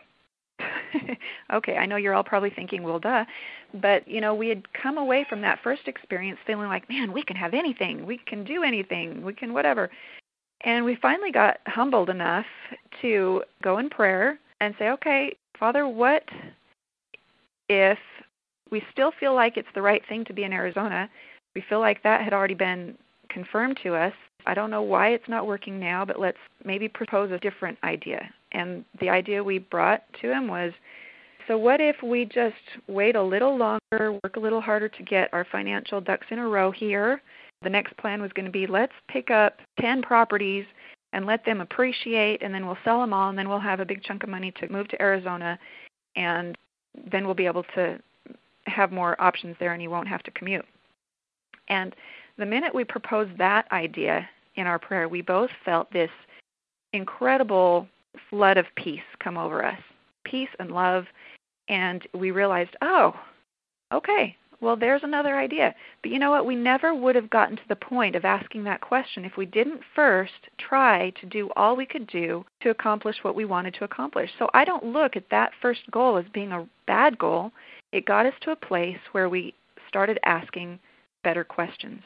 okay, 1.53 1.77
I 1.77 1.85
know 1.85 1.95
you're 1.95 2.13
all 2.13 2.23
probably 2.23 2.49
thinking, 2.49 2.83
well, 2.83 2.99
duh. 2.99 3.25
But, 3.73 4.07
you 4.07 4.21
know, 4.21 4.33
we 4.33 4.49
had 4.49 4.71
come 4.73 4.97
away 4.97 5.25
from 5.27 5.41
that 5.41 5.59
first 5.63 5.87
experience 5.87 6.39
feeling 6.45 6.67
like, 6.67 6.89
man, 6.89 7.11
we 7.11 7.23
can 7.23 7.35
have 7.35 7.53
anything. 7.53 8.05
We 8.05 8.17
can 8.17 8.43
do 8.43 8.63
anything. 8.63 9.23
We 9.23 9.33
can 9.33 9.53
whatever. 9.53 9.89
And 10.61 10.85
we 10.85 10.97
finally 11.01 11.31
got 11.31 11.57
humbled 11.67 12.09
enough 12.09 12.45
to 13.01 13.43
go 13.61 13.77
in 13.77 13.89
prayer 13.89 14.39
and 14.61 14.73
say, 14.79 14.89
okay, 14.89 15.35
Father, 15.59 15.87
what 15.87 16.23
if 17.69 17.99
we 18.71 18.81
still 18.91 19.11
feel 19.19 19.35
like 19.35 19.57
it's 19.57 19.67
the 19.75 19.81
right 19.81 20.01
thing 20.07 20.25
to 20.25 20.33
be 20.33 20.43
in 20.43 20.53
Arizona? 20.53 21.09
We 21.55 21.63
feel 21.67 21.79
like 21.79 22.03
that 22.03 22.21
had 22.21 22.33
already 22.33 22.55
been 22.55 22.97
confirmed 23.29 23.79
to 23.83 23.95
us. 23.95 24.13
I 24.47 24.53
don't 24.53 24.69
know 24.69 24.81
why 24.81 25.09
it's 25.09 25.27
not 25.27 25.47
working 25.47 25.79
now, 25.79 26.05
but 26.05 26.19
let's 26.19 26.37
maybe 26.63 26.87
propose 26.87 27.31
a 27.31 27.39
different 27.39 27.77
idea 27.83 28.29
and 28.55 28.85
the 28.99 29.09
idea 29.09 29.43
we 29.43 29.59
brought 29.59 30.03
to 30.21 30.31
him 30.31 30.47
was 30.47 30.71
so 31.47 31.57
what 31.57 31.79
if 31.79 31.97
we 32.01 32.25
just 32.25 32.55
wait 32.87 33.15
a 33.15 33.21
little 33.21 33.55
longer, 33.55 34.13
work 34.23 34.35
a 34.35 34.39
little 34.39 34.61
harder 34.61 34.89
to 34.89 35.03
get 35.03 35.31
our 35.31 35.45
financial 35.51 36.01
ducks 36.01 36.25
in 36.31 36.39
a 36.39 36.47
row 36.47 36.71
here? 36.71 37.21
The 37.61 37.69
next 37.69 37.95
plan 37.97 38.21
was 38.21 38.31
going 38.33 38.45
to 38.45 38.51
be 38.51 38.65
let's 38.65 38.93
pick 39.09 39.29
up 39.29 39.59
10 39.79 40.01
properties 40.01 40.65
and 41.13 41.25
let 41.25 41.45
them 41.45 41.61
appreciate 41.61 42.41
and 42.41 42.53
then 42.53 42.65
we'll 42.65 42.77
sell 42.83 42.99
them 42.99 43.13
all 43.13 43.29
and 43.29 43.37
then 43.37 43.47
we'll 43.47 43.59
have 43.59 43.79
a 43.79 43.85
big 43.85 44.03
chunk 44.03 44.23
of 44.23 44.29
money 44.29 44.51
to 44.59 44.71
move 44.71 44.87
to 44.87 45.01
Arizona 45.01 45.59
and 46.15 46.57
then 47.11 47.25
we'll 47.25 47.35
be 47.35 47.45
able 47.45 47.63
to 47.75 47.99
have 48.65 48.91
more 48.91 49.19
options 49.21 49.55
there 49.59 49.73
and 49.73 49.83
you 49.83 49.89
won't 49.89 50.07
have 50.07 50.23
to 50.23 50.31
commute. 50.31 50.65
And 51.69 51.95
the 52.37 52.45
minute 52.45 52.73
we 52.73 52.83
proposed 52.83 53.37
that 53.37 53.71
idea 53.71 54.27
in 54.55 54.65
our 54.65 54.79
prayer, 54.79 55.07
we 55.07 55.21
both 55.21 55.49
felt 55.63 55.91
this 55.91 56.09
incredible 56.93 57.87
flood 58.29 58.57
of 58.57 58.65
peace 58.75 59.01
come 59.19 59.37
over 59.37 59.63
us 59.63 59.79
peace 60.25 60.49
and 60.59 60.71
love. 60.71 61.05
And 61.69 62.05
we 62.13 62.31
realized, 62.31 62.75
oh, 62.81 63.13
okay, 63.93 64.35
well, 64.61 64.75
there's 64.75 65.03
another 65.03 65.37
idea. 65.37 65.73
But 66.01 66.11
you 66.11 66.19
know 66.19 66.31
what? 66.31 66.45
We 66.45 66.55
never 66.55 66.93
would 66.93 67.15
have 67.15 67.29
gotten 67.29 67.55
to 67.55 67.67
the 67.69 67.75
point 67.75 68.15
of 68.15 68.25
asking 68.25 68.63
that 68.65 68.81
question 68.81 69.25
if 69.25 69.37
we 69.37 69.45
didn't 69.45 69.81
first 69.95 70.49
try 70.57 71.11
to 71.21 71.25
do 71.25 71.49
all 71.55 71.75
we 71.75 71.85
could 71.85 72.07
do 72.07 72.45
to 72.61 72.69
accomplish 72.69 73.17
what 73.21 73.35
we 73.35 73.45
wanted 73.45 73.73
to 73.75 73.83
accomplish. 73.83 74.29
So 74.37 74.49
I 74.53 74.65
don't 74.65 74.85
look 74.85 75.15
at 75.15 75.29
that 75.29 75.51
first 75.61 75.81
goal 75.91 76.17
as 76.17 76.25
being 76.33 76.51
a 76.51 76.67
bad 76.87 77.17
goal. 77.17 77.51
It 77.91 78.05
got 78.05 78.25
us 78.25 78.33
to 78.41 78.51
a 78.51 78.55
place 78.55 78.99
where 79.11 79.29
we 79.29 79.53
started 79.87 80.19
asking 80.25 80.79
better 81.23 81.43
questions. 81.43 82.01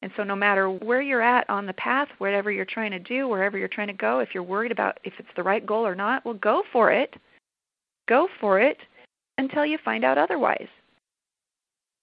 And 0.00 0.12
so, 0.16 0.22
no 0.22 0.36
matter 0.36 0.70
where 0.70 1.02
you're 1.02 1.22
at 1.22 1.48
on 1.50 1.66
the 1.66 1.72
path, 1.72 2.08
whatever 2.18 2.52
you're 2.52 2.64
trying 2.64 2.92
to 2.92 3.00
do, 3.00 3.26
wherever 3.26 3.58
you're 3.58 3.66
trying 3.66 3.88
to 3.88 3.92
go, 3.92 4.20
if 4.20 4.28
you're 4.32 4.44
worried 4.44 4.70
about 4.70 4.98
if 5.02 5.14
it's 5.18 5.28
the 5.34 5.42
right 5.42 5.64
goal 5.64 5.84
or 5.84 5.96
not, 5.96 6.24
well, 6.24 6.34
go 6.34 6.62
for 6.72 6.92
it. 6.92 7.14
Go 8.08 8.28
for 8.40 8.60
it 8.60 8.78
until 9.38 9.66
you 9.66 9.76
find 9.84 10.04
out 10.04 10.16
otherwise. 10.16 10.68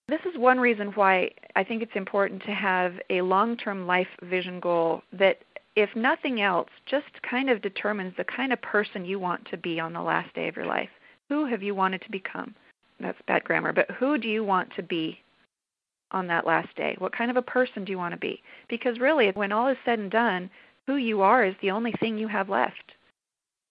This 0.08 0.20
is 0.26 0.38
one 0.38 0.60
reason 0.60 0.90
why 0.90 1.32
I 1.56 1.64
think 1.64 1.82
it's 1.82 1.96
important 1.96 2.44
to 2.44 2.52
have 2.52 2.94
a 3.10 3.22
long 3.22 3.58
term 3.58 3.88
life 3.88 4.08
vision 4.22 4.60
goal 4.60 5.02
that, 5.14 5.40
if 5.76 5.90
nothing 5.96 6.42
else, 6.42 6.70
just 6.86 7.22
kind 7.30 7.50
of 7.50 7.62
determines 7.62 8.14
the 8.18 8.24
kind 8.26 8.54
of 8.54 8.62
person 8.62 9.06
you 9.06 9.20
want 9.20 9.46
to 9.50 9.58
be 9.58 9.80
on 9.80 9.94
the 9.94 10.02
last 10.02 10.34
day 10.36 10.48
of 10.48 10.56
your 10.56 10.66
life. 10.66 10.90
Who 11.30 11.46
have 11.46 11.64
you 11.64 11.74
wanted 11.74 12.02
to 12.04 12.12
become? 12.12 12.54
That's 13.00 13.18
bad 13.28 13.44
grammar, 13.44 13.74
but 13.74 13.90
who 13.92 14.18
do 14.18 14.28
you 14.28 14.44
want 14.44 14.70
to 14.76 14.84
be 14.84 15.20
on 16.16 16.28
that 16.28 16.48
last 16.48 16.76
day? 16.76 16.96
What 16.98 17.16
kind 17.16 17.30
of 17.30 17.38
a 17.38 17.42
person 17.42 17.86
do 17.86 17.92
you 17.92 17.98
want 17.98 18.14
to 18.14 18.20
be? 18.20 18.42
Because 18.70 19.00
really, 19.00 19.30
when 19.32 19.52
all 19.52 19.68
is 19.68 19.78
said 19.86 20.00
and 20.00 20.10
done, 20.10 20.50
who 20.88 20.96
you 20.96 21.22
are 21.22 21.46
is 21.46 21.56
the 21.62 21.72
only 21.72 21.92
thing 22.00 22.18
you 22.18 22.28
have 22.28 22.50
left. 22.50 22.94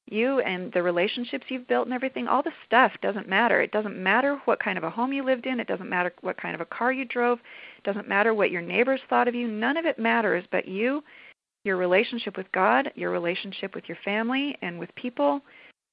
You 0.06 0.40
and 0.40 0.70
the 0.72 0.82
relationships 0.82 1.46
you've 1.48 1.66
built 1.66 1.86
and 1.86 1.94
everything, 1.94 2.28
all 2.28 2.42
the 2.42 2.52
stuff 2.66 2.92
doesn't 3.00 3.28
matter. 3.28 3.62
It 3.62 3.72
doesn't 3.72 3.96
matter 3.96 4.38
what 4.44 4.62
kind 4.62 4.76
of 4.76 4.84
a 4.84 4.90
home 4.90 5.14
you 5.14 5.24
lived 5.24 5.46
in. 5.46 5.58
It 5.58 5.66
doesn't 5.66 5.88
matter 5.88 6.12
what 6.20 6.36
kind 6.36 6.54
of 6.54 6.60
a 6.60 6.66
car 6.66 6.92
you 6.92 7.06
drove. 7.06 7.38
It 7.78 7.84
doesn't 7.84 8.08
matter 8.08 8.34
what 8.34 8.50
your 8.50 8.60
neighbors 8.60 9.00
thought 9.08 9.28
of 9.28 9.34
you. 9.34 9.48
None 9.48 9.78
of 9.78 9.86
it 9.86 9.98
matters 9.98 10.44
but 10.52 10.68
you, 10.68 11.02
your 11.64 11.78
relationship 11.78 12.36
with 12.36 12.52
God, 12.52 12.92
your 12.94 13.10
relationship 13.10 13.74
with 13.74 13.84
your 13.88 13.96
family 14.04 14.56
and 14.60 14.78
with 14.78 14.94
people, 14.94 15.40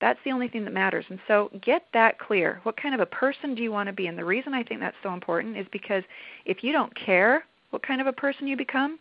that's 0.01 0.19
the 0.25 0.31
only 0.31 0.47
thing 0.47 0.65
that 0.65 0.73
matters. 0.73 1.05
And 1.09 1.19
so 1.27 1.49
get 1.61 1.85
that 1.93 2.19
clear. 2.19 2.59
What 2.63 2.75
kind 2.75 2.93
of 2.93 2.99
a 2.99 3.05
person 3.05 3.55
do 3.55 3.61
you 3.61 3.71
want 3.71 3.87
to 3.87 3.93
be? 3.93 4.07
And 4.07 4.17
the 4.17 4.25
reason 4.25 4.53
I 4.53 4.63
think 4.63 4.81
that's 4.81 4.97
so 5.03 5.13
important 5.13 5.55
is 5.55 5.67
because 5.71 6.03
if 6.45 6.63
you 6.63 6.73
don't 6.73 6.93
care 6.95 7.45
what 7.69 7.85
kind 7.85 8.01
of 8.01 8.07
a 8.07 8.13
person 8.13 8.47
you 8.47 8.57
become, 8.57 8.99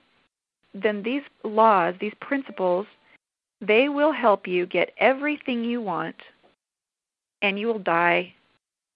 then 0.74 1.02
these 1.02 1.22
laws, 1.42 1.94
these 2.00 2.12
principles, 2.20 2.86
they 3.60 3.88
will 3.88 4.12
help 4.12 4.46
you 4.46 4.66
get 4.66 4.92
everything 4.98 5.64
you 5.64 5.80
want 5.80 6.16
and 7.42 7.58
you 7.58 7.66
will 7.66 7.78
die 7.78 8.32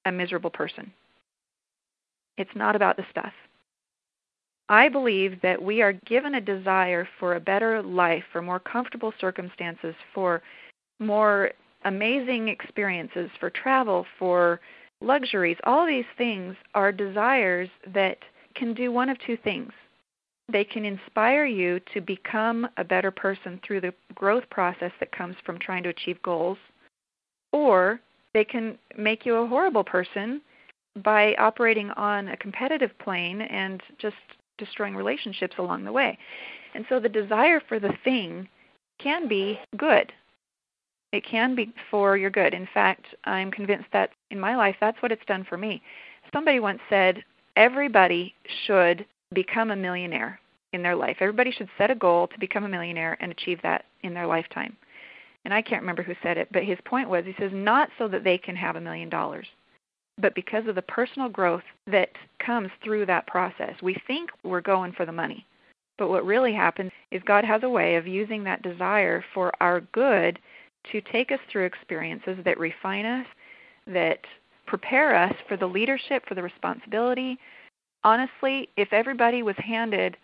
a 0.04 0.12
miserable 0.12 0.50
person. 0.50 0.92
It's 2.36 2.54
not 2.54 2.76
about 2.76 2.96
the 2.96 3.06
stuff. 3.10 3.32
I 4.68 4.88
believe 4.88 5.40
that 5.42 5.62
we 5.62 5.82
are 5.82 5.92
given 5.92 6.36
a 6.36 6.40
desire 6.40 7.08
for 7.18 7.34
a 7.34 7.40
better 7.40 7.82
life, 7.82 8.24
for 8.32 8.40
more 8.40 8.60
comfortable 8.60 9.12
circumstances, 9.20 9.94
for 10.14 10.42
more 10.98 11.50
amazing 11.84 12.48
experiences, 12.48 13.30
for 13.38 13.50
travel, 13.50 14.06
for 14.18 14.60
luxuries, 15.00 15.56
all 15.64 15.86
these 15.86 16.04
things 16.16 16.56
are 16.74 16.92
desires 16.92 17.68
that 17.92 18.18
can 18.54 18.74
do 18.74 18.90
one 18.92 19.08
of 19.08 19.18
two 19.18 19.36
things. 19.36 19.72
They 20.50 20.64
can 20.64 20.84
inspire 20.84 21.46
you 21.46 21.80
to 21.92 22.00
become 22.00 22.68
a 22.76 22.84
better 22.84 23.10
person 23.10 23.60
through 23.66 23.80
the 23.80 23.94
growth 24.14 24.48
process 24.50 24.92
that 25.00 25.12
comes 25.12 25.36
from 25.44 25.58
trying 25.58 25.82
to 25.84 25.88
achieve 25.88 26.20
goals, 26.22 26.58
or 27.52 28.00
they 28.34 28.44
can 28.44 28.78
make 28.96 29.24
you 29.24 29.36
a 29.36 29.46
horrible 29.46 29.84
person 29.84 30.42
by 31.02 31.34
operating 31.36 31.90
on 31.92 32.28
a 32.28 32.36
competitive 32.36 32.96
plane 32.98 33.40
and 33.42 33.82
just 33.98 34.16
destroying 34.58 34.94
relationships 34.94 35.56
along 35.58 35.84
the 35.84 35.92
way. 35.92 36.18
And 36.74 36.84
so 36.88 37.00
the 37.00 37.08
desire 37.08 37.60
for 37.66 37.80
the 37.80 37.94
thing 38.04 38.48
can 38.98 39.28
be 39.28 39.58
good. 39.76 40.12
It 41.14 41.24
can 41.24 41.54
be 41.54 41.72
for 41.92 42.16
your 42.16 42.30
good. 42.30 42.54
In 42.54 42.66
fact, 42.74 43.06
I'm 43.22 43.52
convinced 43.52 43.86
that 43.92 44.10
in 44.32 44.40
my 44.40 44.56
life, 44.56 44.74
that's 44.80 45.00
what 45.00 45.12
it's 45.12 45.24
done 45.26 45.46
for 45.48 45.56
me. 45.56 45.80
Somebody 46.32 46.58
once 46.58 46.80
said, 46.90 47.22
everybody 47.54 48.34
should 48.66 49.06
become 49.32 49.70
a 49.70 49.76
millionaire 49.76 50.40
in 50.72 50.82
their 50.82 50.96
life. 50.96 51.18
Everybody 51.20 51.52
should 51.52 51.68
set 51.78 51.92
a 51.92 51.94
goal 51.94 52.26
to 52.26 52.40
become 52.40 52.64
a 52.64 52.68
millionaire 52.68 53.16
and 53.20 53.30
achieve 53.30 53.60
that 53.62 53.84
in 54.02 54.12
their 54.12 54.26
lifetime. 54.26 54.76
And 55.44 55.54
I 55.54 55.62
can't 55.62 55.82
remember 55.82 56.02
who 56.02 56.16
said 56.20 56.36
it, 56.36 56.48
but 56.50 56.64
his 56.64 56.78
point 56.84 57.08
was 57.08 57.24
he 57.24 57.34
says, 57.38 57.52
not 57.54 57.90
so 57.96 58.08
that 58.08 58.24
they 58.24 58.36
can 58.36 58.56
have 58.56 58.74
a 58.74 58.80
million 58.80 59.08
dollars, 59.08 59.46
but 60.20 60.34
because 60.34 60.66
of 60.66 60.74
the 60.74 60.82
personal 60.82 61.28
growth 61.28 61.62
that 61.86 62.10
comes 62.44 62.70
through 62.82 63.06
that 63.06 63.28
process. 63.28 63.74
We 63.80 63.96
think 64.08 64.30
we're 64.42 64.60
going 64.60 64.90
for 64.90 65.06
the 65.06 65.12
money, 65.12 65.46
but 65.96 66.08
what 66.08 66.26
really 66.26 66.54
happens 66.54 66.90
is 67.12 67.22
God 67.24 67.44
has 67.44 67.62
a 67.62 67.68
way 67.68 67.94
of 67.94 68.08
using 68.08 68.42
that 68.44 68.62
desire 68.62 69.24
for 69.32 69.52
our 69.60 69.82
good 69.92 70.40
to 70.92 71.00
take 71.00 71.32
us 71.32 71.38
through 71.50 71.64
experiences 71.64 72.38
that 72.44 72.58
refine 72.58 73.06
us, 73.06 73.26
that 73.86 74.20
prepare 74.66 75.14
us 75.14 75.34
for 75.48 75.56
the 75.56 75.66
leadership, 75.66 76.24
for 76.26 76.34
the 76.34 76.42
responsibility. 76.42 77.38
Honestly, 78.02 78.68
if 78.76 78.92
everybody 78.92 79.42
was 79.42 79.56
handed 79.58 80.16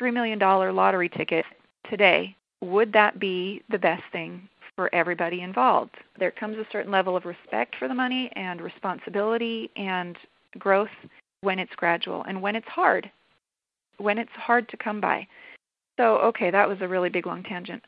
$3 0.00 0.12
million 0.12 0.38
lottery 0.38 1.08
ticket 1.08 1.44
today, 1.90 2.34
would 2.60 2.92
that 2.92 3.18
be 3.18 3.62
the 3.70 3.78
best 3.78 4.02
thing 4.12 4.48
for 4.76 4.92
everybody 4.94 5.42
involved? 5.42 5.96
There 6.18 6.30
comes 6.30 6.56
a 6.56 6.66
certain 6.72 6.90
level 6.90 7.16
of 7.16 7.24
respect 7.24 7.76
for 7.78 7.88
the 7.88 7.94
money 7.94 8.30
and 8.36 8.60
responsibility 8.60 9.70
and 9.76 10.16
growth 10.58 10.88
when 11.40 11.58
it's 11.58 11.74
gradual 11.76 12.24
and 12.24 12.40
when 12.40 12.56
it's 12.56 12.68
hard, 12.68 13.10
when 13.98 14.18
it's 14.18 14.30
hard 14.32 14.68
to 14.68 14.76
come 14.76 15.00
by. 15.00 15.26
So, 15.98 16.18
okay, 16.18 16.50
that 16.50 16.68
was 16.68 16.78
a 16.80 16.88
really 16.88 17.08
big 17.08 17.26
long 17.26 17.42
tangent. 17.42 17.82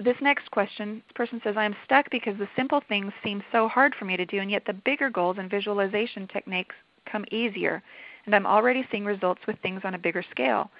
This 0.00 0.16
next 0.20 0.50
question, 0.50 1.02
this 1.06 1.14
person 1.14 1.40
says, 1.42 1.56
I 1.56 1.64
am 1.64 1.76
stuck 1.84 2.10
because 2.10 2.36
the 2.38 2.48
simple 2.56 2.82
things 2.88 3.12
seem 3.24 3.42
so 3.50 3.68
hard 3.68 3.94
for 3.98 4.04
me 4.04 4.16
to 4.16 4.26
do, 4.26 4.38
and 4.38 4.50
yet 4.50 4.64
the 4.64 4.72
bigger 4.72 5.10
goals 5.10 5.36
and 5.38 5.50
visualization 5.50 6.28
techniques 6.28 6.74
come 7.10 7.24
easier, 7.32 7.82
and 8.26 8.34
I'm 8.34 8.46
already 8.46 8.86
seeing 8.90 9.04
results 9.04 9.40
with 9.46 9.58
things 9.60 9.80
on 9.84 9.94
a 9.94 9.98
bigger 9.98 10.24
scale. 10.30 10.70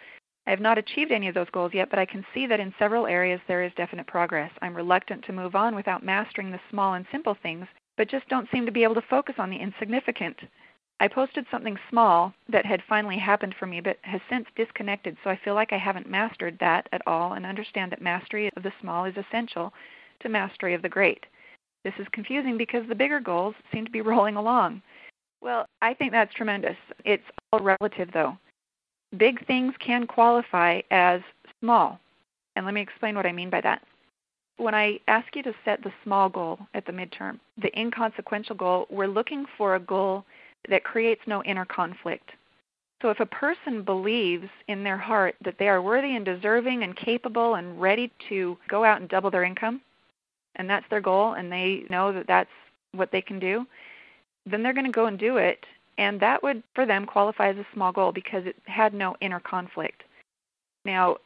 I 0.46 0.50
have 0.50 0.61
not 0.61 0.78
achieved 0.78 1.12
any 1.12 1.28
of 1.28 1.35
those 1.35 1.50
goals 1.50 1.74
yet, 1.74 1.90
but 1.90 1.98
I 1.98 2.07
can 2.07 2.24
see 2.33 2.46
that 2.46 2.61
in 2.61 2.72
several 2.78 3.07
areas 3.07 3.40
there 3.48 3.62
is 3.62 3.72
definite 3.76 4.07
progress. 4.07 4.50
I'm 4.62 4.74
reluctant 4.74 5.24
to 5.24 5.33
move 5.33 5.54
on 5.54 5.74
without 5.74 6.04
mastering 6.04 6.50
the 6.50 6.61
small 6.70 6.94
and 6.94 7.04
simple 7.12 7.37
things, 7.42 7.66
but 7.96 8.09
just 8.09 8.28
don't 8.28 8.48
seem 8.50 8.64
to 8.64 8.72
be 8.72 8.83
able 8.83 8.94
to 8.94 9.02
focus 9.11 9.35
on 9.38 9.50
the 9.50 9.57
insignificant. 9.57 10.37
I 11.00 11.08
posted 11.08 11.46
something 11.50 11.78
small 11.90 12.34
that 12.48 12.66
had 12.66 12.82
finally 12.88 13.18
happened 13.18 13.54
for 13.58 13.66
me, 13.66 13.80
but 13.80 13.98
has 14.02 14.20
since 14.28 14.46
disconnected, 14.56 15.16
so 15.22 15.30
I 15.30 15.37
feel 15.44 15.54
like 15.54 15.72
I 15.72 15.78
haven't 15.78 16.11
mastered 16.11 16.58
that 16.58 16.88
at 16.92 17.06
all 17.06 17.34
and 17.34 17.46
understand 17.46 17.92
that 17.92 18.02
mastery 18.02 18.50
of 18.56 18.62
the 18.62 18.72
small 18.80 19.04
is 19.04 19.16
essential 19.16 19.72
to 20.20 20.28
mastery 20.28 20.74
of 20.74 20.82
the 20.82 20.88
great. 20.88 21.24
This 21.84 21.94
is 21.98 22.06
confusing 22.12 22.58
because 22.58 22.87
the 22.88 22.94
bigger 22.94 23.20
goals 23.20 23.54
seem 23.72 23.84
to 23.84 23.90
be 23.92 24.00
rolling 24.12 24.37
along. 24.37 24.82
Well, 25.40 25.66
I 25.80 25.94
think 25.94 26.11
that's 26.11 26.34
tremendous. 26.34 26.76
It's 27.04 27.22
all 27.52 27.61
relative, 27.61 28.11
though 28.12 28.37
big 29.16 29.46
things 29.46 29.74
can 29.78 30.06
qualify 30.06 30.80
as 30.90 31.20
small. 31.61 31.98
And 32.56 32.64
let 32.64 32.74
me 32.74 32.80
explain 32.80 33.14
what 33.14 33.26
I 33.26 33.32
mean 33.32 33.50
by 33.50 33.61
that. 33.62 33.82
When 34.56 34.74
I 34.74 34.98
ask 35.06 35.34
you 35.37 35.42
to 35.44 35.54
set 35.64 35.82
the 35.82 35.92
small 36.02 36.28
goal 36.28 36.58
at 36.74 36.84
the 36.84 36.92
midterm, 36.92 37.38
the 37.62 37.76
inconsequential 37.78 38.56
goal, 38.56 38.87
we're 38.90 39.06
looking 39.06 39.46
for 39.56 39.76
a 39.76 39.80
goal 39.80 40.24
that 40.68 40.85
creates 40.85 41.21
no 41.27 41.42
inner 41.44 41.64
conflict. 41.64 42.31
So 43.01 43.11
if 43.11 43.21
a 43.21 43.27
person 43.27 43.83
believes 43.83 44.49
in 44.66 44.83
their 44.83 44.99
heart 44.99 45.37
that 45.44 45.57
they 45.59 45.68
are 45.68 45.81
worthy 45.81 46.16
and 46.16 46.25
deserving 46.25 46.83
and 46.83 46.97
capable 46.97 47.55
and 47.55 47.81
ready 47.81 48.12
to 48.29 48.59
go 48.68 48.85
out 48.85 49.01
and 49.01 49.09
double 49.09 49.31
their 49.31 49.44
income, 49.44 49.81
and 50.57 50.68
that's 50.68 50.88
their 50.90 51.01
goal, 51.01 51.35
and 51.35 51.53
they 51.53 51.85
know 51.90 52.12
that 52.12 52.27
that's 52.27 52.51
what 52.92 53.12
they 53.12 53.23
can 53.23 53.38
do, 53.38 53.66
then 54.47 54.62
they're 54.62 54.73
going 54.73 54.87
to 54.87 54.90
go 54.90 55.07
and 55.07 55.18
do 55.18 55.37
it 55.37 55.64
and 55.99 56.21
that 56.21 56.42
would, 56.44 56.62
for 56.75 56.87
them, 56.87 57.05
qualify 57.05 57.51
as 57.51 57.57
a 57.57 57.66
small 57.75 57.92
goal 57.92 58.12
because 58.12 58.47
it 58.47 58.57
had 58.64 58.94
no 58.94 59.16
inner 59.21 59.40
conflict. 59.40 60.05
Now, 60.85 61.16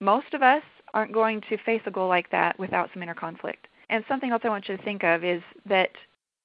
most 0.00 0.32
of 0.32 0.42
us 0.42 0.62
aren't 0.94 1.12
going 1.12 1.42
to 1.48 1.58
face 1.58 1.82
a 1.86 1.90
goal 1.90 2.08
like 2.08 2.30
that 2.30 2.58
without 2.58 2.90
some 2.92 3.02
inner 3.02 3.14
conflict. 3.14 3.68
And 3.90 4.02
something 4.08 4.30
else 4.30 4.40
I 4.44 4.48
want 4.48 4.68
you 4.68 4.76
to 4.76 4.82
think 4.82 5.04
of 5.04 5.22
is 5.22 5.42
that 5.66 5.90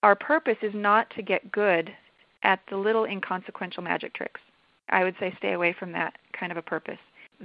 our 0.04 0.16
purpose 0.16 0.58
is 0.62 0.74
not 0.76 1.10
to 1.12 1.22
get 1.22 1.52
good 1.52 1.92
at 2.48 2.62
the 2.70 2.78
little 2.78 3.04
inconsequential 3.04 3.84
magic 3.84 4.14
tricks. 4.14 4.40
I 4.90 5.04
would 5.04 5.16
say 5.20 5.36
stay 5.38 5.52
away 5.52 5.76
from 5.78 5.92
that 5.92 6.18
kind 6.32 6.52
of 6.52 6.58
a 6.58 6.62
purpose. 6.62 6.98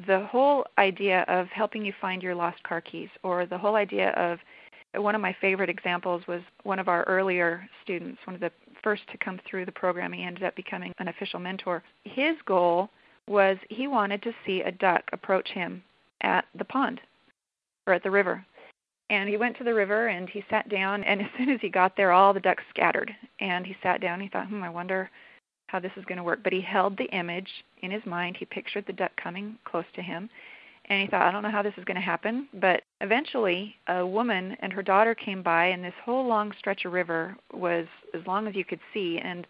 The 0.06 0.20
whole 0.20 0.64
idea 0.78 1.24
of 1.28 1.48
helping 1.48 1.84
you 1.84 1.92
find 2.00 2.22
your 2.22 2.36
lost 2.36 2.62
car 2.62 2.80
keys, 2.80 3.08
or 3.24 3.44
the 3.44 3.58
whole 3.58 3.74
idea 3.74 4.10
of 4.12 4.38
one 4.94 5.14
of 5.14 5.20
my 5.20 5.34
favorite 5.40 5.68
examples 5.68 6.22
was 6.28 6.40
one 6.62 6.78
of 6.78 6.88
our 6.88 7.02
earlier 7.04 7.68
students, 7.82 8.20
one 8.24 8.34
of 8.34 8.40
the 8.40 8.52
first 8.82 9.02
to 9.10 9.18
come 9.18 9.40
through 9.44 9.66
the 9.66 9.72
program. 9.72 10.12
He 10.12 10.22
ended 10.22 10.44
up 10.44 10.54
becoming 10.54 10.92
an 10.98 11.08
official 11.08 11.40
mentor. 11.40 11.82
His 12.04 12.36
goal 12.46 12.88
was 13.26 13.56
he 13.70 13.88
wanted 13.88 14.22
to 14.22 14.32
see 14.46 14.62
a 14.62 14.70
duck 14.70 15.02
approach 15.12 15.48
him 15.48 15.82
at 16.20 16.44
the 16.54 16.64
pond 16.64 17.00
or 17.86 17.92
at 17.92 18.04
the 18.04 18.10
river. 18.10 18.44
And 19.12 19.28
he 19.28 19.36
went 19.36 19.58
to 19.58 19.64
the 19.64 19.74
river 19.74 20.08
and 20.08 20.26
he 20.30 20.42
sat 20.48 20.70
down, 20.70 21.04
and 21.04 21.20
as 21.20 21.28
soon 21.36 21.50
as 21.50 21.60
he 21.60 21.68
got 21.68 21.96
there, 21.98 22.12
all 22.12 22.32
the 22.32 22.40
ducks 22.40 22.64
scattered. 22.70 23.14
And 23.40 23.66
he 23.66 23.76
sat 23.82 24.00
down. 24.00 24.14
And 24.14 24.22
he 24.22 24.28
thought, 24.30 24.48
hmm, 24.48 24.62
I 24.62 24.70
wonder 24.70 25.10
how 25.66 25.80
this 25.80 25.92
is 25.98 26.04
going 26.06 26.16
to 26.16 26.24
work. 26.24 26.40
But 26.42 26.54
he 26.54 26.62
held 26.62 26.96
the 26.96 27.10
image 27.14 27.48
in 27.82 27.90
his 27.90 28.04
mind. 28.06 28.38
He 28.38 28.46
pictured 28.46 28.86
the 28.86 28.94
duck 28.94 29.12
coming 29.22 29.58
close 29.64 29.84
to 29.96 30.02
him. 30.02 30.30
And 30.86 31.02
he 31.02 31.08
thought, 31.08 31.26
I 31.26 31.30
don't 31.30 31.42
know 31.42 31.50
how 31.50 31.62
this 31.62 31.74
is 31.76 31.84
going 31.84 31.96
to 31.96 32.00
happen. 32.00 32.48
But 32.54 32.84
eventually, 33.02 33.76
a 33.86 34.04
woman 34.04 34.56
and 34.60 34.72
her 34.72 34.82
daughter 34.82 35.14
came 35.14 35.42
by, 35.42 35.66
and 35.66 35.84
this 35.84 35.94
whole 36.02 36.26
long 36.26 36.50
stretch 36.58 36.86
of 36.86 36.94
river 36.94 37.36
was 37.52 37.86
as 38.14 38.26
long 38.26 38.48
as 38.48 38.56
you 38.56 38.64
could 38.64 38.80
see. 38.94 39.20
And 39.22 39.46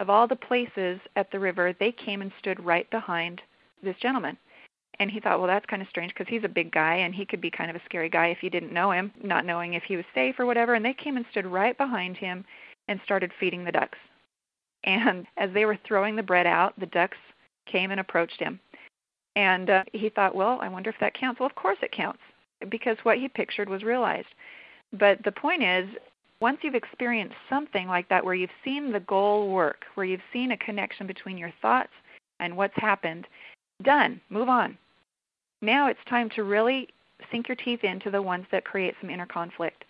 of 0.00 0.08
all 0.08 0.26
the 0.26 0.36
places 0.36 0.98
at 1.16 1.30
the 1.30 1.38
river, 1.38 1.74
they 1.78 1.92
came 1.92 2.22
and 2.22 2.32
stood 2.38 2.64
right 2.64 2.90
behind 2.90 3.42
this 3.82 3.96
gentleman. 4.00 4.38
And 4.98 5.10
he 5.10 5.20
thought, 5.20 5.38
well, 5.38 5.48
that's 5.48 5.66
kind 5.66 5.82
of 5.82 5.88
strange 5.88 6.12
because 6.12 6.28
he's 6.28 6.44
a 6.44 6.48
big 6.48 6.70
guy 6.70 6.96
and 6.96 7.14
he 7.14 7.24
could 7.24 7.40
be 7.40 7.50
kind 7.50 7.70
of 7.70 7.76
a 7.76 7.84
scary 7.84 8.08
guy 8.08 8.28
if 8.28 8.42
you 8.42 8.50
didn't 8.50 8.72
know 8.72 8.90
him, 8.90 9.10
not 9.22 9.46
knowing 9.46 9.74
if 9.74 9.82
he 9.84 9.96
was 9.96 10.04
safe 10.14 10.38
or 10.38 10.46
whatever. 10.46 10.74
And 10.74 10.84
they 10.84 10.94
came 10.94 11.16
and 11.16 11.24
stood 11.30 11.46
right 11.46 11.76
behind 11.76 12.16
him 12.16 12.44
and 12.88 13.00
started 13.04 13.32
feeding 13.40 13.64
the 13.64 13.72
ducks. 13.72 13.98
And 14.84 15.26
as 15.36 15.50
they 15.54 15.64
were 15.64 15.78
throwing 15.86 16.16
the 16.16 16.22
bread 16.22 16.46
out, 16.46 16.78
the 16.78 16.86
ducks 16.86 17.18
came 17.66 17.90
and 17.90 18.00
approached 18.00 18.38
him. 18.38 18.60
And 19.34 19.70
uh, 19.70 19.84
he 19.92 20.10
thought, 20.10 20.34
well, 20.34 20.58
I 20.60 20.68
wonder 20.68 20.90
if 20.90 20.96
that 21.00 21.14
counts. 21.14 21.40
Well, 21.40 21.48
of 21.48 21.54
course 21.54 21.78
it 21.82 21.92
counts 21.92 22.20
because 22.68 22.98
what 23.02 23.18
he 23.18 23.28
pictured 23.28 23.68
was 23.68 23.82
realized. 23.82 24.28
But 24.92 25.24
the 25.24 25.32
point 25.32 25.62
is, 25.62 25.88
once 26.40 26.58
you've 26.62 26.74
experienced 26.74 27.36
something 27.48 27.86
like 27.88 28.08
that 28.08 28.24
where 28.24 28.34
you've 28.34 28.50
seen 28.64 28.92
the 28.92 29.00
goal 29.00 29.50
work, 29.50 29.84
where 29.94 30.04
you've 30.04 30.20
seen 30.32 30.50
a 30.50 30.56
connection 30.56 31.06
between 31.06 31.38
your 31.38 31.52
thoughts 31.62 31.92
and 32.40 32.56
what's 32.56 32.74
happened, 32.76 33.26
done, 33.82 34.20
move 34.30 34.48
on. 34.48 34.76
Now 35.60 35.88
it's 35.88 36.00
time 36.08 36.28
to 36.30 36.44
really 36.44 36.88
sink 37.30 37.48
your 37.48 37.56
teeth 37.56 37.84
into 37.84 38.10
the 38.10 38.22
ones 38.22 38.46
that 38.50 38.64
create 38.64 38.94
some 39.00 39.10
inner 39.10 39.26
conflict. 39.26 39.84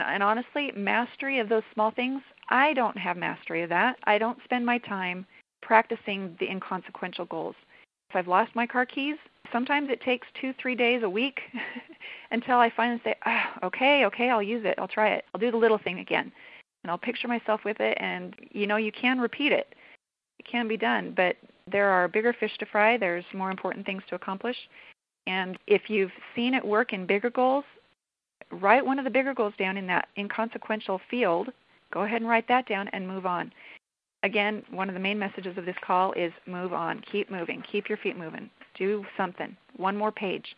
And 0.00 0.22
honestly, 0.22 0.72
mastery 0.74 1.38
of 1.38 1.48
those 1.48 1.62
small 1.74 1.90
things, 1.90 2.22
I 2.48 2.72
don't 2.72 2.96
have 2.96 3.16
mastery 3.16 3.62
of 3.62 3.68
that. 3.68 3.98
I 4.04 4.18
don't 4.18 4.38
spend 4.44 4.64
my 4.64 4.78
time 4.78 5.26
practicing 5.62 6.36
the 6.40 6.50
inconsequential 6.50 7.26
goals. 7.26 7.54
If 8.08 8.16
I've 8.16 8.28
lost 8.28 8.56
my 8.56 8.66
car 8.66 8.86
keys, 8.86 9.16
sometimes 9.52 9.90
it 9.90 10.00
takes 10.00 10.26
two, 10.40 10.52
three 10.60 10.74
days, 10.74 11.02
a 11.02 11.10
week 11.10 11.40
until 12.30 12.56
I 12.56 12.72
finally 12.74 13.00
say, 13.04 13.14
oh, 13.26 13.42
okay, 13.64 14.04
okay, 14.06 14.30
I'll 14.30 14.42
use 14.42 14.64
it. 14.64 14.74
I'll 14.78 14.88
try 14.88 15.10
it. 15.10 15.24
I'll 15.34 15.40
do 15.40 15.50
the 15.50 15.56
little 15.56 15.78
thing 15.78 15.98
again. 15.98 16.32
And 16.82 16.90
I'll 16.90 16.98
picture 16.98 17.28
myself 17.28 17.60
with 17.64 17.78
it. 17.80 17.96
And, 18.00 18.34
you 18.50 18.66
know, 18.66 18.76
you 18.76 18.90
can 18.90 19.20
repeat 19.20 19.52
it. 19.52 19.74
It 20.38 20.46
can 20.50 20.66
be 20.66 20.76
done. 20.76 21.12
But 21.14 21.36
there 21.70 21.90
are 21.90 22.08
bigger 22.08 22.32
fish 22.32 22.56
to 22.58 22.66
fry, 22.66 22.96
there's 22.96 23.24
more 23.34 23.50
important 23.50 23.86
things 23.86 24.02
to 24.08 24.14
accomplish. 24.14 24.56
And 25.26 25.58
if 25.66 25.88
you've 25.88 26.12
seen 26.34 26.54
it 26.54 26.64
work 26.64 26.92
in 26.92 27.06
bigger 27.06 27.30
goals, 27.30 27.64
write 28.50 28.84
one 28.84 28.98
of 28.98 29.04
the 29.04 29.10
bigger 29.10 29.34
goals 29.34 29.54
down 29.58 29.76
in 29.76 29.86
that 29.86 30.08
inconsequential 30.16 31.00
field. 31.10 31.48
Go 31.92 32.02
ahead 32.02 32.20
and 32.20 32.30
write 32.30 32.48
that 32.48 32.68
down 32.68 32.88
and 32.88 33.06
move 33.06 33.26
on 33.26 33.52
again, 34.22 34.62
one 34.70 34.88
of 34.88 34.94
the 34.94 35.00
main 35.00 35.18
messages 35.18 35.56
of 35.56 35.64
this 35.64 35.76
call 35.84 36.12
is 36.12 36.32
move 36.46 36.72
on, 36.72 37.02
keep 37.10 37.30
moving, 37.30 37.62
keep 37.70 37.88
your 37.88 37.98
feet 37.98 38.16
moving, 38.16 38.50
do 38.74 39.04
something, 39.16 39.56
one 39.76 39.96
more 39.96 40.12
page. 40.12 40.56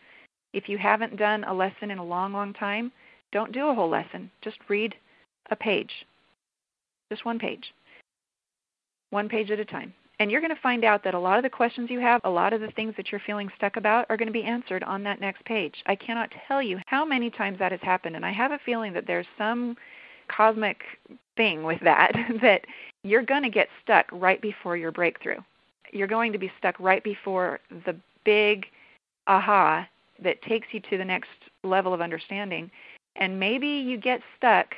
If 0.52 0.68
you 0.68 0.78
haven't 0.78 1.16
done 1.16 1.44
a 1.44 1.54
lesson 1.54 1.90
in 1.90 1.98
a 1.98 2.04
long, 2.04 2.32
long 2.32 2.52
time, 2.52 2.92
don't 3.32 3.52
do 3.52 3.68
a 3.68 3.74
whole 3.74 3.88
lesson. 3.88 4.30
Just 4.42 4.58
read 4.68 4.94
a 5.50 5.56
page, 5.56 5.90
just 7.10 7.24
one 7.24 7.38
page, 7.38 7.72
one 9.10 9.28
page 9.28 9.50
at 9.50 9.60
a 9.60 9.64
time. 9.64 9.94
And 10.18 10.30
you're 10.30 10.40
going 10.40 10.54
to 10.54 10.60
find 10.60 10.84
out 10.84 11.02
that 11.04 11.14
a 11.14 11.18
lot 11.18 11.38
of 11.38 11.42
the 11.42 11.50
questions 11.50 11.90
you 11.90 11.98
have, 12.00 12.20
a 12.24 12.30
lot 12.30 12.52
of 12.52 12.60
the 12.60 12.70
things 12.72 12.94
that 12.96 13.10
you're 13.10 13.22
feeling 13.26 13.48
stuck 13.56 13.76
about, 13.76 14.06
are 14.08 14.16
going 14.16 14.28
to 14.28 14.32
be 14.32 14.44
answered 14.44 14.82
on 14.84 15.02
that 15.02 15.20
next 15.20 15.44
page. 15.44 15.74
I 15.86 15.96
cannot 15.96 16.30
tell 16.46 16.62
you 16.62 16.78
how 16.86 17.04
many 17.04 17.30
times 17.30 17.58
that 17.58 17.72
has 17.72 17.80
happened, 17.82 18.16
and 18.16 18.24
I 18.24 18.32
have 18.32 18.52
a 18.52 18.60
feeling 18.64 18.92
that 18.92 19.06
there's 19.06 19.26
some 19.36 19.76
cosmic 20.28 20.82
thing 21.36 21.62
with 21.62 21.80
that 21.82 22.12
that 22.42 22.64
you're 23.02 23.22
going 23.22 23.42
to 23.42 23.50
get 23.50 23.68
stuck 23.82 24.06
right 24.12 24.40
before 24.40 24.76
your 24.76 24.92
breakthrough. 24.92 25.40
You're 25.92 26.06
going 26.06 26.32
to 26.32 26.38
be 26.38 26.52
stuck 26.58 26.78
right 26.78 27.02
before 27.02 27.60
the 27.84 27.96
big 28.24 28.66
aha 29.26 29.88
that 30.22 30.42
takes 30.42 30.68
you 30.72 30.80
to 30.90 30.98
the 30.98 31.04
next 31.04 31.28
level 31.64 31.92
of 31.92 32.00
understanding. 32.00 32.70
And 33.16 33.38
maybe 33.38 33.66
you 33.66 33.98
get 33.98 34.20
stuck 34.36 34.68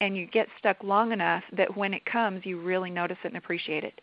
and 0.00 0.16
you 0.16 0.26
get 0.26 0.48
stuck 0.58 0.82
long 0.82 1.12
enough 1.12 1.42
that 1.56 1.76
when 1.76 1.94
it 1.94 2.04
comes, 2.04 2.44
you 2.44 2.60
really 2.60 2.90
notice 2.90 3.18
it 3.24 3.28
and 3.28 3.36
appreciate 3.36 3.84
it. 3.84 4.00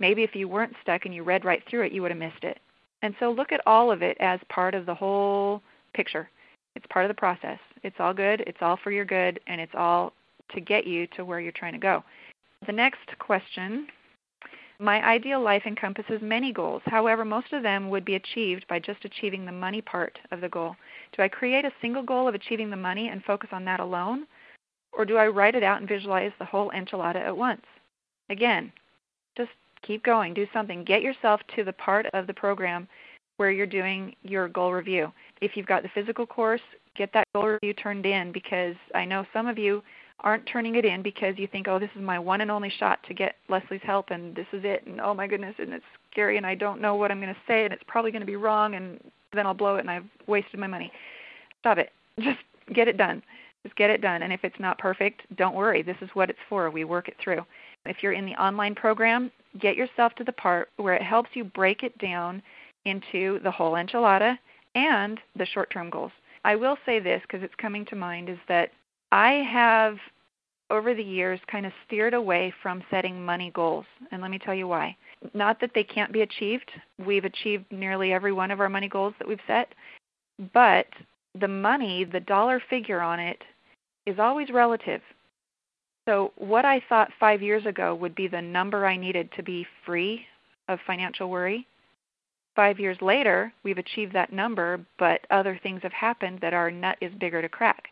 Maybe 0.00 0.22
if 0.22 0.34
you 0.34 0.48
weren't 0.48 0.74
stuck 0.82 1.04
and 1.04 1.14
you 1.14 1.22
read 1.22 1.44
right 1.44 1.62
through 1.68 1.82
it, 1.82 1.92
you 1.92 2.02
would 2.02 2.10
have 2.10 2.18
missed 2.18 2.42
it. 2.44 2.58
And 3.02 3.14
so 3.20 3.30
look 3.30 3.52
at 3.52 3.60
all 3.66 3.92
of 3.92 4.02
it 4.02 4.16
as 4.20 4.40
part 4.48 4.74
of 4.74 4.86
the 4.86 4.94
whole 4.94 5.62
picture. 5.92 6.28
It's 6.74 6.86
part 6.90 7.04
of 7.04 7.08
the 7.08 7.20
process. 7.20 7.58
It's 7.82 7.96
all 7.98 8.14
good, 8.14 8.40
it's 8.46 8.58
all 8.60 8.78
for 8.82 8.90
your 8.90 9.04
good, 9.04 9.38
and 9.46 9.60
it's 9.60 9.74
all 9.74 10.12
to 10.54 10.60
get 10.60 10.86
you 10.86 11.06
to 11.16 11.24
where 11.24 11.40
you're 11.40 11.52
trying 11.52 11.74
to 11.74 11.78
go. 11.78 12.02
The 12.66 12.72
next 12.72 13.16
question 13.18 13.86
My 14.80 15.06
ideal 15.06 15.40
life 15.40 15.62
encompasses 15.66 16.20
many 16.22 16.52
goals. 16.52 16.82
However, 16.86 17.24
most 17.24 17.52
of 17.52 17.62
them 17.62 17.90
would 17.90 18.04
be 18.04 18.16
achieved 18.16 18.66
by 18.68 18.78
just 18.78 19.04
achieving 19.04 19.44
the 19.44 19.52
money 19.52 19.80
part 19.82 20.18
of 20.32 20.40
the 20.40 20.48
goal. 20.48 20.74
Do 21.16 21.22
I 21.22 21.28
create 21.28 21.64
a 21.64 21.72
single 21.80 22.02
goal 22.02 22.26
of 22.26 22.34
achieving 22.34 22.70
the 22.70 22.76
money 22.76 23.08
and 23.08 23.22
focus 23.22 23.50
on 23.52 23.64
that 23.66 23.80
alone? 23.80 24.26
Or 24.92 25.04
do 25.04 25.16
I 25.16 25.26
write 25.26 25.54
it 25.54 25.62
out 25.62 25.78
and 25.78 25.88
visualize 25.88 26.32
the 26.38 26.44
whole 26.44 26.70
enchilada 26.70 27.16
at 27.16 27.36
once? 27.36 27.64
Again, 28.30 28.72
keep 29.86 30.04
going. 30.04 30.34
Do 30.34 30.46
something. 30.52 30.84
Get 30.84 31.02
yourself 31.02 31.40
to 31.56 31.64
the 31.64 31.72
part 31.72 32.06
of 32.12 32.26
the 32.26 32.34
program 32.34 32.88
where 33.36 33.50
you're 33.50 33.66
doing 33.66 34.14
your 34.22 34.48
goal 34.48 34.72
review. 34.72 35.12
If 35.40 35.56
you've 35.56 35.66
got 35.66 35.82
the 35.82 35.88
physical 35.94 36.26
course, 36.26 36.60
get 36.96 37.12
that 37.12 37.26
goal 37.34 37.46
review 37.46 37.74
turned 37.74 38.06
in 38.06 38.32
because 38.32 38.76
I 38.94 39.04
know 39.04 39.24
some 39.32 39.46
of 39.46 39.58
you 39.58 39.82
aren't 40.20 40.46
turning 40.46 40.76
it 40.76 40.84
in 40.84 41.02
because 41.02 41.34
you 41.36 41.46
think, 41.48 41.68
oh, 41.68 41.78
this 41.78 41.90
is 41.96 42.02
my 42.02 42.18
one 42.18 42.40
and 42.40 42.50
only 42.50 42.72
shot 42.78 43.00
to 43.08 43.14
get 43.14 43.36
Leslie's 43.48 43.80
help, 43.82 44.10
and 44.10 44.34
this 44.34 44.46
is 44.52 44.62
it, 44.64 44.86
and 44.86 45.00
oh 45.00 45.12
my 45.12 45.26
goodness, 45.26 45.54
and 45.58 45.72
it's 45.72 45.84
scary, 46.10 46.36
and 46.36 46.46
I 46.46 46.54
don't 46.54 46.80
know 46.80 46.94
what 46.94 47.10
I'm 47.10 47.20
going 47.20 47.34
to 47.34 47.40
say, 47.46 47.64
and 47.64 47.74
it's 47.74 47.82
probably 47.86 48.10
going 48.10 48.20
to 48.20 48.26
be 48.26 48.36
wrong, 48.36 48.74
and 48.74 49.00
then 49.32 49.46
I'll 49.46 49.54
blow 49.54 49.76
it, 49.76 49.80
and 49.80 49.90
I've 49.90 50.04
wasted 50.26 50.58
my 50.60 50.66
money. 50.66 50.90
Stop 51.60 51.78
it. 51.78 51.90
Just 52.20 52.38
get 52.72 52.88
it 52.88 52.96
done. 52.96 53.22
Just 53.64 53.76
get 53.76 53.90
it 53.90 54.00
done. 54.00 54.22
And 54.22 54.32
if 54.32 54.40
it's 54.44 54.58
not 54.60 54.78
perfect, 54.78 55.22
don't 55.36 55.54
worry. 55.54 55.82
This 55.82 55.96
is 56.00 56.10
what 56.14 56.30
it's 56.30 56.38
for. 56.48 56.70
We 56.70 56.84
work 56.84 57.08
it 57.08 57.16
through. 57.22 57.44
If 57.86 58.02
you're 58.02 58.12
in 58.12 58.26
the 58.26 58.34
online 58.34 58.74
program, 58.74 59.30
get 59.60 59.76
yourself 59.76 60.14
to 60.16 60.24
the 60.24 60.32
part 60.32 60.70
where 60.76 60.94
it 60.94 61.02
helps 61.02 61.30
you 61.34 61.44
break 61.44 61.82
it 61.82 61.96
down 61.98 62.42
into 62.84 63.40
the 63.40 63.50
whole 63.50 63.72
enchilada 63.72 64.38
and 64.74 65.20
the 65.36 65.46
short 65.46 65.70
term 65.70 65.90
goals. 65.90 66.12
I 66.44 66.56
will 66.56 66.76
say 66.84 67.00
this 67.00 67.22
because 67.22 67.42
it's 67.42 67.54
coming 67.56 67.86
to 67.86 67.96
mind 67.96 68.28
is 68.28 68.38
that 68.48 68.70
I 69.12 69.44
have 69.50 69.96
over 70.70 70.94
the 70.94 71.02
years 71.02 71.40
kind 71.50 71.66
of 71.66 71.72
steered 71.86 72.14
away 72.14 72.52
from 72.62 72.82
setting 72.90 73.24
money 73.24 73.50
goals. 73.54 73.86
And 74.10 74.20
let 74.20 74.30
me 74.30 74.38
tell 74.38 74.54
you 74.54 74.66
why. 74.66 74.96
Not 75.32 75.60
that 75.60 75.70
they 75.74 75.84
can't 75.84 76.12
be 76.12 76.22
achieved. 76.22 76.70
We've 77.04 77.24
achieved 77.24 77.64
nearly 77.70 78.12
every 78.12 78.32
one 78.32 78.50
of 78.50 78.60
our 78.60 78.68
money 78.68 78.88
goals 78.88 79.14
that 79.18 79.28
we've 79.28 79.38
set. 79.46 79.74
But 80.52 80.86
the 81.38 81.48
money, 81.48 82.04
the 82.04 82.20
dollar 82.20 82.62
figure 82.68 83.00
on 83.00 83.20
it, 83.20 83.42
is 84.06 84.18
always 84.18 84.50
relative. 84.50 85.00
So, 86.06 86.32
what 86.36 86.64
I 86.64 86.82
thought 86.88 87.10
five 87.18 87.42
years 87.42 87.64
ago 87.66 87.94
would 87.94 88.14
be 88.14 88.28
the 88.28 88.42
number 88.42 88.86
I 88.86 88.96
needed 88.96 89.30
to 89.36 89.42
be 89.42 89.66
free 89.86 90.26
of 90.68 90.78
financial 90.86 91.30
worry, 91.30 91.66
five 92.54 92.78
years 92.78 92.96
later, 93.00 93.52
we've 93.62 93.78
achieved 93.78 94.12
that 94.14 94.32
number, 94.32 94.84
but 94.98 95.20
other 95.30 95.58
things 95.62 95.80
have 95.82 95.92
happened 95.92 96.38
that 96.40 96.54
our 96.54 96.70
nut 96.70 96.96
is 97.00 97.12
bigger 97.14 97.42
to 97.42 97.48
crack. 97.48 97.88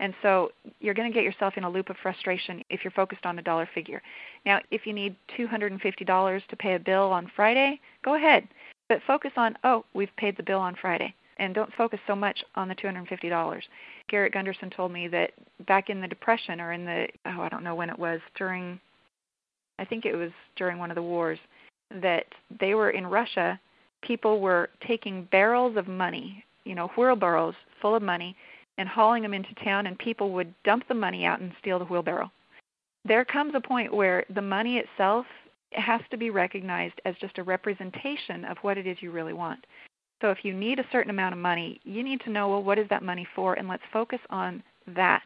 And 0.00 0.14
so 0.22 0.50
you're 0.80 0.94
going 0.94 1.10
to 1.10 1.14
get 1.14 1.24
yourself 1.24 1.54
in 1.56 1.64
a 1.64 1.70
loop 1.70 1.88
of 1.88 1.96
frustration 2.02 2.62
if 2.70 2.82
you're 2.82 2.90
focused 2.90 3.24
on 3.24 3.38
a 3.38 3.42
dollar 3.42 3.68
figure. 3.72 4.02
Now, 4.44 4.60
if 4.70 4.86
you 4.86 4.92
need 4.92 5.14
$250 5.38 6.46
to 6.46 6.56
pay 6.56 6.74
a 6.74 6.78
bill 6.78 7.04
on 7.04 7.30
Friday, 7.36 7.80
go 8.04 8.16
ahead. 8.16 8.48
But 8.88 9.00
focus 9.06 9.30
on, 9.36 9.56
oh, 9.62 9.84
we've 9.94 10.14
paid 10.16 10.36
the 10.36 10.42
bill 10.42 10.58
on 10.58 10.74
Friday. 10.80 11.14
And 11.42 11.56
don't 11.56 11.74
focus 11.74 11.98
so 12.06 12.14
much 12.14 12.38
on 12.54 12.68
the 12.68 12.74
$250. 12.76 13.62
Garrett 14.08 14.32
Gunderson 14.32 14.70
told 14.70 14.92
me 14.92 15.08
that 15.08 15.32
back 15.66 15.90
in 15.90 16.00
the 16.00 16.06
Depression 16.06 16.60
or 16.60 16.72
in 16.72 16.84
the, 16.84 17.08
oh, 17.26 17.40
I 17.40 17.48
don't 17.48 17.64
know 17.64 17.74
when 17.74 17.90
it 17.90 17.98
was, 17.98 18.20
during, 18.36 18.78
I 19.80 19.84
think 19.84 20.06
it 20.06 20.14
was 20.14 20.30
during 20.54 20.78
one 20.78 20.92
of 20.92 20.94
the 20.94 21.02
wars, 21.02 21.40
that 22.00 22.26
they 22.60 22.74
were 22.74 22.90
in 22.90 23.06
Russia 23.06 23.58
people 24.02 24.40
were 24.40 24.70
taking 24.86 25.28
barrels 25.30 25.76
of 25.76 25.88
money, 25.88 26.44
you 26.64 26.74
know, 26.74 26.88
wheelbarrows 26.96 27.54
full 27.80 27.94
of 27.94 28.02
money, 28.02 28.36
and 28.78 28.88
hauling 28.88 29.22
them 29.22 29.34
into 29.34 29.54
town, 29.64 29.86
and 29.86 29.98
people 29.98 30.30
would 30.32 30.52
dump 30.64 30.86
the 30.88 30.94
money 30.94 31.24
out 31.24 31.40
and 31.40 31.52
steal 31.60 31.78
the 31.78 31.84
wheelbarrow. 31.84 32.30
There 33.04 33.24
comes 33.24 33.54
a 33.54 33.60
point 33.60 33.92
where 33.92 34.24
the 34.34 34.42
money 34.42 34.78
itself 34.78 35.26
has 35.72 36.00
to 36.10 36.16
be 36.16 36.30
recognized 36.30 37.00
as 37.04 37.14
just 37.20 37.38
a 37.38 37.42
representation 37.42 38.44
of 38.44 38.58
what 38.62 38.78
it 38.78 38.86
is 38.86 38.98
you 39.00 39.10
really 39.10 39.32
want. 39.32 39.64
So 40.22 40.30
if 40.30 40.38
you 40.44 40.54
need 40.54 40.78
a 40.78 40.86
certain 40.90 41.10
amount 41.10 41.34
of 41.34 41.40
money, 41.40 41.80
you 41.84 42.02
need 42.02 42.20
to 42.20 42.30
know, 42.30 42.48
well, 42.48 42.62
what 42.62 42.78
is 42.78 42.88
that 42.88 43.02
money 43.02 43.26
for? 43.34 43.54
And 43.54 43.68
let's 43.68 43.82
focus 43.92 44.20
on 44.30 44.62
that. 44.86 45.24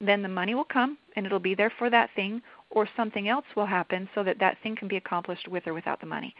Then 0.00 0.22
the 0.22 0.28
money 0.28 0.54
will 0.54 0.64
come 0.64 0.98
and 1.14 1.24
it'll 1.24 1.38
be 1.38 1.54
there 1.54 1.72
for 1.78 1.90
that 1.90 2.10
thing, 2.16 2.42
or 2.70 2.88
something 2.96 3.28
else 3.28 3.44
will 3.54 3.66
happen 3.66 4.08
so 4.14 4.24
that 4.24 4.40
that 4.40 4.56
thing 4.62 4.74
can 4.74 4.88
be 4.88 4.96
accomplished 4.96 5.46
with 5.48 5.66
or 5.66 5.74
without 5.74 6.00
the 6.00 6.06
money. 6.06 6.34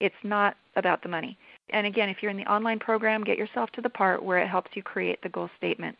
It's 0.00 0.14
not 0.22 0.56
about 0.76 1.02
the 1.02 1.08
money. 1.08 1.36
And 1.70 1.86
again, 1.86 2.08
if 2.08 2.18
you're 2.20 2.30
in 2.30 2.36
the 2.36 2.50
online 2.50 2.78
program, 2.78 3.24
get 3.24 3.38
yourself 3.38 3.70
to 3.70 3.80
the 3.80 3.88
part 3.88 4.22
where 4.22 4.38
it 4.38 4.48
helps 4.48 4.70
you 4.74 4.82
create 4.82 5.20
the 5.22 5.28
goal 5.28 5.50
statement. 5.56 5.96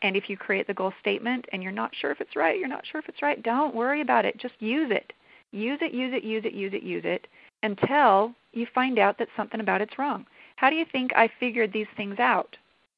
And 0.00 0.16
if 0.16 0.28
you 0.28 0.36
create 0.36 0.66
the 0.66 0.74
goal 0.74 0.92
statement 1.00 1.44
and 1.52 1.62
you're 1.62 1.72
not 1.72 1.92
sure 2.00 2.10
if 2.10 2.20
it's 2.20 2.36
right, 2.36 2.58
you're 2.58 2.68
not 2.68 2.84
sure 2.90 3.00
if 3.00 3.08
it's 3.08 3.22
right, 3.22 3.42
don't 3.42 3.74
worry 3.74 4.00
about 4.00 4.24
it. 4.24 4.38
Just 4.38 4.54
use 4.60 4.90
it. 4.90 5.12
Use 5.52 5.78
it, 5.82 5.92
use 5.92 6.12
it, 6.14 6.24
use 6.24 6.44
it, 6.44 6.52
use 6.52 6.72
it, 6.74 6.82
use 6.82 7.04
it 7.04 7.26
until 7.62 8.32
you 8.52 8.66
find 8.74 8.98
out 8.98 9.18
that 9.18 9.28
something 9.36 9.60
about 9.60 9.80
it's 9.80 9.98
wrong. 9.98 10.26
How 10.56 10.70
do 10.70 10.76
you 10.76 10.84
think 10.90 11.12
I 11.14 11.28
figured 11.40 11.72
these 11.72 11.86
things 11.96 12.18
out 12.18 12.56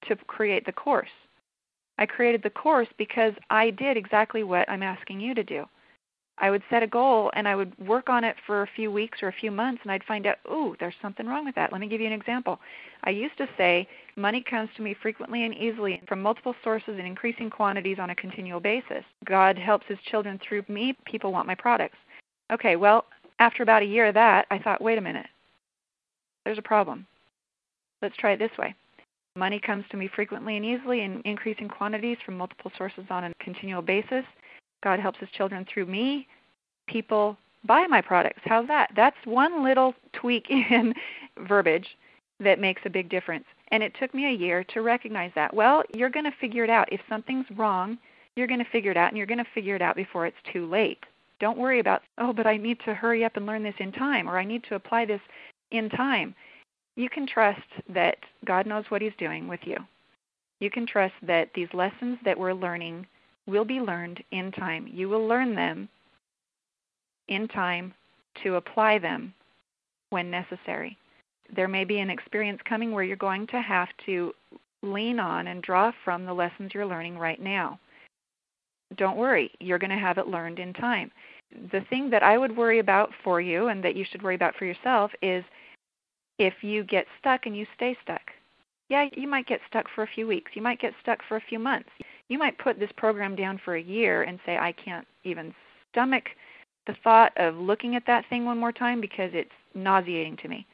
to 0.09 0.17
create 0.17 0.67
the 0.67 0.73
course? 0.73 1.11
I 1.99 2.07
created 2.07 2.43
the 2.43 2.51
course 2.51 2.89
because 2.99 3.33
I 3.51 3.71
did 3.71 3.97
exactly 3.97 4.45
what 4.45 4.69
I'm 4.69 4.83
asking 4.83 5.21
you 5.21 5.35
to 5.35 5.43
do. 5.43 5.67
I 6.39 6.51
would 6.51 6.63
set 6.69 6.83
a 6.83 6.87
goal 6.87 7.31
and 7.35 7.49
I 7.49 7.57
would 7.57 7.77
work 7.79 8.11
on 8.11 8.23
it 8.23 8.37
for 8.47 8.63
a 8.63 8.69
few 8.77 8.93
weeks 8.93 9.23
or 9.23 9.29
a 9.29 9.33
few 9.33 9.51
months 9.51 9.81
and 9.83 9.91
I'd 9.91 10.05
find 10.05 10.27
out, 10.27 10.37
ooh, 10.51 10.77
there's 10.79 10.95
something 11.01 11.27
wrong 11.27 11.47
with 11.47 11.55
that. 11.55 11.73
Let 11.73 11.81
me 11.81 11.89
give 11.89 12.03
you 12.03 12.07
an 12.07 12.13
example. 12.13 12.61
I 13.05 13.11
used 13.11 13.39
to 13.39 13.49
say, 13.57 13.89
money 14.17 14.43
comes 14.43 14.69
to 14.77 14.83
me 14.83 14.95
frequently 15.01 15.45
and 15.45 15.55
easily 15.55 16.03
from 16.07 16.21
multiple 16.21 16.55
sources 16.63 16.99
in 16.99 17.07
increasing 17.07 17.49
quantities 17.49 17.99
on 17.99 18.11
a 18.11 18.15
continual 18.15 18.61
basis. 18.61 19.05
God 19.25 19.57
helps 19.57 19.87
his 19.87 19.99
children 20.11 20.39
through 20.47 20.65
me. 20.69 20.95
People 21.07 21.33
want 21.33 21.47
my 21.47 21.55
products. 21.55 21.97
Okay, 22.53 22.77
well, 22.77 23.07
after 23.39 23.63
about 23.63 23.83
a 23.83 23.87
year 23.87 24.07
of 24.07 24.15
that, 24.15 24.47
I 24.51 24.59
thought, 24.59 24.83
wait 24.83 24.99
a 24.99 25.03
minute. 25.03 25.27
There's 26.45 26.59
a 26.59 26.63
problem. 26.63 27.07
Let's 28.03 28.17
try 28.17 28.33
it 28.33 28.39
this 28.39 28.57
way. 28.59 28.75
Money 29.37 29.61
comes 29.61 29.85
to 29.91 29.97
me 29.97 30.09
frequently 30.15 30.57
and 30.57 30.65
easily 30.65 31.03
in 31.03 31.21
increasing 31.25 31.69
quantities 31.69 32.17
from 32.25 32.39
multiple 32.39 32.73
sources 32.77 33.05
on 33.11 33.25
a 33.25 33.33
continual 33.41 33.83
basis. 33.83 34.25
God 34.83 34.99
helps 34.99 35.19
his 35.19 35.29
children 35.31 35.67
through 35.73 35.87
me. 35.87 36.27
People 36.89 37.37
buy 37.67 37.87
my 37.87 38.01
products. 38.01 38.41
How's 38.45 38.67
that? 38.69 38.91
That's 38.97 39.17
one 39.25 39.63
little 39.63 39.95
tweak 40.13 40.47
in 40.51 40.95
verbiage 41.47 41.87
that 42.41 42.61
makes 42.61 42.83
a 42.85 42.91
big 42.91 43.09
difference. 43.09 43.45
And 43.69 43.83
it 43.83 43.93
took 43.99 44.15
me 44.15 44.27
a 44.27 44.33
year 44.33 44.65
to 44.65 44.83
recognize 44.83 45.33
that. 45.35 45.53
Well, 45.53 45.83
you're 45.95 46.11
going 46.11 46.25
to 46.25 46.37
figure 46.41 46.65
it 46.65 46.71
out. 46.71 46.93
If 46.93 47.01
something's 47.09 47.47
wrong, 47.57 47.99
you're 48.37 48.47
going 48.47 48.63
to 48.63 48.71
figure 48.71 48.91
it 48.91 48.97
out, 48.97 49.09
and 49.09 49.17
you're 49.17 49.27
going 49.27 49.39
to 49.39 49.51
figure 49.55 49.75
it 49.75 49.83
out 49.83 49.97
before 49.97 50.27
it's 50.27 50.37
too 50.53 50.67
late. 50.67 50.99
Don't 51.41 51.59
worry 51.59 51.81
about, 51.81 52.03
oh, 52.19 52.33
but 52.33 52.47
I 52.47 52.57
need 52.57 52.79
to 52.85 52.95
hurry 52.95 53.25
up 53.25 53.37
and 53.37 53.47
learn 53.47 53.63
this 53.63 53.75
in 53.79 53.93
time, 53.93 54.29
or 54.29 54.39
I 54.39 54.45
need 54.45 54.63
to 54.65 54.75
apply 54.75 55.07
this 55.07 55.21
in 55.71 55.89
time. 55.91 56.35
You 56.97 57.09
can 57.11 57.27
trust 57.27 57.61
that 57.89 58.17
God 58.45 58.67
knows 58.67 58.85
what 58.89 59.03
He's 59.03 59.13
doing 59.19 59.47
with 59.47 59.61
you. 59.65 59.77
You 60.61 60.71
can 60.71 60.87
trust 60.87 61.15
that 61.23 61.51
these 61.55 61.69
lessons 61.75 62.19
that 62.25 62.39
we're 62.39 62.55
learning 62.55 63.07
will 63.47 63.65
be 63.65 63.81
learned 63.81 64.23
in 64.33 64.51
time. 64.53 64.89
You 64.91 65.09
will 65.09 65.27
learn 65.27 65.55
them 65.55 65.89
in 67.29 67.47
time 67.49 67.93
to 68.43 68.57
apply 68.57 68.99
them 68.99 69.35
when 70.11 70.31
necessary. 70.31 70.97
There 71.55 71.69
may 71.69 71.85
be 71.85 71.99
an 71.99 72.11
experience 72.11 72.61
coming 72.69 72.93
where 72.93 73.05
you're 73.05 73.17
going 73.17 73.47
to 73.49 73.61
have 73.61 73.89
to 74.07 74.33
lean 74.83 75.21
on 75.21 75.49
and 75.49 75.63
draw 75.63 75.93
from 76.05 76.25
the 76.25 76.33
lessons 76.33 76.73
you're 76.75 76.87
learning 76.87 77.19
right 77.19 77.41
now. 77.41 77.79
Don't 78.97 79.17
worry, 79.17 79.51
you're 79.61 79.79
going 79.79 79.91
to 79.91 79.97
have 79.97 80.19
it 80.19 80.29
learned 80.29 80.59
in 80.59 80.73
time. 80.73 81.11
The 81.73 81.83
thing 81.91 82.11
that 82.11 82.23
I 82.23 82.39
would 82.39 82.57
worry 82.57 82.79
about 82.79 83.11
for 83.23 83.41
you 83.41 83.69
and 83.69 83.83
that 83.85 83.97
you 83.97 84.05
should 84.11 84.23
worry 84.23 84.35
about 84.35 84.55
for 84.57 84.65
yourself 84.65 85.11
is 85.23 85.45
if 86.39 86.55
you 86.63 86.85
get 86.85 87.07
stuck 87.19 87.47
and 87.47 87.57
you 87.57 87.67
stay 87.75 87.97
stuck. 88.03 88.23
Yeah, 88.89 89.09
you 89.17 89.27
might 89.27 89.47
get 89.47 89.61
stuck 89.69 89.87
for 89.95 90.05
a 90.05 90.09
few 90.15 90.27
weeks. 90.27 90.53
You 90.55 90.63
might 90.63 90.81
get 90.81 90.93
stuck 91.03 91.21
for 91.29 91.37
a 91.37 91.41
few 91.41 91.59
months 91.59 91.91
you 92.29 92.39
might 92.39 92.59
put 92.59 92.79
this 92.79 92.91
program 92.97 93.37
down 93.37 93.61
for 93.65 93.77
a 93.77 93.83
year 93.83 94.23
and 94.23 94.39
say, 94.45 94.57
I 94.57 94.73
can't 94.73 95.07
even 95.25 95.55
stomach 95.93 96.25
the 96.87 96.97
thought 97.03 97.33
of 97.37 97.57
looking 97.57 97.97
at 97.97 98.07
that 98.07 98.25
thing 98.29 98.45
one 98.45 98.59
more 98.59 98.73
time 98.73 99.01
because 99.01 99.31
it's 99.33 99.51
nauseating 99.75 100.37
to 100.39 100.49
me. 100.49 100.67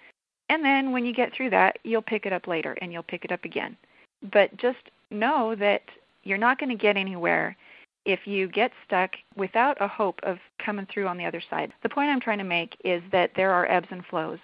And 0.49 0.65
then 0.65 0.93
when 0.93 1.05
you 1.07 1.15
get 1.15 1.33
through 1.35 1.51
that, 1.51 1.79
you'll 1.85 2.03
pick 2.03 2.27
it 2.27 2.33
up 2.33 2.47
later 2.47 2.77
and 2.81 2.93
you'll 2.93 3.03
pick 3.03 3.25
it 3.25 3.33
up 3.33 3.45
again. 3.45 3.77
But 4.33 4.57
just 4.57 4.91
know 5.11 5.55
that 5.59 5.83
you're 6.25 6.39
not 6.39 6.59
going 6.59 6.71
to 6.71 6.81
get 6.83 6.97
anywhere 6.97 7.57
if 8.05 8.27
you 8.27 8.49
get 8.49 8.73
stuck 8.85 9.13
without 9.37 9.81
a 9.81 9.89
hope 9.89 10.19
of 10.23 10.39
coming 10.65 10.87
through 10.93 11.07
on 11.07 11.17
the 11.17 11.25
other 11.25 11.43
side. 11.49 11.73
The 11.83 11.89
point 11.89 12.11
I'm 12.11 12.21
trying 12.21 12.39
to 12.39 12.45
make 12.45 12.77
is 12.85 13.03
that 13.13 13.31
there 13.37 13.53
are 13.53 13.71
ebbs 13.71 13.89
and 13.91 14.05
flows. 14.07 14.39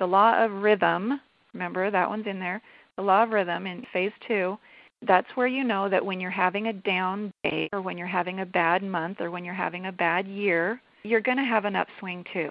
The 0.00 0.06
law 0.06 0.42
of 0.42 0.50
rhythm, 0.50 1.20
remember 1.54 1.90
that 1.90 2.08
one's 2.08 2.26
in 2.26 2.40
there, 2.40 2.60
the 2.96 3.02
law 3.02 3.22
of 3.22 3.30
rhythm 3.30 3.68
in 3.68 3.86
phase 3.92 4.12
two 4.26 4.58
that's 5.02 5.28
where 5.34 5.46
you 5.46 5.64
know 5.64 5.88
that 5.88 6.04
when 6.04 6.20
you're 6.20 6.30
having 6.30 6.66
a 6.66 6.72
down 6.72 7.32
day 7.42 7.68
or 7.72 7.80
when 7.80 7.96
you're 7.96 8.06
having 8.06 8.40
a 8.40 8.46
bad 8.46 8.82
month 8.82 9.20
or 9.20 9.30
when 9.30 9.44
you're 9.44 9.54
having 9.54 9.86
a 9.86 9.92
bad 9.92 10.26
year, 10.26 10.80
you're 11.04 11.20
going 11.20 11.38
to 11.38 11.44
have 11.44 11.64
an 11.64 11.76
upswing 11.76 12.24
too. 12.32 12.50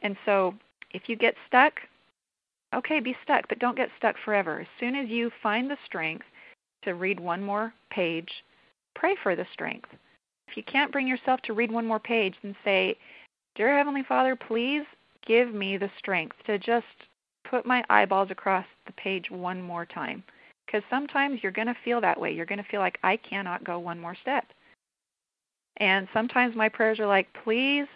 And 0.00 0.16
so 0.24 0.54
if 0.92 1.02
you 1.08 1.16
get 1.16 1.34
stuck, 1.48 1.72
okay, 2.74 3.00
be 3.00 3.16
stuck, 3.24 3.48
but 3.48 3.58
don't 3.58 3.76
get 3.76 3.88
stuck 3.98 4.14
forever. 4.24 4.60
As 4.60 4.66
soon 4.78 4.94
as 4.94 5.08
you 5.08 5.30
find 5.42 5.68
the 5.68 5.76
strength 5.84 6.24
to 6.84 6.94
read 6.94 7.18
one 7.18 7.42
more 7.42 7.74
page, 7.90 8.30
pray 8.94 9.16
for 9.22 9.34
the 9.34 9.46
strength. 9.52 9.88
If 10.48 10.56
you 10.56 10.62
can't 10.62 10.92
bring 10.92 11.08
yourself 11.08 11.40
to 11.42 11.52
read 11.52 11.72
one 11.72 11.86
more 11.86 12.00
page, 12.00 12.34
then 12.42 12.54
say, 12.64 12.96
Dear 13.56 13.76
Heavenly 13.76 14.04
Father, 14.08 14.36
please 14.36 14.84
give 15.26 15.54
me 15.54 15.76
the 15.76 15.90
strength 15.98 16.36
to 16.46 16.58
just 16.58 16.86
put 17.48 17.66
my 17.66 17.84
eyeballs 17.90 18.30
across 18.30 18.66
the 18.86 18.92
page 18.92 19.30
one 19.30 19.60
more 19.60 19.84
time 19.84 20.22
because 20.66 20.82
sometimes 20.88 21.40
you're 21.42 21.52
going 21.52 21.66
to 21.66 21.76
feel 21.84 22.00
that 22.00 22.18
way. 22.18 22.32
You're 22.32 22.46
going 22.46 22.62
to 22.62 22.70
feel 22.70 22.80
like, 22.80 22.98
I 23.02 23.16
cannot 23.16 23.64
go 23.64 23.78
one 23.78 24.00
more 24.00 24.16
step. 24.22 24.44
And 25.78 26.08
sometimes 26.12 26.56
my 26.56 26.68
prayers 26.68 26.98
are 26.98 27.06
like, 27.06 27.28
please 27.44 27.86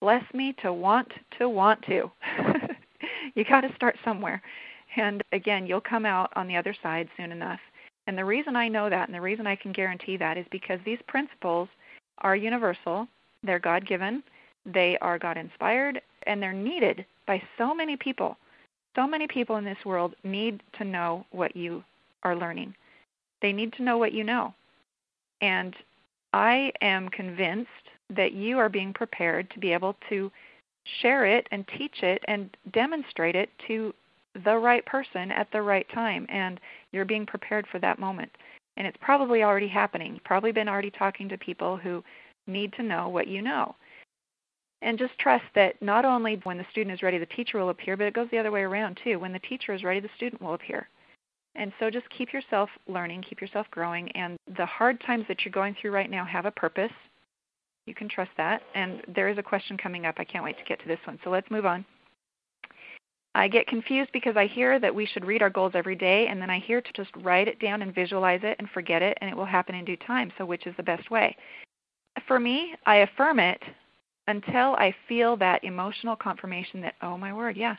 bless 0.00 0.24
me 0.32 0.54
to 0.62 0.72
want 0.72 1.12
to 1.38 1.48
want 1.48 1.82
to. 1.82 2.10
you 3.34 3.44
got 3.44 3.62
to 3.62 3.74
start 3.74 3.96
somewhere. 4.04 4.42
And 4.96 5.22
again, 5.32 5.66
you'll 5.66 5.80
come 5.80 6.06
out 6.06 6.32
on 6.36 6.46
the 6.46 6.56
other 6.56 6.74
side 6.82 7.08
soon 7.16 7.32
enough. 7.32 7.60
And 8.06 8.18
the 8.18 8.24
reason 8.24 8.54
I 8.54 8.68
know 8.68 8.90
that 8.90 9.08
and 9.08 9.14
the 9.14 9.20
reason 9.20 9.46
I 9.46 9.56
can 9.56 9.72
guarantee 9.72 10.16
that 10.18 10.36
is 10.36 10.46
because 10.50 10.78
these 10.84 10.98
principles 11.08 11.68
are 12.18 12.36
universal, 12.36 13.08
they're 13.42 13.58
God 13.58 13.86
given, 13.86 14.22
they 14.66 14.98
are 15.00 15.18
God 15.18 15.36
inspired, 15.36 16.00
and 16.26 16.42
they're 16.42 16.52
needed 16.52 17.04
by 17.26 17.42
so 17.58 17.74
many 17.74 17.96
people. 17.96 18.36
So 18.96 19.06
many 19.06 19.26
people 19.26 19.56
in 19.56 19.64
this 19.64 19.84
world 19.84 20.14
need 20.22 20.62
to 20.78 20.84
know 20.84 21.26
what 21.32 21.56
you 21.56 21.82
are 22.22 22.36
learning. 22.36 22.74
They 23.42 23.52
need 23.52 23.72
to 23.74 23.82
know 23.82 23.98
what 23.98 24.12
you 24.12 24.24
know. 24.24 24.54
And 25.40 25.74
I 26.32 26.72
am 26.80 27.08
convinced 27.08 27.68
that 28.14 28.32
you 28.32 28.58
are 28.58 28.68
being 28.68 28.92
prepared 28.92 29.50
to 29.50 29.58
be 29.58 29.72
able 29.72 29.96
to 30.08 30.30
share 31.00 31.26
it 31.26 31.46
and 31.50 31.66
teach 31.78 32.02
it 32.02 32.22
and 32.28 32.56
demonstrate 32.72 33.34
it 33.34 33.50
to 33.66 33.92
the 34.44 34.56
right 34.56 34.84
person 34.86 35.30
at 35.30 35.48
the 35.52 35.62
right 35.62 35.86
time. 35.94 36.26
And 36.28 36.60
you're 36.92 37.04
being 37.04 37.26
prepared 37.26 37.66
for 37.70 37.78
that 37.80 37.98
moment. 37.98 38.30
And 38.76 38.86
it's 38.86 38.96
probably 39.00 39.42
already 39.42 39.68
happening. 39.68 40.14
You've 40.14 40.24
probably 40.24 40.52
been 40.52 40.68
already 40.68 40.90
talking 40.90 41.28
to 41.28 41.38
people 41.38 41.76
who 41.76 42.02
need 42.46 42.72
to 42.74 42.82
know 42.82 43.08
what 43.08 43.28
you 43.28 43.42
know. 43.42 43.74
And 44.84 44.98
just 44.98 45.18
trust 45.18 45.44
that 45.54 45.80
not 45.80 46.04
only 46.04 46.38
when 46.44 46.58
the 46.58 46.66
student 46.70 46.94
is 46.94 47.02
ready, 47.02 47.16
the 47.16 47.24
teacher 47.24 47.58
will 47.58 47.70
appear, 47.70 47.96
but 47.96 48.06
it 48.06 48.12
goes 48.12 48.28
the 48.30 48.38
other 48.38 48.50
way 48.50 48.60
around 48.60 49.00
too. 49.02 49.18
When 49.18 49.32
the 49.32 49.38
teacher 49.38 49.72
is 49.72 49.82
ready, 49.82 49.98
the 49.98 50.10
student 50.14 50.42
will 50.42 50.52
appear. 50.52 50.90
And 51.54 51.72
so 51.80 51.88
just 51.88 52.08
keep 52.10 52.34
yourself 52.34 52.68
learning, 52.86 53.22
keep 53.22 53.40
yourself 53.40 53.66
growing. 53.70 54.10
And 54.12 54.36
the 54.58 54.66
hard 54.66 55.00
times 55.00 55.24
that 55.28 55.42
you're 55.42 55.52
going 55.52 55.74
through 55.80 55.92
right 55.92 56.10
now 56.10 56.26
have 56.26 56.44
a 56.44 56.50
purpose. 56.50 56.92
You 57.86 57.94
can 57.94 58.10
trust 58.10 58.32
that. 58.36 58.60
And 58.74 59.02
there 59.14 59.30
is 59.30 59.38
a 59.38 59.42
question 59.42 59.78
coming 59.78 60.04
up. 60.04 60.16
I 60.18 60.24
can't 60.24 60.44
wait 60.44 60.58
to 60.58 60.64
get 60.64 60.80
to 60.80 60.86
this 60.86 61.00
one. 61.06 61.18
So 61.24 61.30
let's 61.30 61.50
move 61.50 61.64
on. 61.64 61.86
I 63.34 63.48
get 63.48 63.66
confused 63.66 64.10
because 64.12 64.36
I 64.36 64.46
hear 64.46 64.78
that 64.78 64.94
we 64.94 65.06
should 65.06 65.24
read 65.24 65.40
our 65.40 65.50
goals 65.50 65.72
every 65.74 65.96
day, 65.96 66.28
and 66.28 66.40
then 66.40 66.50
I 66.50 66.60
hear 66.60 66.80
to 66.80 66.92
just 66.92 67.10
write 67.16 67.48
it 67.48 67.58
down 67.58 67.82
and 67.82 67.92
visualize 67.92 68.40
it 68.44 68.56
and 68.60 68.68
forget 68.70 69.02
it, 69.02 69.18
and 69.20 69.28
it 69.28 69.36
will 69.36 69.44
happen 69.44 69.74
in 69.74 69.84
due 69.84 69.96
time. 69.96 70.30
So, 70.38 70.44
which 70.44 70.68
is 70.68 70.74
the 70.76 70.84
best 70.84 71.10
way? 71.10 71.36
For 72.28 72.38
me, 72.38 72.74
I 72.86 72.96
affirm 72.98 73.40
it 73.40 73.60
until 74.26 74.74
I 74.76 74.94
feel 75.08 75.36
that 75.38 75.64
emotional 75.64 76.16
confirmation 76.16 76.80
that, 76.82 76.94
oh 77.02 77.18
my 77.18 77.32
word, 77.32 77.56
yeah, 77.56 77.76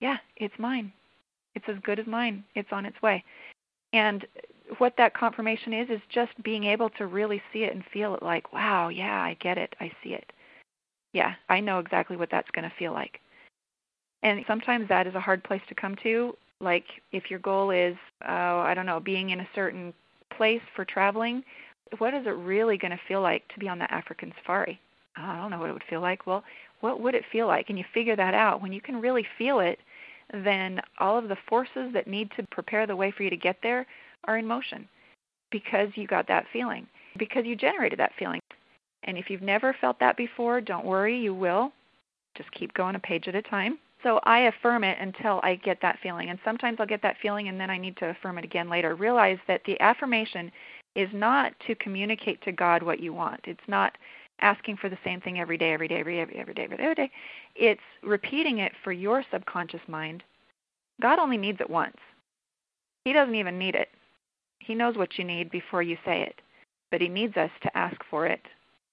yeah, 0.00 0.16
it's 0.36 0.54
mine. 0.58 0.92
It's 1.54 1.68
as 1.68 1.76
good 1.82 1.98
as 1.98 2.06
mine. 2.06 2.44
It's 2.54 2.72
on 2.72 2.86
its 2.86 3.00
way. 3.02 3.22
And 3.92 4.26
what 4.78 4.94
that 4.96 5.14
confirmation 5.14 5.72
is, 5.72 5.88
is 5.90 6.00
just 6.12 6.32
being 6.42 6.64
able 6.64 6.90
to 6.90 7.06
really 7.06 7.40
see 7.52 7.64
it 7.64 7.74
and 7.74 7.84
feel 7.92 8.14
it 8.14 8.22
like, 8.22 8.52
wow, 8.52 8.88
yeah, 8.88 9.20
I 9.20 9.36
get 9.40 9.58
it. 9.58 9.74
I 9.80 9.90
see 10.02 10.14
it. 10.14 10.32
Yeah, 11.12 11.34
I 11.48 11.60
know 11.60 11.78
exactly 11.78 12.16
what 12.16 12.30
that's 12.30 12.50
going 12.50 12.68
to 12.68 12.76
feel 12.76 12.92
like. 12.92 13.20
And 14.22 14.42
sometimes 14.48 14.88
that 14.88 15.06
is 15.06 15.14
a 15.14 15.20
hard 15.20 15.44
place 15.44 15.60
to 15.68 15.74
come 15.74 15.96
to. 16.02 16.36
Like 16.60 16.84
if 17.12 17.30
your 17.30 17.38
goal 17.40 17.70
is, 17.70 17.94
oh, 18.26 18.58
I 18.60 18.74
don't 18.74 18.86
know, 18.86 19.00
being 19.00 19.30
in 19.30 19.40
a 19.40 19.48
certain 19.54 19.92
place 20.36 20.62
for 20.74 20.84
traveling, 20.84 21.44
what 21.98 22.14
is 22.14 22.26
it 22.26 22.30
really 22.30 22.78
going 22.78 22.90
to 22.90 23.00
feel 23.06 23.20
like 23.20 23.46
to 23.48 23.60
be 23.60 23.68
on 23.68 23.78
that 23.78 23.92
African 23.92 24.32
safari? 24.40 24.80
Oh, 25.18 25.22
I 25.22 25.36
don't 25.36 25.50
know 25.50 25.58
what 25.58 25.70
it 25.70 25.74
would 25.74 25.84
feel 25.88 26.00
like. 26.00 26.26
Well, 26.26 26.44
what 26.80 27.00
would 27.00 27.14
it 27.14 27.24
feel 27.30 27.46
like? 27.46 27.68
And 27.68 27.78
you 27.78 27.84
figure 27.94 28.16
that 28.16 28.34
out. 28.34 28.60
When 28.60 28.72
you 28.72 28.80
can 28.80 29.00
really 29.00 29.26
feel 29.38 29.60
it, 29.60 29.78
then 30.32 30.80
all 30.98 31.18
of 31.18 31.28
the 31.28 31.36
forces 31.48 31.92
that 31.92 32.06
need 32.06 32.30
to 32.36 32.46
prepare 32.50 32.86
the 32.86 32.96
way 32.96 33.10
for 33.10 33.22
you 33.22 33.30
to 33.30 33.36
get 33.36 33.56
there 33.62 33.86
are 34.24 34.38
in 34.38 34.46
motion 34.46 34.88
because 35.50 35.88
you 35.94 36.06
got 36.06 36.26
that 36.26 36.46
feeling, 36.52 36.86
because 37.18 37.44
you 37.44 37.54
generated 37.54 37.98
that 37.98 38.12
feeling. 38.18 38.40
And 39.04 39.16
if 39.16 39.30
you've 39.30 39.42
never 39.42 39.76
felt 39.80 40.00
that 40.00 40.16
before, 40.16 40.60
don't 40.60 40.86
worry, 40.86 41.16
you 41.16 41.34
will. 41.34 41.72
Just 42.36 42.50
keep 42.52 42.74
going 42.74 42.96
a 42.96 42.98
page 42.98 43.28
at 43.28 43.34
a 43.34 43.42
time. 43.42 43.78
So 44.02 44.20
I 44.24 44.40
affirm 44.40 44.84
it 44.84 44.98
until 45.00 45.40
I 45.42 45.54
get 45.54 45.78
that 45.82 45.98
feeling. 46.02 46.30
And 46.30 46.38
sometimes 46.44 46.78
I'll 46.80 46.86
get 46.86 47.02
that 47.02 47.16
feeling 47.22 47.48
and 47.48 47.58
then 47.58 47.70
I 47.70 47.78
need 47.78 47.96
to 47.98 48.10
affirm 48.10 48.38
it 48.38 48.44
again 48.44 48.68
later. 48.68 48.94
Realize 48.94 49.38
that 49.46 49.62
the 49.64 49.80
affirmation 49.80 50.50
is 50.96 51.08
not 51.12 51.52
to 51.66 51.74
communicate 51.76 52.42
to 52.42 52.52
God 52.52 52.82
what 52.82 53.00
you 53.00 53.12
want. 53.12 53.40
It's 53.44 53.68
not 53.68 53.96
asking 54.44 54.76
for 54.76 54.88
the 54.88 54.98
same 55.02 55.20
thing 55.22 55.40
every 55.40 55.56
day, 55.56 55.72
every 55.72 55.88
day, 55.88 55.98
every 55.98 56.14
day, 56.14 56.36
every 56.38 56.54
day, 56.54 56.68
every 56.78 56.94
day. 56.94 57.10
It's 57.56 57.80
repeating 58.02 58.58
it 58.58 58.72
for 58.84 58.92
your 58.92 59.24
subconscious 59.32 59.80
mind. 59.88 60.22
God 61.00 61.18
only 61.18 61.38
needs 61.38 61.60
it 61.60 61.68
once. 61.68 61.96
He 63.04 63.12
doesn't 63.12 63.34
even 63.34 63.58
need 63.58 63.74
it. 63.74 63.88
He 64.60 64.74
knows 64.74 64.96
what 64.96 65.18
you 65.18 65.24
need 65.24 65.50
before 65.50 65.82
you 65.82 65.96
say 66.04 66.22
it. 66.22 66.40
But 66.90 67.00
he 67.00 67.08
needs 67.08 67.36
us 67.36 67.50
to 67.62 67.76
ask 67.76 67.96
for 68.10 68.26
it 68.26 68.42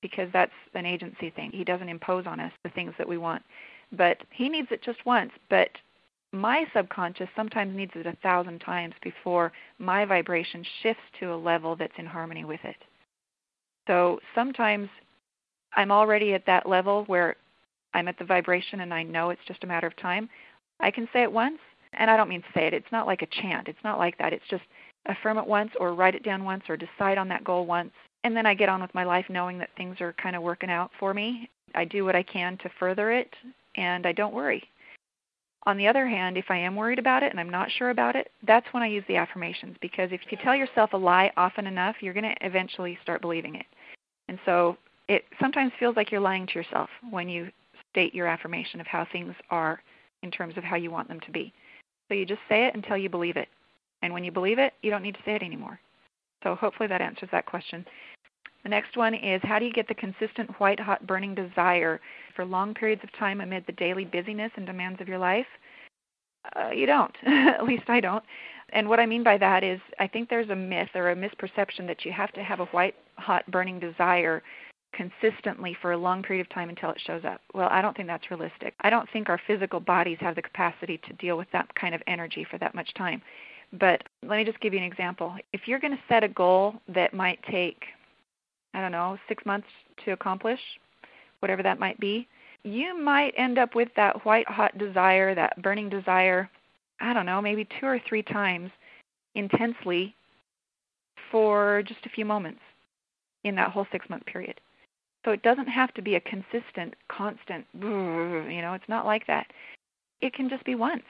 because 0.02 0.30
that's 0.34 0.52
an 0.74 0.86
agency 0.86 1.30
thing. 1.30 1.52
He 1.52 1.64
doesn't 1.64 1.90
impose 1.90 2.26
on 2.26 2.40
us 2.40 2.52
the 2.64 2.72
things 2.72 2.94
that 2.98 3.08
we 3.08 3.18
want. 3.18 3.44
But 3.92 4.18
he 4.32 4.50
needs 4.50 4.70
it 4.72 4.82
just 4.82 5.06
once. 5.06 5.32
But 5.50 5.70
my 6.32 6.66
subconscious 6.74 7.30
sometimes 7.36 7.76
needs 7.76 7.92
it 7.96 8.08
a 8.08 8.18
thousand 8.24 8.60
times 8.60 8.96
before 9.04 9.52
my 9.80 10.06
vibration 10.06 10.66
shifts 10.82 11.04
to 11.20 11.34
a 11.34 11.36
level 11.36 11.76
that's 11.76 11.94
in 11.98 12.06
harmony 12.06 12.46
with 12.46 12.62
it. 12.64 12.78
So 13.88 14.20
sometimes 14.34 14.90
I'm 15.76 15.92
already 15.92 16.34
at 16.34 16.46
that 16.46 16.68
level 16.68 17.04
where 17.06 17.36
I'm 17.94 18.08
at 18.08 18.18
the 18.18 18.26
vibration 18.26 18.82
and 18.82 18.94
I 18.94 19.04
know 19.04 19.30
it's 19.30 19.42
just 19.48 19.64
a 19.64 19.68
matter 19.68 19.88
of 19.88 19.96
time. 19.98 20.30
I 20.80 20.92
can 20.92 21.08
say 21.14 21.24
it 21.24 21.32
once, 21.32 21.60
and 21.94 22.10
I 22.10 22.18
don't 22.18 22.30
mean 22.30 22.42
to 22.42 22.48
say 22.54 22.68
it. 22.68 22.74
It's 22.74 22.92
not 22.92 23.08
like 23.08 23.22
a 23.22 23.42
chant. 23.42 23.68
It's 23.68 23.84
not 23.84 24.00
like 24.00 24.18
that. 24.18 24.34
It's 24.34 24.48
just 24.50 24.64
affirm 25.06 25.38
it 25.38 25.46
once 25.46 25.72
or 25.80 25.94
write 25.94 26.16
it 26.16 26.24
down 26.24 26.44
once 26.44 26.64
or 26.70 26.78
decide 26.78 27.18
on 27.18 27.28
that 27.30 27.44
goal 27.44 27.66
once. 27.66 27.92
And 28.24 28.36
then 28.36 28.46
I 28.46 28.54
get 28.54 28.70
on 28.70 28.82
with 28.82 28.94
my 28.94 29.04
life 29.04 29.26
knowing 29.30 29.58
that 29.60 29.70
things 29.76 30.00
are 30.00 30.14
kind 30.14 30.36
of 30.36 30.44
working 30.44 30.70
out 30.70 30.92
for 31.00 31.14
me. 31.14 31.50
I 31.74 31.86
do 31.86 32.06
what 32.06 32.16
I 32.16 32.24
can 32.24 32.58
to 32.60 32.70
further 32.80 33.12
it, 33.12 33.34
and 33.76 34.06
I 34.06 34.12
don't 34.12 34.34
worry. 34.34 34.64
On 35.64 35.78
the 35.78 35.88
other 35.88 36.08
hand, 36.08 36.38
if 36.38 36.46
I 36.50 36.58
am 36.58 36.76
worried 36.76 37.00
about 37.00 37.22
it 37.22 37.32
and 37.32 37.40
I'm 37.40 37.50
not 37.50 37.70
sure 37.72 37.92
about 37.92 38.16
it, 38.16 38.32
that's 38.48 38.66
when 38.72 38.82
I 38.82 38.88
use 38.88 39.04
the 39.08 39.18
affirmations 39.18 39.78
because 39.80 40.10
if 40.12 40.22
you 40.30 40.38
tell 40.44 40.56
yourself 40.56 40.94
a 40.94 40.98
lie 40.98 41.32
often 41.38 41.68
enough, 41.68 41.98
you're 42.02 42.16
going 42.16 42.24
to 42.24 42.46
eventually 42.46 42.98
start 43.04 43.22
believing 43.22 43.56
it. 43.56 43.68
And 44.28 44.40
so 44.44 44.76
it 45.12 45.26
sometimes 45.42 45.74
feels 45.78 45.98
like 45.98 46.10
you're 46.10 46.22
lying 46.22 46.48
to 46.48 46.54
yourself 46.54 46.90
when 47.10 47.28
you 47.28 47.50
state 47.90 48.16
your 48.16 48.28
affirmation 48.28 48.80
of 48.80 48.88
how 48.88 49.06
things 49.12 49.36
are 49.50 49.84
in 50.24 50.32
terms 50.32 50.56
of 50.56 50.64
how 50.64 50.78
you 50.78 50.90
want 50.90 51.10
them 51.10 51.20
to 51.20 51.32
be. 51.32 51.52
So 52.08 52.14
you 52.14 52.26
just 52.26 52.40
say 52.48 52.66
it 52.66 52.76
until 52.76 52.96
you 52.96 53.10
believe 53.10 53.36
it. 53.36 53.50
And 54.02 54.14
when 54.14 54.24
you 54.24 54.32
believe 54.32 54.58
it, 54.58 54.72
you 54.82 54.90
don't 54.90 55.04
need 55.04 55.16
to 55.16 55.22
say 55.26 55.36
it 55.36 55.44
anymore. 55.44 55.82
So 56.46 56.56
hopefully 56.56 56.88
that 56.88 57.02
answers 57.02 57.28
that 57.34 57.46
question. 57.46 57.86
The 58.64 58.70
next 58.70 58.96
one 58.96 59.14
is 59.14 59.42
how 59.44 59.60
do 59.60 59.66
you 59.66 59.74
get 59.74 59.90
the 59.90 59.94
consistent 59.96 60.50
white 60.62 60.80
hot 60.80 61.06
burning 61.06 61.36
desire 61.36 62.00
for 62.34 62.46
long 62.46 62.74
periods 62.74 63.04
of 63.04 63.12
time 63.20 63.42
amid 63.42 63.66
the 63.66 63.74
daily 63.74 64.06
busyness 64.06 64.52
and 64.56 64.66
demands 64.66 65.02
of 65.02 65.10
your 65.10 65.18
life? 65.18 65.48
Uh, 66.56 66.70
you 66.70 66.86
don't. 66.86 67.16
At 67.28 67.66
least 67.66 67.90
I 67.90 68.00
don't. 68.00 68.24
And 68.70 68.88
what 68.88 69.02
I 69.02 69.06
mean 69.06 69.24
by 69.24 69.38
that 69.40 69.62
is 69.62 69.82
I 70.00 70.08
think 70.08 70.30
there's 70.30 70.50
a 70.52 70.56
myth 70.56 70.90
or 70.96 71.12
a 71.12 71.16
misperception 71.16 71.86
that 71.88 72.06
you 72.06 72.14
have 72.14 72.32
to 72.32 72.44
have 72.44 72.62
a 72.62 72.66
white 72.68 72.96
hot 73.18 73.46
burning 73.52 73.78
desire 73.78 74.42
consistently 74.94 75.76
for 75.82 75.94
a 75.94 75.98
long 75.98 76.22
period 76.22 76.42
of 76.46 76.50
time 76.50 76.70
until 76.70 76.90
it 76.92 77.02
shows 77.06 77.24
up. 77.26 77.42
Well, 77.54 77.70
I 77.72 77.82
don't 77.82 77.96
think 77.96 78.08
that's 78.08 78.30
realistic. 78.30 78.74
I 78.82 78.90
don't 78.90 79.10
think 79.12 79.30
our 79.30 79.40
physical 79.48 79.80
bodies 79.80 80.18
have 80.20 80.36
the 80.36 80.42
capacity 80.42 81.00
to 81.08 81.14
deal 81.14 81.38
with 81.38 81.48
that 81.54 81.74
kind 81.76 81.96
of 81.96 82.02
energy 82.08 82.46
for 82.50 82.58
that 82.58 82.76
much 82.76 82.94
time. 82.96 83.22
But 83.80 84.04
let 84.24 84.38
me 84.38 84.44
just 84.44 84.60
give 84.60 84.74
you 84.74 84.80
an 84.80 84.86
example. 84.86 85.36
If 85.54 85.62
you're 85.66 85.80
going 85.80 85.96
to 85.96 86.04
set 86.10 86.24
a 86.24 86.28
goal 86.28 86.76
that 86.90 87.14
might 87.14 87.40
take, 87.50 87.84
I 88.74 88.82
don't 88.82 88.92
know, 88.92 89.18
six 89.28 89.46
months 89.46 89.68
to 90.06 90.12
accomplish, 90.12 90.60
whatever 91.40 91.64
that 91.64 91.80
might 91.80 92.00
be, 92.00 92.28
you 92.64 92.98
might 93.00 93.34
end 93.38 93.58
up 93.58 93.74
with 93.76 93.90
that 93.96 94.26
white 94.26 94.48
hot 94.48 94.78
desire, 94.78 95.34
that 95.34 95.62
burning 95.62 95.90
desire, 95.90 96.50
I 97.00 97.14
don't 97.14 97.26
know, 97.26 97.42
maybe 97.42 97.68
two 97.80 97.88
or 97.88 98.00
three 98.08 98.22
times 98.22 98.70
intensely 99.36 100.14
for 101.32 101.82
just 101.88 102.06
a 102.06 102.10
few 102.10 102.26
moments 102.26 102.60
in 103.44 103.56
that 103.56 103.72
whole 103.72 103.88
six 103.92 104.08
month 104.10 104.26
period. 104.26 104.60
So 105.24 105.32
it 105.32 105.44
doesn't 105.44 105.68
have 105.68 105.94
to 105.94 106.02
be 106.02 106.16
a 106.16 106.20
consistent, 106.20 106.96
constant, 107.08 107.66
you 107.74 108.62
know, 108.62 108.74
it's 108.74 108.90
not 108.90 109.06
like 109.06 109.28
that. 109.28 109.48
It 110.22 110.34
can 110.34 110.50
just 110.50 110.64
be 110.64 110.76
once. 110.76 111.04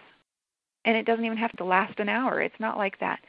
And 0.83 0.97
it 0.97 1.05
doesn't 1.05 1.25
even 1.25 1.37
have 1.37 1.55
to 1.57 1.63
last 1.63 1.99
an 1.99 2.09
hour. 2.09 2.41
It's 2.41 2.59
not 2.59 2.77
like 2.77 2.99
that. 2.99 3.19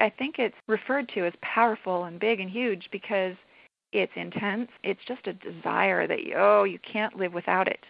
I 0.00 0.10
think 0.10 0.38
it's 0.38 0.56
referred 0.66 1.08
to 1.10 1.24
as 1.26 1.34
powerful 1.42 2.04
and 2.04 2.18
big 2.18 2.40
and 2.40 2.50
huge 2.50 2.88
because 2.90 3.36
it's 3.92 4.12
intense. 4.16 4.70
It's 4.82 5.04
just 5.06 5.26
a 5.26 5.34
desire 5.34 6.08
that, 6.08 6.18
oh, 6.36 6.64
you 6.64 6.80
can't 6.80 7.16
live 7.16 7.32
without 7.32 7.68
it. 7.68 7.84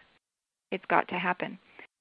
It's 0.70 0.84
got 0.86 1.08
to 1.08 1.18
happen. 1.18 1.58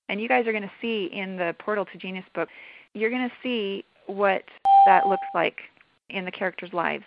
And 0.10 0.20
you 0.20 0.28
guys 0.28 0.46
are 0.46 0.52
going 0.52 0.64
to 0.64 0.72
see 0.82 1.06
in 1.14 1.38
the 1.38 1.56
Portal 1.60 1.86
to 1.86 1.98
Genius 1.98 2.26
book, 2.36 2.50
you're 2.94 3.10
going 3.10 3.30
to 3.30 3.36
see 3.42 3.86
what 4.08 4.44
that 4.86 5.08
looks 5.08 5.24
like 5.34 5.62
in 6.10 6.26
the 6.26 6.32
characters' 6.32 6.74
lives. 6.74 7.06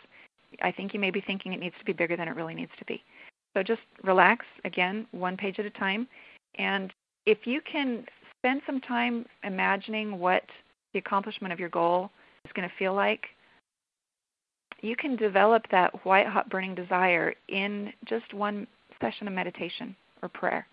I 0.62 0.72
think 0.72 0.94
you 0.94 1.00
may 1.00 1.10
be 1.10 1.20
thinking 1.20 1.52
it 1.52 1.60
needs 1.60 1.74
to 1.78 1.84
be 1.84 1.92
bigger 1.92 2.16
than 2.16 2.28
it 2.28 2.36
really 2.36 2.54
needs 2.54 2.72
to 2.78 2.84
be. 2.86 3.02
So 3.56 3.62
just 3.62 3.80
relax, 4.04 4.44
again, 4.66 5.06
one 5.12 5.34
page 5.34 5.58
at 5.58 5.64
a 5.64 5.70
time. 5.70 6.06
And 6.58 6.92
if 7.24 7.38
you 7.46 7.62
can 7.62 8.04
spend 8.38 8.60
some 8.66 8.82
time 8.82 9.24
imagining 9.44 10.18
what 10.18 10.42
the 10.92 10.98
accomplishment 10.98 11.54
of 11.54 11.58
your 11.58 11.70
goal 11.70 12.10
is 12.44 12.52
going 12.52 12.68
to 12.68 12.74
feel 12.78 12.92
like, 12.92 13.24
you 14.82 14.94
can 14.94 15.16
develop 15.16 15.62
that 15.70 16.04
white 16.04 16.26
hot 16.26 16.50
burning 16.50 16.74
desire 16.74 17.32
in 17.48 17.94
just 18.04 18.34
one 18.34 18.66
session 19.00 19.26
of 19.26 19.32
meditation 19.32 19.96
or 20.22 20.28
prayer. 20.28 20.66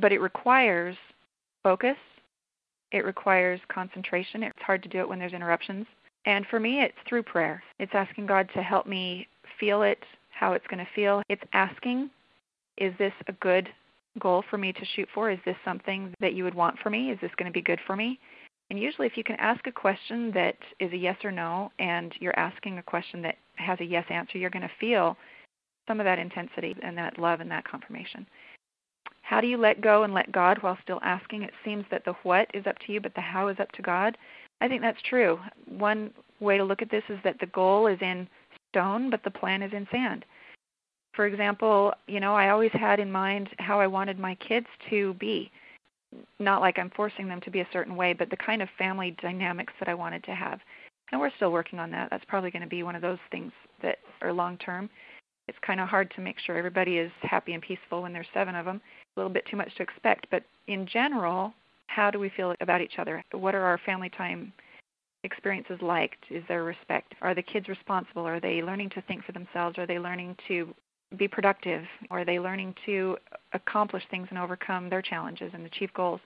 But 0.00 0.12
it 0.12 0.20
requires 0.20 0.96
focus, 1.64 1.96
it 2.92 3.04
requires 3.04 3.60
concentration. 3.74 4.44
It's 4.44 4.62
hard 4.64 4.84
to 4.84 4.88
do 4.88 5.00
it 5.00 5.08
when 5.08 5.18
there's 5.18 5.32
interruptions. 5.32 5.84
And 6.26 6.46
for 6.46 6.60
me, 6.60 6.80
it's 6.80 6.94
through 7.08 7.24
prayer. 7.24 7.60
It's 7.80 7.92
asking 7.92 8.26
God 8.26 8.48
to 8.54 8.62
help 8.62 8.86
me 8.86 9.26
feel 9.58 9.82
it, 9.82 9.98
how 10.38 10.52
it's 10.52 10.66
going 10.68 10.84
to 10.84 10.90
feel. 10.94 11.22
It's 11.28 11.42
asking, 11.52 12.10
is 12.76 12.92
this 12.98 13.12
a 13.26 13.32
good 13.32 13.68
goal 14.20 14.44
for 14.48 14.58
me 14.58 14.72
to 14.72 14.84
shoot 14.94 15.08
for? 15.14 15.30
Is 15.30 15.38
this 15.44 15.56
something 15.64 16.14
that 16.20 16.34
you 16.34 16.44
would 16.44 16.54
want 16.54 16.78
for 16.82 16.90
me? 16.90 17.10
Is 17.10 17.18
this 17.20 17.30
going 17.36 17.50
to 17.50 17.52
be 17.52 17.62
good 17.62 17.80
for 17.86 17.96
me? 17.96 18.18
And 18.70 18.78
usually, 18.78 19.06
if 19.06 19.16
you 19.16 19.24
can 19.24 19.36
ask 19.36 19.66
a 19.66 19.72
question 19.72 20.30
that 20.32 20.56
is 20.78 20.92
a 20.92 20.96
yes 20.96 21.16
or 21.24 21.32
no, 21.32 21.72
and 21.78 22.12
you're 22.20 22.38
asking 22.38 22.78
a 22.78 22.82
question 22.82 23.22
that 23.22 23.36
has 23.56 23.80
a 23.80 23.84
yes 23.84 24.04
answer, 24.10 24.38
you're 24.38 24.50
going 24.50 24.62
to 24.62 24.70
feel 24.78 25.16
some 25.88 26.00
of 26.00 26.04
that 26.04 26.18
intensity 26.18 26.76
and 26.82 26.96
that 26.98 27.18
love 27.18 27.40
and 27.40 27.50
that 27.50 27.66
confirmation. 27.66 28.26
How 29.22 29.40
do 29.40 29.46
you 29.46 29.56
let 29.56 29.80
go 29.80 30.04
and 30.04 30.14
let 30.14 30.32
God 30.32 30.58
while 30.60 30.78
still 30.82 31.00
asking? 31.02 31.42
It 31.42 31.54
seems 31.64 31.84
that 31.90 32.04
the 32.04 32.14
what 32.22 32.48
is 32.54 32.66
up 32.66 32.78
to 32.86 32.92
you, 32.92 33.00
but 33.00 33.14
the 33.14 33.20
how 33.20 33.48
is 33.48 33.58
up 33.58 33.72
to 33.72 33.82
God. 33.82 34.16
I 34.60 34.68
think 34.68 34.82
that's 34.82 35.00
true. 35.08 35.38
One 35.66 36.10
way 36.40 36.58
to 36.58 36.64
look 36.64 36.82
at 36.82 36.90
this 36.90 37.04
is 37.08 37.18
that 37.24 37.40
the 37.40 37.46
goal 37.46 37.86
is 37.86 37.98
in 38.00 38.28
stone, 38.70 39.10
but 39.10 39.22
the 39.24 39.30
plan 39.30 39.62
is 39.62 39.72
in 39.72 39.86
sand. 39.90 40.24
For 41.14 41.26
example, 41.26 41.92
you 42.06 42.20
know, 42.20 42.34
I 42.34 42.50
always 42.50 42.70
had 42.72 43.00
in 43.00 43.10
mind 43.10 43.48
how 43.58 43.80
I 43.80 43.86
wanted 43.86 44.18
my 44.18 44.34
kids 44.36 44.66
to 44.90 45.14
be. 45.14 45.50
Not 46.38 46.60
like 46.60 46.78
I'm 46.78 46.90
forcing 46.90 47.28
them 47.28 47.40
to 47.42 47.50
be 47.50 47.60
a 47.60 47.68
certain 47.72 47.96
way, 47.96 48.12
but 48.12 48.30
the 48.30 48.36
kind 48.36 48.62
of 48.62 48.68
family 48.78 49.16
dynamics 49.20 49.72
that 49.78 49.88
I 49.88 49.94
wanted 49.94 50.24
to 50.24 50.34
have. 50.34 50.60
And 51.10 51.20
we're 51.20 51.34
still 51.36 51.52
working 51.52 51.78
on 51.78 51.90
that. 51.90 52.08
That's 52.10 52.24
probably 52.26 52.50
going 52.50 52.62
to 52.62 52.68
be 52.68 52.82
one 52.82 52.94
of 52.94 53.02
those 53.02 53.18
things 53.30 53.52
that 53.82 53.98
are 54.22 54.32
long 54.32 54.56
term. 54.58 54.88
It's 55.48 55.58
kind 55.66 55.80
of 55.80 55.88
hard 55.88 56.12
to 56.14 56.20
make 56.20 56.36
sure 56.38 56.56
everybody 56.56 56.98
is 56.98 57.10
happy 57.22 57.54
and 57.54 57.62
peaceful 57.62 58.02
when 58.02 58.12
there's 58.12 58.26
seven 58.34 58.54
of 58.54 58.66
them. 58.66 58.80
A 59.16 59.20
little 59.20 59.32
bit 59.32 59.46
too 59.50 59.56
much 59.56 59.74
to 59.76 59.82
expect, 59.82 60.26
but 60.30 60.44
in 60.66 60.86
general, 60.86 61.52
how 61.86 62.10
do 62.10 62.18
we 62.18 62.30
feel 62.36 62.54
about 62.60 62.82
each 62.82 62.98
other? 62.98 63.24
What 63.32 63.54
are 63.54 63.62
our 63.62 63.80
family 63.84 64.10
time 64.10 64.52
experiences 65.24 65.78
liked? 65.82 66.24
Is 66.30 66.44
there 66.48 66.64
respect? 66.64 67.14
Are 67.20 67.34
the 67.34 67.42
kids 67.42 67.68
responsible? 67.68 68.26
Are 68.26 68.40
they 68.40 68.62
learning 68.62 68.90
to 68.90 69.02
think 69.02 69.24
for 69.24 69.32
themselves? 69.32 69.78
Are 69.78 69.86
they 69.86 69.98
learning 69.98 70.36
to 70.48 70.74
be 71.16 71.28
productive? 71.28 71.84
Are 72.10 72.24
they 72.24 72.38
learning 72.38 72.74
to 72.86 73.16
accomplish 73.52 74.04
things 74.10 74.28
and 74.30 74.38
overcome 74.38 74.88
their 74.88 75.02
challenges 75.02 75.52
and 75.54 75.66
achieve 75.66 75.92
goals? 75.94 76.20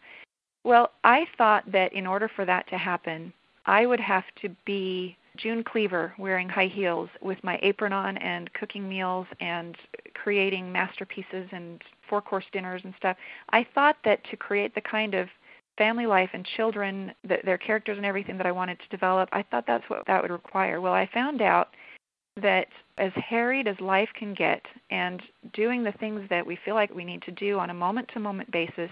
Well, 0.65 0.93
I 1.05 1.27
thought 1.39 1.71
that 1.73 1.93
in 1.93 2.07
order 2.07 2.29
for 2.35 2.45
that 2.45 2.69
to 2.69 2.79
happen, 2.79 3.33
I 3.67 3.87
would 3.87 4.01
have 4.01 4.25
to 4.43 4.55
be 4.65 5.17
June 5.37 5.65
Cleaver 5.65 6.15
wearing 6.19 6.49
high 6.49 6.67
heels 6.67 7.09
with 7.21 7.43
my 7.43 7.59
apron 7.63 7.93
on 7.93 8.19
and 8.19 8.53
cooking 8.53 8.89
meals 8.89 9.27
and 9.41 9.77
creating 10.15 10.71
masterpieces 10.71 11.49
and 11.53 11.83
four 12.09 12.21
course 12.21 12.45
dinners 12.53 12.83
and 12.85 12.95
stuff. 12.97 13.17
I 13.51 13.67
thought 13.75 13.97
that 14.05 14.23
to 14.31 14.37
create 14.37 14.75
the 14.75 14.81
kind 14.81 15.15
of 15.15 15.29
family 15.79 16.07
life 16.07 16.31
and 16.33 16.47
children, 16.57 17.13
the, 17.27 17.39
their 17.45 17.59
characters 17.59 17.97
and 17.97 18.07
everything 18.07 18.37
that 18.37 18.47
I 18.47 18.53
wanted 18.53 18.79
to 18.81 18.89
develop, 18.89 19.29
I 19.33 19.43
thought 19.43 19.65
that's 19.67 19.89
what 19.89 20.07
that 20.07 20.23
would 20.23 20.31
require. 20.31 20.81
Well, 20.81 20.93
I 20.93 21.09
found 21.13 21.43
out 21.43 21.69
that 22.41 22.67
as 22.99 23.13
harried 23.15 23.69
as 23.69 23.79
life 23.81 24.09
can 24.19 24.35
get 24.35 24.63
and 24.91 25.23
doing 25.53 25.83
the 25.83 25.93
things 25.93 26.23
that 26.31 26.47
we 26.47 26.59
feel 26.65 26.75
like 26.75 26.95
we 26.95 27.05
need 27.05 27.23
to 27.23 27.33
do 27.33 27.59
on 27.59 27.71
a 27.71 27.75
moment 27.75 28.09
to 28.13 28.21
moment 28.21 28.51
basis, 28.51 28.91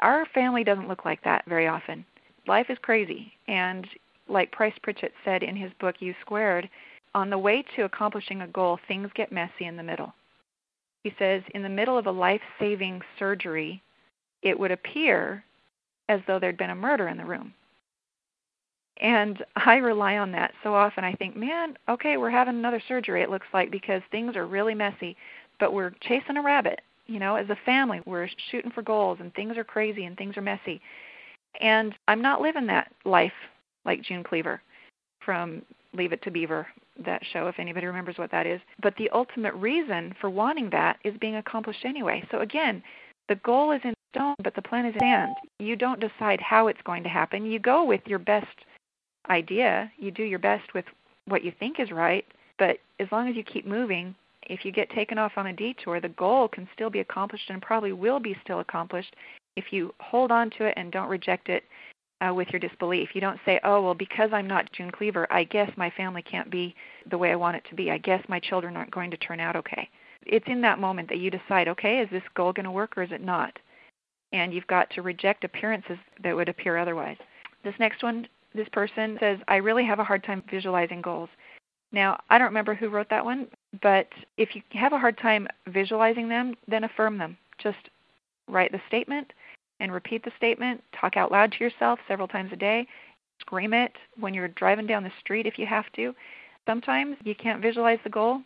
our 0.00 0.26
family 0.34 0.62
doesn't 0.62 0.88
look 0.88 1.04
like 1.04 1.22
that 1.24 1.44
very 1.48 1.66
often. 1.66 2.04
Life 2.46 2.66
is 2.68 2.78
crazy. 2.82 3.32
And 3.48 3.86
like 4.28 4.52
Price 4.52 4.74
Pritchett 4.82 5.12
said 5.24 5.42
in 5.42 5.56
his 5.56 5.72
book, 5.80 5.96
You 5.98 6.14
Squared, 6.20 6.68
on 7.14 7.30
the 7.30 7.38
way 7.38 7.64
to 7.74 7.84
accomplishing 7.84 8.42
a 8.42 8.48
goal, 8.48 8.78
things 8.86 9.10
get 9.14 9.32
messy 9.32 9.64
in 9.64 9.76
the 9.76 9.82
middle. 9.82 10.12
He 11.02 11.14
says, 11.18 11.42
in 11.54 11.62
the 11.62 11.68
middle 11.68 11.96
of 11.96 12.06
a 12.06 12.10
life 12.10 12.40
saving 12.58 13.00
surgery, 13.18 13.82
it 14.42 14.58
would 14.58 14.70
appear 14.70 15.44
as 16.08 16.20
though 16.26 16.38
there'd 16.38 16.56
been 16.56 16.70
a 16.70 16.74
murder 16.74 17.08
in 17.08 17.16
the 17.16 17.24
room. 17.24 17.52
And 18.98 19.44
I 19.56 19.76
rely 19.76 20.16
on 20.16 20.32
that 20.32 20.52
so 20.62 20.74
often. 20.74 21.04
I 21.04 21.12
think, 21.12 21.36
man, 21.36 21.76
okay, 21.88 22.16
we're 22.16 22.30
having 22.30 22.54
another 22.54 22.82
surgery, 22.88 23.22
it 23.22 23.30
looks 23.30 23.46
like, 23.52 23.70
because 23.70 24.02
things 24.10 24.36
are 24.36 24.46
really 24.46 24.74
messy, 24.74 25.16
but 25.60 25.72
we're 25.72 25.92
chasing 26.00 26.36
a 26.38 26.42
rabbit. 26.42 26.80
You 27.06 27.20
know, 27.20 27.36
as 27.36 27.48
a 27.50 27.58
family, 27.64 28.00
we're 28.06 28.28
shooting 28.50 28.70
for 28.70 28.82
goals, 28.82 29.18
and 29.20 29.32
things 29.34 29.56
are 29.56 29.64
crazy 29.64 30.06
and 30.06 30.16
things 30.16 30.36
are 30.36 30.42
messy. 30.42 30.80
And 31.60 31.94
I'm 32.08 32.22
not 32.22 32.40
living 32.40 32.66
that 32.66 32.90
life 33.04 33.32
like 33.84 34.02
June 34.02 34.24
Cleaver 34.24 34.60
from 35.24 35.62
Leave 35.92 36.12
It 36.12 36.22
to 36.22 36.30
Beaver, 36.30 36.66
that 37.04 37.22
show, 37.32 37.48
if 37.48 37.58
anybody 37.58 37.86
remembers 37.86 38.18
what 38.18 38.30
that 38.30 38.46
is. 38.46 38.60
But 38.82 38.94
the 38.96 39.10
ultimate 39.10 39.54
reason 39.54 40.14
for 40.20 40.30
wanting 40.30 40.70
that 40.70 40.98
is 41.04 41.14
being 41.20 41.36
accomplished 41.36 41.84
anyway. 41.84 42.26
So 42.30 42.40
again, 42.40 42.82
the 43.28 43.36
goal 43.36 43.72
is 43.72 43.80
in 43.84 43.94
stone, 44.16 44.34
but 44.42 44.54
the 44.54 44.62
plan 44.62 44.86
is 44.86 44.94
sand. 44.98 45.34
You 45.58 45.76
don't 45.76 46.00
decide 46.00 46.40
how 46.40 46.68
it's 46.68 46.80
going 46.84 47.02
to 47.02 47.08
happen. 47.08 47.46
You 47.46 47.58
go 47.58 47.84
with 47.84 48.00
your 48.06 48.18
best 48.18 48.46
idea. 49.28 49.90
You 49.98 50.10
do 50.10 50.22
your 50.22 50.38
best 50.38 50.74
with 50.74 50.84
what 51.26 51.44
you 51.44 51.52
think 51.58 51.80
is 51.80 51.90
right. 51.90 52.24
But 52.58 52.78
as 53.00 53.08
long 53.12 53.28
as 53.28 53.36
you 53.36 53.44
keep 53.44 53.66
moving, 53.66 54.14
if 54.42 54.64
you 54.64 54.72
get 54.72 54.90
taken 54.90 55.18
off 55.18 55.32
on 55.36 55.48
a 55.48 55.52
detour, 55.52 56.00
the 56.00 56.08
goal 56.10 56.48
can 56.48 56.68
still 56.72 56.90
be 56.90 57.00
accomplished 57.00 57.50
and 57.50 57.60
probably 57.60 57.92
will 57.92 58.20
be 58.20 58.36
still 58.42 58.60
accomplished 58.60 59.14
if 59.56 59.72
you 59.72 59.92
hold 60.00 60.30
on 60.30 60.50
to 60.50 60.64
it 60.64 60.74
and 60.76 60.92
don't 60.92 61.08
reject 61.08 61.48
it 61.48 61.64
uh, 62.26 62.32
with 62.32 62.48
your 62.50 62.60
disbelief. 62.60 63.10
You 63.14 63.20
don't 63.20 63.40
say, 63.44 63.60
oh, 63.64 63.82
well, 63.82 63.94
because 63.94 64.30
I'm 64.32 64.46
not 64.46 64.72
June 64.72 64.90
Cleaver, 64.90 65.26
I 65.30 65.44
guess 65.44 65.70
my 65.76 65.90
family 65.90 66.22
can't 66.22 66.50
be 66.50 66.74
the 67.10 67.18
way 67.18 67.30
I 67.32 67.36
want 67.36 67.56
it 67.56 67.64
to 67.68 67.74
be. 67.74 67.90
I 67.90 67.98
guess 67.98 68.22
my 68.28 68.40
children 68.40 68.76
aren't 68.76 68.90
going 68.90 69.10
to 69.10 69.16
turn 69.16 69.40
out 69.40 69.56
okay. 69.56 69.88
It's 70.24 70.46
in 70.48 70.60
that 70.62 70.78
moment 70.78 71.08
that 71.08 71.18
you 71.18 71.30
decide, 71.30 71.68
okay, 71.68 72.00
is 72.00 72.08
this 72.10 72.22
goal 72.34 72.52
going 72.52 72.64
to 72.64 72.70
work 72.70 72.96
or 72.96 73.02
is 73.02 73.12
it 73.12 73.22
not? 73.22 73.58
And 74.32 74.52
you've 74.52 74.66
got 74.66 74.90
to 74.90 75.02
reject 75.02 75.44
appearances 75.44 75.98
that 76.22 76.34
would 76.34 76.48
appear 76.48 76.76
otherwise. 76.76 77.16
This 77.64 77.74
next 77.78 78.02
one, 78.02 78.26
this 78.54 78.68
person 78.72 79.16
says, 79.20 79.38
I 79.48 79.56
really 79.56 79.84
have 79.84 79.98
a 79.98 80.04
hard 80.04 80.24
time 80.24 80.42
visualizing 80.50 81.00
goals. 81.00 81.28
Now, 81.92 82.18
I 82.30 82.38
don't 82.38 82.48
remember 82.48 82.74
who 82.74 82.88
wrote 82.88 83.08
that 83.10 83.24
one, 83.24 83.46
but 83.82 84.08
if 84.36 84.54
you 84.54 84.62
have 84.72 84.92
a 84.92 84.98
hard 84.98 85.16
time 85.18 85.46
visualizing 85.68 86.28
them, 86.28 86.54
then 86.66 86.84
affirm 86.84 87.18
them. 87.18 87.36
Just 87.58 87.90
write 88.48 88.72
the 88.72 88.80
statement 88.88 89.32
and 89.80 89.92
repeat 89.92 90.24
the 90.24 90.32
statement. 90.36 90.82
Talk 90.98 91.16
out 91.16 91.30
loud 91.30 91.52
to 91.52 91.64
yourself 91.64 91.98
several 92.08 92.28
times 92.28 92.52
a 92.52 92.56
day. 92.56 92.86
Scream 93.40 93.72
it 93.72 93.92
when 94.18 94.34
you're 94.34 94.48
driving 94.48 94.86
down 94.86 95.04
the 95.04 95.12
street 95.20 95.46
if 95.46 95.58
you 95.58 95.66
have 95.66 95.90
to. 95.94 96.14
Sometimes 96.66 97.16
you 97.24 97.34
can't 97.34 97.62
visualize 97.62 97.98
the 98.02 98.10
goal 98.10 98.40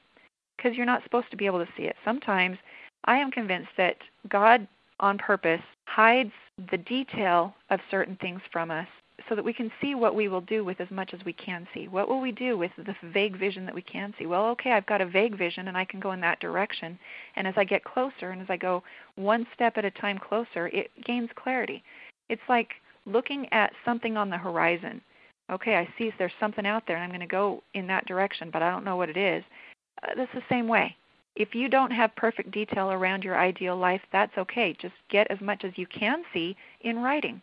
because 0.56 0.76
you're 0.76 0.86
not 0.86 1.02
supposed 1.04 1.30
to 1.30 1.36
be 1.36 1.46
able 1.46 1.64
to 1.64 1.72
see 1.76 1.84
it. 1.84 1.96
Sometimes 2.04 2.58
I 3.04 3.16
am 3.16 3.30
convinced 3.30 3.70
that 3.78 3.96
God, 4.28 4.66
on 5.00 5.18
purpose, 5.18 5.62
hides 5.86 6.32
the 6.70 6.78
detail 6.78 7.54
of 7.70 7.80
certain 7.90 8.16
things 8.16 8.40
from 8.52 8.70
us 8.70 8.86
so 9.28 9.34
that 9.34 9.44
we 9.44 9.52
can 9.52 9.70
see 9.80 9.94
what 9.94 10.14
we 10.14 10.28
will 10.28 10.40
do 10.40 10.64
with 10.64 10.80
as 10.80 10.90
much 10.90 11.12
as 11.12 11.24
we 11.24 11.32
can 11.32 11.66
see. 11.74 11.88
What 11.88 12.08
will 12.08 12.20
we 12.20 12.32
do 12.32 12.56
with 12.56 12.70
the 12.76 12.94
vague 13.12 13.38
vision 13.38 13.66
that 13.66 13.74
we 13.74 13.82
can 13.82 14.14
see? 14.18 14.26
Well, 14.26 14.46
okay, 14.46 14.72
I've 14.72 14.86
got 14.86 15.00
a 15.00 15.06
vague 15.06 15.36
vision 15.36 15.68
and 15.68 15.76
I 15.76 15.84
can 15.84 16.00
go 16.00 16.12
in 16.12 16.20
that 16.20 16.40
direction. 16.40 16.98
And 17.36 17.46
as 17.46 17.54
I 17.56 17.64
get 17.64 17.84
closer 17.84 18.30
and 18.30 18.40
as 18.40 18.48
I 18.48 18.56
go 18.56 18.82
one 19.16 19.46
step 19.54 19.76
at 19.76 19.84
a 19.84 19.90
time 19.90 20.18
closer, 20.18 20.68
it 20.68 20.90
gains 21.04 21.30
clarity. 21.36 21.82
It's 22.28 22.42
like 22.48 22.70
looking 23.06 23.46
at 23.52 23.72
something 23.84 24.16
on 24.16 24.30
the 24.30 24.38
horizon. 24.38 25.00
Okay, 25.50 25.76
I 25.76 25.88
see 25.98 26.12
there's 26.18 26.32
something 26.38 26.66
out 26.66 26.84
there 26.86 26.96
and 26.96 27.04
I'm 27.04 27.10
going 27.10 27.20
to 27.20 27.26
go 27.26 27.62
in 27.74 27.86
that 27.88 28.06
direction, 28.06 28.50
but 28.52 28.62
I 28.62 28.70
don't 28.70 28.84
know 28.84 28.96
what 28.96 29.10
it 29.10 29.16
is. 29.16 29.44
Uh, 30.02 30.12
that's 30.16 30.32
the 30.32 30.42
same 30.48 30.68
way. 30.68 30.96
If 31.40 31.54
you 31.54 31.70
don't 31.70 31.90
have 31.90 32.14
perfect 32.16 32.50
detail 32.50 32.92
around 32.92 33.24
your 33.24 33.38
ideal 33.38 33.74
life, 33.74 34.02
that's 34.12 34.36
okay. 34.36 34.76
Just 34.78 34.92
get 35.08 35.26
as 35.30 35.40
much 35.40 35.64
as 35.64 35.72
you 35.76 35.86
can 35.86 36.22
see 36.34 36.54
in 36.82 36.98
writing. 36.98 37.40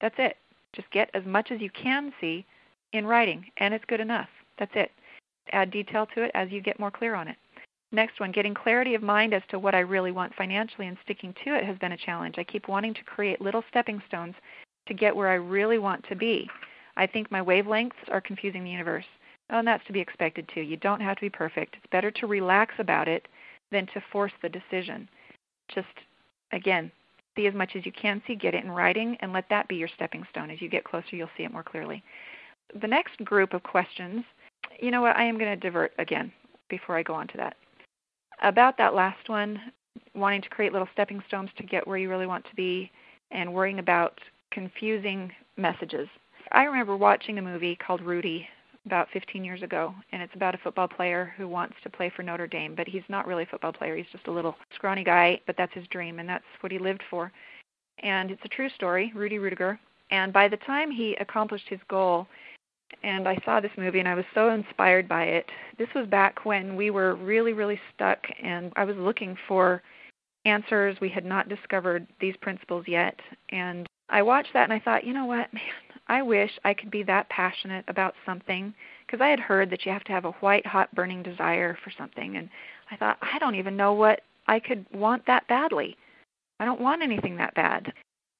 That's 0.00 0.14
it. 0.18 0.36
Just 0.72 0.88
get 0.92 1.10
as 1.12 1.24
much 1.26 1.50
as 1.50 1.60
you 1.60 1.68
can 1.70 2.12
see 2.20 2.46
in 2.92 3.04
writing, 3.04 3.44
and 3.56 3.74
it's 3.74 3.84
good 3.86 3.98
enough. 3.98 4.28
That's 4.60 4.70
it. 4.76 4.92
Add 5.50 5.72
detail 5.72 6.06
to 6.14 6.22
it 6.22 6.30
as 6.34 6.52
you 6.52 6.60
get 6.60 6.78
more 6.78 6.92
clear 6.92 7.16
on 7.16 7.26
it. 7.26 7.34
Next 7.90 8.20
one, 8.20 8.30
getting 8.30 8.54
clarity 8.54 8.94
of 8.94 9.02
mind 9.02 9.34
as 9.34 9.42
to 9.48 9.58
what 9.58 9.74
I 9.74 9.80
really 9.80 10.12
want 10.12 10.32
financially 10.36 10.86
and 10.86 10.96
sticking 11.02 11.34
to 11.44 11.56
it 11.56 11.64
has 11.64 11.76
been 11.78 11.90
a 11.90 11.96
challenge. 11.96 12.36
I 12.38 12.44
keep 12.44 12.68
wanting 12.68 12.94
to 12.94 13.02
create 13.02 13.40
little 13.40 13.64
stepping 13.68 14.00
stones 14.06 14.36
to 14.86 14.94
get 14.94 15.16
where 15.16 15.30
I 15.30 15.34
really 15.34 15.78
want 15.78 16.04
to 16.08 16.14
be. 16.14 16.48
I 16.96 17.08
think 17.08 17.28
my 17.32 17.40
wavelengths 17.40 18.08
are 18.08 18.20
confusing 18.20 18.62
the 18.62 18.70
universe. 18.70 19.04
Oh, 19.52 19.58
and 19.58 19.68
that's 19.68 19.86
to 19.86 19.92
be 19.92 20.00
expected 20.00 20.48
too. 20.52 20.62
You 20.62 20.78
don't 20.78 21.00
have 21.02 21.16
to 21.16 21.20
be 21.20 21.30
perfect. 21.30 21.76
It's 21.76 21.90
better 21.92 22.10
to 22.10 22.26
relax 22.26 22.74
about 22.78 23.06
it 23.06 23.28
than 23.70 23.86
to 23.88 24.02
force 24.10 24.32
the 24.40 24.48
decision. 24.48 25.08
Just, 25.72 25.86
again, 26.52 26.90
see 27.36 27.46
as 27.46 27.54
much 27.54 27.76
as 27.76 27.84
you 27.84 27.92
can 27.92 28.22
see, 28.26 28.34
get 28.34 28.54
it 28.54 28.64
in 28.64 28.70
writing, 28.70 29.16
and 29.20 29.32
let 29.32 29.48
that 29.50 29.68
be 29.68 29.76
your 29.76 29.90
stepping 29.94 30.26
stone. 30.30 30.50
As 30.50 30.62
you 30.62 30.70
get 30.70 30.84
closer, 30.84 31.16
you'll 31.16 31.28
see 31.36 31.44
it 31.44 31.52
more 31.52 31.62
clearly. 31.62 32.02
The 32.80 32.88
next 32.88 33.22
group 33.24 33.52
of 33.52 33.62
questions, 33.62 34.24
you 34.80 34.90
know 34.90 35.02
what, 35.02 35.16
I 35.16 35.24
am 35.24 35.38
going 35.38 35.50
to 35.50 35.56
divert 35.56 35.92
again 35.98 36.32
before 36.70 36.96
I 36.96 37.02
go 37.02 37.14
on 37.14 37.28
to 37.28 37.36
that. 37.36 37.56
About 38.42 38.78
that 38.78 38.94
last 38.94 39.28
one, 39.28 39.60
wanting 40.14 40.40
to 40.42 40.48
create 40.48 40.72
little 40.72 40.88
stepping 40.94 41.22
stones 41.28 41.50
to 41.58 41.62
get 41.62 41.86
where 41.86 41.98
you 41.98 42.08
really 42.08 42.26
want 42.26 42.44
to 42.46 42.56
be 42.56 42.90
and 43.30 43.52
worrying 43.52 43.78
about 43.78 44.18
confusing 44.50 45.30
messages. 45.58 46.08
I 46.52 46.64
remember 46.64 46.96
watching 46.96 47.38
a 47.38 47.42
movie 47.42 47.76
called 47.76 48.00
Rudy 48.00 48.48
about 48.86 49.08
15 49.12 49.44
years 49.44 49.62
ago, 49.62 49.94
and 50.12 50.22
it's 50.22 50.34
about 50.34 50.54
a 50.54 50.58
football 50.58 50.88
player 50.88 51.32
who 51.36 51.46
wants 51.46 51.76
to 51.82 51.90
play 51.90 52.10
for 52.14 52.22
Notre 52.22 52.46
Dame, 52.46 52.74
but 52.74 52.88
he's 52.88 53.02
not 53.08 53.26
really 53.26 53.44
a 53.44 53.46
football 53.46 53.72
player. 53.72 53.96
He's 53.96 54.06
just 54.10 54.26
a 54.26 54.32
little 54.32 54.56
scrawny 54.74 55.04
guy, 55.04 55.40
but 55.46 55.56
that's 55.56 55.72
his 55.74 55.86
dream, 55.88 56.18
and 56.18 56.28
that's 56.28 56.44
what 56.60 56.72
he 56.72 56.78
lived 56.78 57.02
for. 57.08 57.30
And 58.02 58.30
it's 58.30 58.44
a 58.44 58.48
true 58.48 58.68
story, 58.70 59.12
Rudy 59.14 59.38
Ruettiger. 59.38 59.78
And 60.10 60.32
by 60.32 60.48
the 60.48 60.56
time 60.58 60.90
he 60.90 61.14
accomplished 61.20 61.68
his 61.68 61.80
goal, 61.88 62.26
and 63.02 63.26
I 63.26 63.38
saw 63.44 63.60
this 63.60 63.70
movie 63.76 64.00
and 64.00 64.08
I 64.08 64.14
was 64.14 64.24
so 64.34 64.50
inspired 64.50 65.08
by 65.08 65.24
it. 65.24 65.46
This 65.78 65.88
was 65.94 66.06
back 66.06 66.44
when 66.44 66.76
we 66.76 66.90
were 66.90 67.14
really, 67.14 67.52
really 67.52 67.80
stuck, 67.94 68.18
and 68.42 68.72
I 68.76 68.84
was 68.84 68.96
looking 68.96 69.36
for 69.48 69.82
answers. 70.44 70.96
We 71.00 71.08
had 71.08 71.24
not 71.24 71.48
discovered 71.48 72.06
these 72.20 72.36
principles 72.40 72.84
yet. 72.86 73.18
And 73.50 73.86
I 74.08 74.22
watched 74.22 74.52
that 74.52 74.64
and 74.64 74.72
I 74.72 74.78
thought, 74.78 75.04
you 75.04 75.14
know 75.14 75.24
what, 75.24 75.52
man, 75.54 75.62
I 76.08 76.22
wish 76.22 76.50
I 76.64 76.74
could 76.74 76.90
be 76.90 77.02
that 77.04 77.28
passionate 77.28 77.84
about 77.88 78.14
something 78.26 78.74
because 79.06 79.20
I 79.20 79.28
had 79.28 79.40
heard 79.40 79.70
that 79.70 79.86
you 79.86 79.92
have 79.92 80.04
to 80.04 80.12
have 80.12 80.24
a 80.24 80.32
white 80.32 80.66
hot 80.66 80.94
burning 80.94 81.22
desire 81.22 81.76
for 81.82 81.92
something 81.96 82.36
and 82.36 82.48
I 82.90 82.96
thought 82.96 83.18
I 83.22 83.38
don't 83.38 83.54
even 83.54 83.76
know 83.76 83.94
what 83.94 84.22
I 84.46 84.58
could 84.58 84.84
want 84.92 85.24
that 85.26 85.46
badly. 85.48 85.96
I 86.60 86.64
don't 86.64 86.80
want 86.80 87.02
anything 87.02 87.36
that 87.36 87.54
bad. 87.54 87.92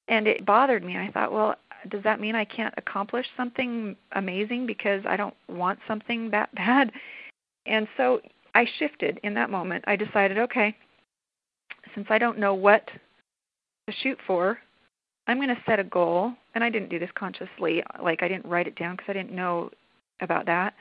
And 0.08 0.26
it 0.26 0.44
bothered 0.44 0.84
me. 0.84 0.96
I 0.96 1.10
thought, 1.12 1.32
well, 1.32 1.56
does 1.88 2.02
that 2.02 2.20
mean 2.20 2.34
I 2.34 2.44
can't 2.44 2.74
accomplish 2.76 3.26
something 3.36 3.96
amazing 4.12 4.66
because 4.66 5.02
I 5.06 5.16
don't 5.16 5.34
want 5.48 5.78
something 5.88 6.30
that 6.30 6.54
bad? 6.54 6.92
And 7.66 7.88
so 7.96 8.20
I 8.54 8.66
shifted 8.78 9.18
in 9.22 9.34
that 9.34 9.50
moment. 9.50 9.84
I 9.86 9.96
decided, 9.96 10.38
okay, 10.38 10.76
since 11.94 12.06
I 12.10 12.18
don't 12.18 12.38
know 12.38 12.54
what 12.54 12.86
to 13.88 13.94
shoot 14.02 14.18
for, 14.26 14.58
I'm 15.26 15.38
going 15.38 15.48
to 15.48 15.62
set 15.66 15.78
a 15.78 15.84
goal. 15.84 16.32
And 16.54 16.62
I 16.62 16.70
didn't 16.70 16.90
do 16.90 16.98
this 16.98 17.10
consciously, 17.14 17.82
like 18.02 18.22
I 18.22 18.28
didn't 18.28 18.46
write 18.46 18.66
it 18.66 18.76
down 18.76 18.96
because 18.96 19.08
I 19.08 19.14
didn't 19.14 19.32
know 19.32 19.70
about 20.20 20.46
that. 20.46 20.74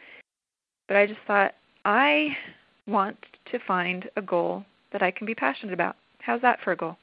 But 0.87 0.97
I 0.97 1.07
just 1.07 1.19
thought, 1.25 1.53
I 1.85 2.35
want 2.87 3.17
to 3.51 3.59
find 3.65 4.09
a 4.17 4.21
goal 4.21 4.65
that 4.91 5.01
I 5.01 5.11
can 5.11 5.25
be 5.25 5.35
passionate 5.35 5.73
about. 5.73 5.95
How's 6.19 6.41
that 6.41 6.59
for 6.63 6.73
a 6.73 6.77
goal? 6.77 6.97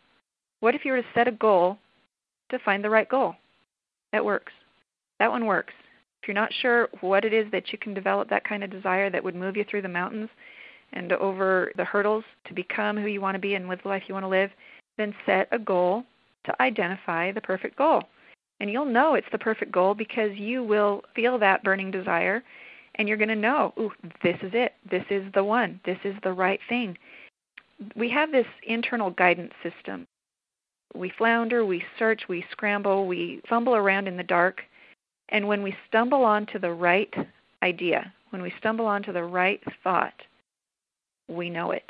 What 0.61 0.75
if 0.75 0.85
you 0.85 0.93
were 0.93 1.03
to 1.03 1.09
set 1.15 1.29
a 1.29 1.33
goal 1.33 1.79
to 2.51 2.59
find 2.59 2.85
the 2.85 2.91
right 2.91 3.09
goal? 3.09 3.35
That 4.13 4.25
works. 4.25 4.53
That 5.19 5.31
one 5.31 5.47
works. 5.47 5.73
If 6.23 6.29
you're 6.29 6.35
not 6.35 6.53
sure 6.61 6.89
what 7.01 7.25
it 7.25 7.33
is 7.33 7.51
that 7.53 7.73
you 7.73 7.79
can 7.79 7.95
develop 7.95 8.29
that 8.29 8.45
kind 8.45 8.63
of 8.65 8.71
desire 8.71 9.09
that 9.11 9.23
would 9.23 9.35
move 9.35 9.57
you 9.57 9.65
through 9.65 9.83
the 9.83 9.89
mountains 9.89 10.29
and 10.93 11.13
over 11.13 11.73
the 11.77 11.85
hurdles 11.85 12.25
to 12.47 12.55
become 12.55 12.97
who 12.97 13.07
you 13.07 13.21
want 13.21 13.35
to 13.35 13.41
be 13.41 13.55
and 13.55 13.69
live 13.69 13.81
the 13.83 13.89
life 13.89 14.03
you 14.09 14.15
want 14.15 14.25
to 14.25 14.29
live, 14.29 14.51
then 14.97 15.15
set 15.27 15.49
a 15.53 15.59
goal 15.59 16.05
to 16.49 16.63
identify 16.63 17.31
the 17.31 17.41
perfect 17.41 17.77
goal. 17.77 18.03
And 18.61 18.71
you'll 18.71 18.85
know 18.85 19.15
it's 19.15 19.27
the 19.31 19.39
perfect 19.39 19.71
goal 19.71 19.95
because 19.95 20.33
you 20.35 20.65
will 20.65 21.03
feel 21.15 21.39
that 21.39 21.63
burning 21.63 21.91
desire 21.91 22.43
and 22.97 23.07
you're 23.07 23.17
going 23.17 23.29
to 23.29 23.37
know, 23.37 23.73
ooh, 23.79 23.93
this 24.23 24.37
is 24.43 24.51
it. 24.55 24.73
This 24.91 25.05
is 25.11 25.25
the 25.35 25.45
one. 25.45 25.81
This 25.85 25.99
is 26.05 26.17
the 26.25 26.33
right 26.33 26.59
thing. 26.69 26.99
We 27.95 28.11
have 28.11 28.33
this 28.33 28.47
internal 28.67 29.11
guidance 29.11 29.53
system. 29.63 30.07
We 30.95 31.13
flounder, 31.17 31.65
we 31.65 31.85
search, 31.99 32.23
we 32.29 32.45
scramble, 32.51 33.07
we 33.07 33.41
fumble 33.49 33.77
around 33.77 34.09
in 34.09 34.17
the 34.17 34.25
dark. 34.25 34.63
And 35.29 35.47
when 35.47 35.63
we 35.63 35.77
stumble 35.87 36.25
onto 36.25 36.59
the 36.59 36.73
right 36.73 37.13
idea, 37.63 38.13
when 38.31 38.43
we 38.43 38.53
stumble 38.59 38.87
onto 38.87 39.13
the 39.13 39.23
right 39.23 39.61
thought, 39.85 40.15
we 41.29 41.51
know 41.51 41.71
it. 41.71 41.89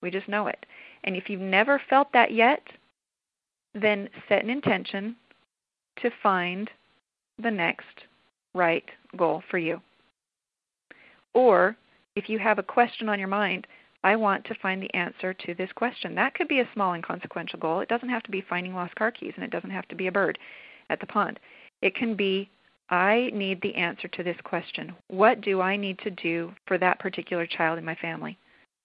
We 0.00 0.10
just 0.10 0.28
know 0.28 0.46
it. 0.46 0.64
And 1.04 1.16
if 1.16 1.28
you've 1.28 1.40
never 1.40 1.82
felt 1.90 2.12
that 2.12 2.32
yet, 2.32 2.62
then 3.74 4.08
set 4.28 4.42
an 4.42 4.50
intention 4.50 5.16
to 6.00 6.10
find 6.22 6.70
the 7.42 7.50
next 7.50 8.04
right 8.54 8.84
goal 9.16 9.42
for 9.50 9.58
you. 9.58 9.80
Or 11.34 11.76
if 12.14 12.28
you 12.28 12.38
have 12.38 12.58
a 12.58 12.62
question 12.62 13.08
on 13.08 13.18
your 13.18 13.28
mind, 13.28 13.66
I 14.04 14.16
want 14.16 14.44
to 14.46 14.54
find 14.60 14.82
the 14.82 14.92
answer 14.94 15.32
to 15.32 15.54
this 15.54 15.70
question. 15.74 16.14
That 16.14 16.34
could 16.34 16.48
be 16.48 16.60
a 16.60 16.68
small 16.74 16.94
inconsequential 16.94 17.58
goal. 17.60 17.80
It 17.80 17.88
doesn't 17.88 18.08
have 18.08 18.24
to 18.24 18.30
be 18.30 18.44
finding 18.48 18.74
lost 18.74 18.94
car 18.96 19.10
keys 19.10 19.32
and 19.36 19.44
it 19.44 19.50
doesn't 19.50 19.70
have 19.70 19.88
to 19.88 19.94
be 19.94 20.08
a 20.08 20.12
bird 20.12 20.38
at 20.90 21.00
the 21.00 21.06
pond. 21.06 21.38
It 21.80 21.94
can 21.94 22.14
be 22.14 22.50
I 22.90 23.30
need 23.32 23.62
the 23.62 23.74
answer 23.74 24.08
to 24.08 24.22
this 24.22 24.36
question. 24.44 24.92
What 25.08 25.40
do 25.40 25.62
I 25.62 25.76
need 25.76 25.98
to 26.00 26.10
do 26.10 26.52
for 26.66 26.76
that 26.78 26.98
particular 26.98 27.46
child 27.46 27.78
in 27.78 27.84
my 27.84 27.94
family 27.94 28.36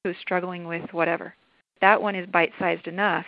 who's 0.04 0.16
struggling 0.22 0.66
with 0.66 0.94
whatever? 0.94 1.36
That 1.82 2.02
one 2.02 2.16
is 2.16 2.30
bite 2.30 2.54
sized 2.58 2.88
enough 2.88 3.26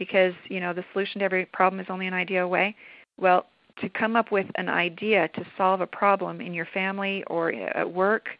because, 0.00 0.32
you 0.48 0.60
know, 0.60 0.72
the 0.72 0.82
solution 0.92 1.18
to 1.18 1.26
every 1.26 1.44
problem 1.44 1.78
is 1.78 1.86
only 1.90 2.06
an 2.06 2.14
idea 2.14 2.42
away. 2.42 2.74
Well, 3.20 3.44
to 3.80 3.88
come 3.90 4.16
up 4.16 4.32
with 4.32 4.46
an 4.54 4.70
idea 4.70 5.28
to 5.34 5.44
solve 5.58 5.82
a 5.82 5.86
problem 5.86 6.40
in 6.40 6.54
your 6.54 6.66
family 6.72 7.22
or 7.26 7.52
uh, 7.52 7.78
at 7.78 7.92
work 7.92 8.30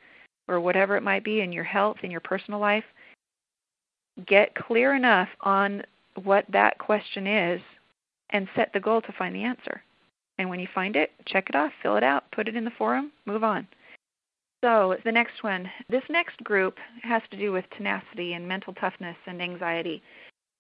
or 0.48 0.58
whatever 0.58 0.96
it 0.96 1.02
might 1.02 1.22
be 1.22 1.42
in 1.42 1.52
your 1.52 1.64
health, 1.64 1.98
in 2.02 2.11
your 2.11 2.20
personal 2.20 2.58
life, 2.58 2.84
get 4.26 4.54
clear 4.54 4.94
enough 4.94 5.28
on 5.42 5.82
what 6.24 6.46
that 6.48 6.78
question 6.78 7.26
is 7.26 7.61
and 8.30 8.48
set 8.56 8.72
the 8.72 8.80
goal 8.80 9.02
to 9.02 9.12
find 9.18 9.34
the 9.34 9.44
answer. 9.44 9.82
And 10.38 10.48
when 10.48 10.61
you 10.61 10.68
find 10.74 10.96
it, 10.96 11.11
check 11.26 11.50
it 11.50 11.54
off, 11.54 11.72
fill 11.82 11.98
it 11.98 12.02
out, 12.02 12.24
put 12.32 12.48
it 12.48 12.56
in 12.56 12.64
the 12.64 12.72
forum, 12.78 13.12
move 13.26 13.44
on. 13.44 13.68
So, 14.64 14.96
the 15.04 15.12
next 15.12 15.42
one. 15.42 15.70
This 15.90 16.02
next 16.08 16.42
group 16.42 16.76
has 17.02 17.22
to 17.30 17.36
do 17.36 17.52
with 17.52 17.64
tenacity 17.76 18.32
and 18.32 18.48
mental 18.48 18.72
toughness 18.74 19.16
and 19.26 19.40
anxiety. 19.42 20.02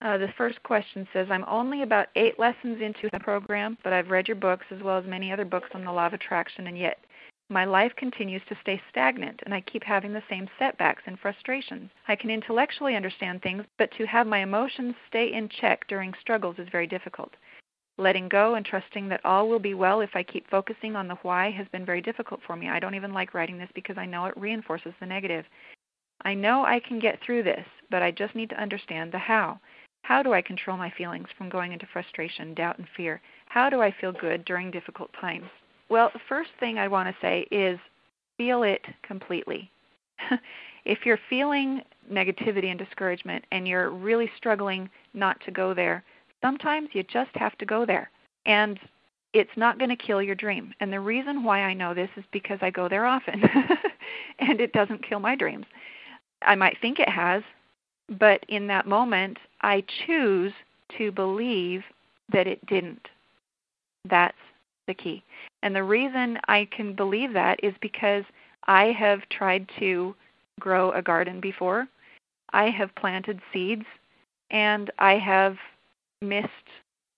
Uh, 0.02 0.16
the 0.16 0.32
first 0.38 0.62
question 0.62 1.06
says, 1.12 1.28
I'm 1.30 1.44
only 1.46 1.82
about 1.82 2.08
eight 2.16 2.38
lessons 2.38 2.80
into 2.80 3.10
the 3.12 3.20
program, 3.20 3.76
but 3.84 3.92
I've 3.92 4.10
read 4.10 4.28
your 4.28 4.36
books 4.36 4.64
as 4.70 4.82
well 4.82 4.98
as 4.98 5.04
many 5.04 5.30
other 5.30 5.44
books 5.44 5.68
on 5.74 5.84
the 5.84 5.92
law 5.92 6.06
of 6.06 6.14
attraction, 6.14 6.68
and 6.68 6.78
yet 6.78 7.04
my 7.50 7.64
life 7.64 7.92
continues 7.96 8.40
to 8.48 8.56
stay 8.62 8.80
stagnant, 8.88 9.42
and 9.44 9.52
I 9.52 9.60
keep 9.60 9.84
having 9.84 10.12
the 10.12 10.22
same 10.30 10.48
setbacks 10.58 11.02
and 11.04 11.18
frustrations. 11.18 11.90
I 12.08 12.16
can 12.16 12.30
intellectually 12.30 12.96
understand 12.96 13.42
things, 13.42 13.64
but 13.76 13.90
to 13.98 14.06
have 14.06 14.26
my 14.26 14.38
emotions 14.38 14.94
stay 15.08 15.32
in 15.32 15.48
check 15.48 15.86
during 15.88 16.14
struggles 16.20 16.58
is 16.58 16.68
very 16.70 16.86
difficult. 16.86 17.34
Letting 17.98 18.28
go 18.28 18.54
and 18.54 18.64
trusting 18.64 19.08
that 19.08 19.24
all 19.26 19.48
will 19.48 19.58
be 19.58 19.74
well 19.74 20.00
if 20.00 20.10
I 20.14 20.22
keep 20.22 20.48
focusing 20.48 20.96
on 20.96 21.08
the 21.08 21.16
why 21.16 21.50
has 21.50 21.66
been 21.68 21.84
very 21.84 22.00
difficult 22.00 22.40
for 22.46 22.56
me. 22.56 22.70
I 22.70 22.78
don't 22.78 22.94
even 22.94 23.12
like 23.12 23.34
writing 23.34 23.58
this 23.58 23.68
because 23.74 23.98
I 23.98 24.06
know 24.06 24.24
it 24.24 24.36
reinforces 24.36 24.94
the 25.00 25.06
negative. 25.06 25.44
I 26.24 26.34
know 26.34 26.64
I 26.64 26.80
can 26.80 27.00
get 27.00 27.20
through 27.20 27.42
this, 27.42 27.66
but 27.90 28.00
I 28.00 28.10
just 28.12 28.34
need 28.34 28.50
to 28.50 28.62
understand 28.62 29.12
the 29.12 29.18
how. 29.18 29.60
How 30.02 30.22
do 30.22 30.32
I 30.32 30.42
control 30.42 30.76
my 30.76 30.90
feelings 30.90 31.28
from 31.36 31.48
going 31.48 31.72
into 31.72 31.86
frustration, 31.92 32.54
doubt, 32.54 32.78
and 32.78 32.86
fear? 32.96 33.20
How 33.46 33.70
do 33.70 33.80
I 33.80 33.94
feel 34.00 34.12
good 34.12 34.44
during 34.44 34.70
difficult 34.70 35.10
times? 35.20 35.46
Well, 35.88 36.10
the 36.12 36.20
first 36.28 36.50
thing 36.58 36.78
I 36.78 36.88
want 36.88 37.08
to 37.08 37.20
say 37.20 37.46
is 37.50 37.78
feel 38.36 38.62
it 38.62 38.84
completely. 39.02 39.70
if 40.84 41.04
you're 41.04 41.18
feeling 41.28 41.82
negativity 42.10 42.66
and 42.66 42.78
discouragement 42.78 43.44
and 43.52 43.66
you're 43.68 43.90
really 43.90 44.30
struggling 44.36 44.88
not 45.14 45.40
to 45.44 45.50
go 45.50 45.74
there, 45.74 46.02
sometimes 46.42 46.88
you 46.92 47.02
just 47.02 47.30
have 47.34 47.56
to 47.58 47.66
go 47.66 47.84
there. 47.84 48.10
And 48.46 48.78
it's 49.32 49.50
not 49.56 49.78
going 49.78 49.90
to 49.90 49.96
kill 49.96 50.22
your 50.22 50.34
dream. 50.34 50.74
And 50.80 50.92
the 50.92 51.00
reason 51.00 51.44
why 51.44 51.60
I 51.60 51.74
know 51.74 51.94
this 51.94 52.10
is 52.16 52.24
because 52.32 52.58
I 52.62 52.70
go 52.70 52.88
there 52.88 53.06
often 53.06 53.42
and 54.38 54.60
it 54.60 54.72
doesn't 54.72 55.06
kill 55.06 55.20
my 55.20 55.36
dreams. 55.36 55.66
I 56.42 56.54
might 56.54 56.78
think 56.80 56.98
it 56.98 57.08
has, 57.08 57.42
but 58.18 58.44
in 58.48 58.66
that 58.66 58.86
moment, 58.86 59.38
I 59.62 59.84
choose 60.06 60.52
to 60.98 61.12
believe 61.12 61.82
that 62.32 62.46
it 62.46 62.64
didn't. 62.66 63.08
That's 64.08 64.36
the 64.86 64.94
key. 64.94 65.22
And 65.62 65.74
the 65.74 65.84
reason 65.84 66.38
I 66.48 66.68
can 66.74 66.94
believe 66.94 67.32
that 67.32 67.62
is 67.62 67.74
because 67.80 68.24
I 68.64 68.86
have 68.98 69.20
tried 69.30 69.68
to 69.78 70.14
grow 70.58 70.90
a 70.92 71.02
garden 71.02 71.40
before. 71.40 71.86
I 72.52 72.70
have 72.70 72.94
planted 72.96 73.40
seeds 73.52 73.84
and 74.50 74.90
I 74.98 75.14
have 75.14 75.56
missed 76.20 76.48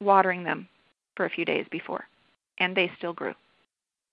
watering 0.01 0.45
them 0.45 0.69
for 1.17 1.25
a 1.25 1.31
few 1.31 1.45
days 1.45 1.67
before, 1.71 2.05
and 2.59 2.77
they 2.77 2.91
still 2.99 3.13
grew. 3.13 3.35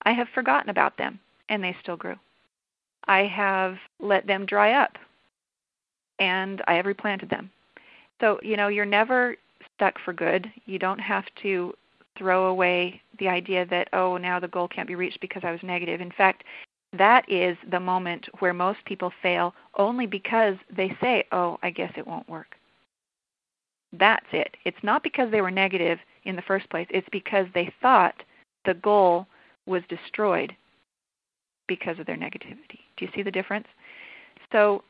I 0.04 0.12
have 0.12 0.28
forgotten 0.34 0.70
about 0.70 0.96
them, 0.96 1.18
and 1.48 1.62
they 1.62 1.76
still 1.82 1.96
grew. 1.96 2.16
I 3.06 3.24
have 3.26 3.76
let 3.98 4.26
them 4.26 4.46
dry 4.46 4.72
up 4.72 4.96
and 6.20 6.62
I 6.68 6.74
have 6.74 6.86
replanted 6.86 7.30
them. 7.30 7.50
So, 8.20 8.38
you 8.42 8.56
know, 8.56 8.68
you're 8.68 8.84
never 8.84 9.36
stuck 9.74 9.98
for 10.04 10.12
good. 10.12 10.50
You 10.66 10.78
don't 10.78 11.00
have 11.00 11.24
to 11.42 11.74
throw 12.16 12.46
away 12.46 13.00
the 13.18 13.28
idea 13.28 13.66
that, 13.66 13.88
oh, 13.92 14.18
now 14.18 14.38
the 14.38 14.48
goal 14.48 14.68
can't 14.68 14.86
be 14.86 14.94
reached 14.94 15.20
because 15.20 15.42
I 15.44 15.50
was 15.50 15.62
negative. 15.62 16.00
In 16.00 16.12
fact, 16.12 16.44
that 16.96 17.24
is 17.30 17.56
the 17.70 17.80
moment 17.80 18.26
where 18.40 18.52
most 18.52 18.84
people 18.84 19.12
fail 19.22 19.54
only 19.78 20.06
because 20.06 20.56
they 20.74 20.96
say, 21.00 21.24
oh, 21.32 21.58
I 21.62 21.70
guess 21.70 21.92
it 21.96 22.06
won't 22.06 22.28
work. 22.28 22.56
That's 23.92 24.26
it. 24.32 24.56
It's 24.64 24.82
not 24.82 25.02
because 25.02 25.30
they 25.30 25.40
were 25.40 25.50
negative 25.50 25.98
in 26.24 26.36
the 26.36 26.42
first 26.42 26.68
place, 26.68 26.86
it's 26.90 27.08
because 27.10 27.46
they 27.54 27.72
thought 27.80 28.22
the 28.66 28.74
goal 28.74 29.26
was 29.64 29.82
destroyed 29.88 30.54
because 31.66 31.98
of 31.98 32.04
their 32.04 32.16
negativity. 32.16 32.80
Do 32.96 33.06
you 33.06 33.08
see 33.14 33.22
the 33.22 33.30
difference? 33.30 33.66
So 34.52 34.84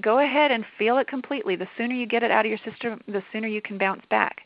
go 0.00 0.18
ahead 0.18 0.50
and 0.50 0.64
feel 0.78 0.98
it 0.98 1.08
completely. 1.08 1.56
The 1.56 1.68
sooner 1.76 1.94
you 1.94 2.06
get 2.06 2.22
it 2.22 2.30
out 2.30 2.44
of 2.44 2.50
your 2.50 2.58
system, 2.64 3.00
the 3.06 3.22
sooner 3.32 3.48
you 3.48 3.62
can 3.62 3.78
bounce 3.78 4.02
back. 4.10 4.42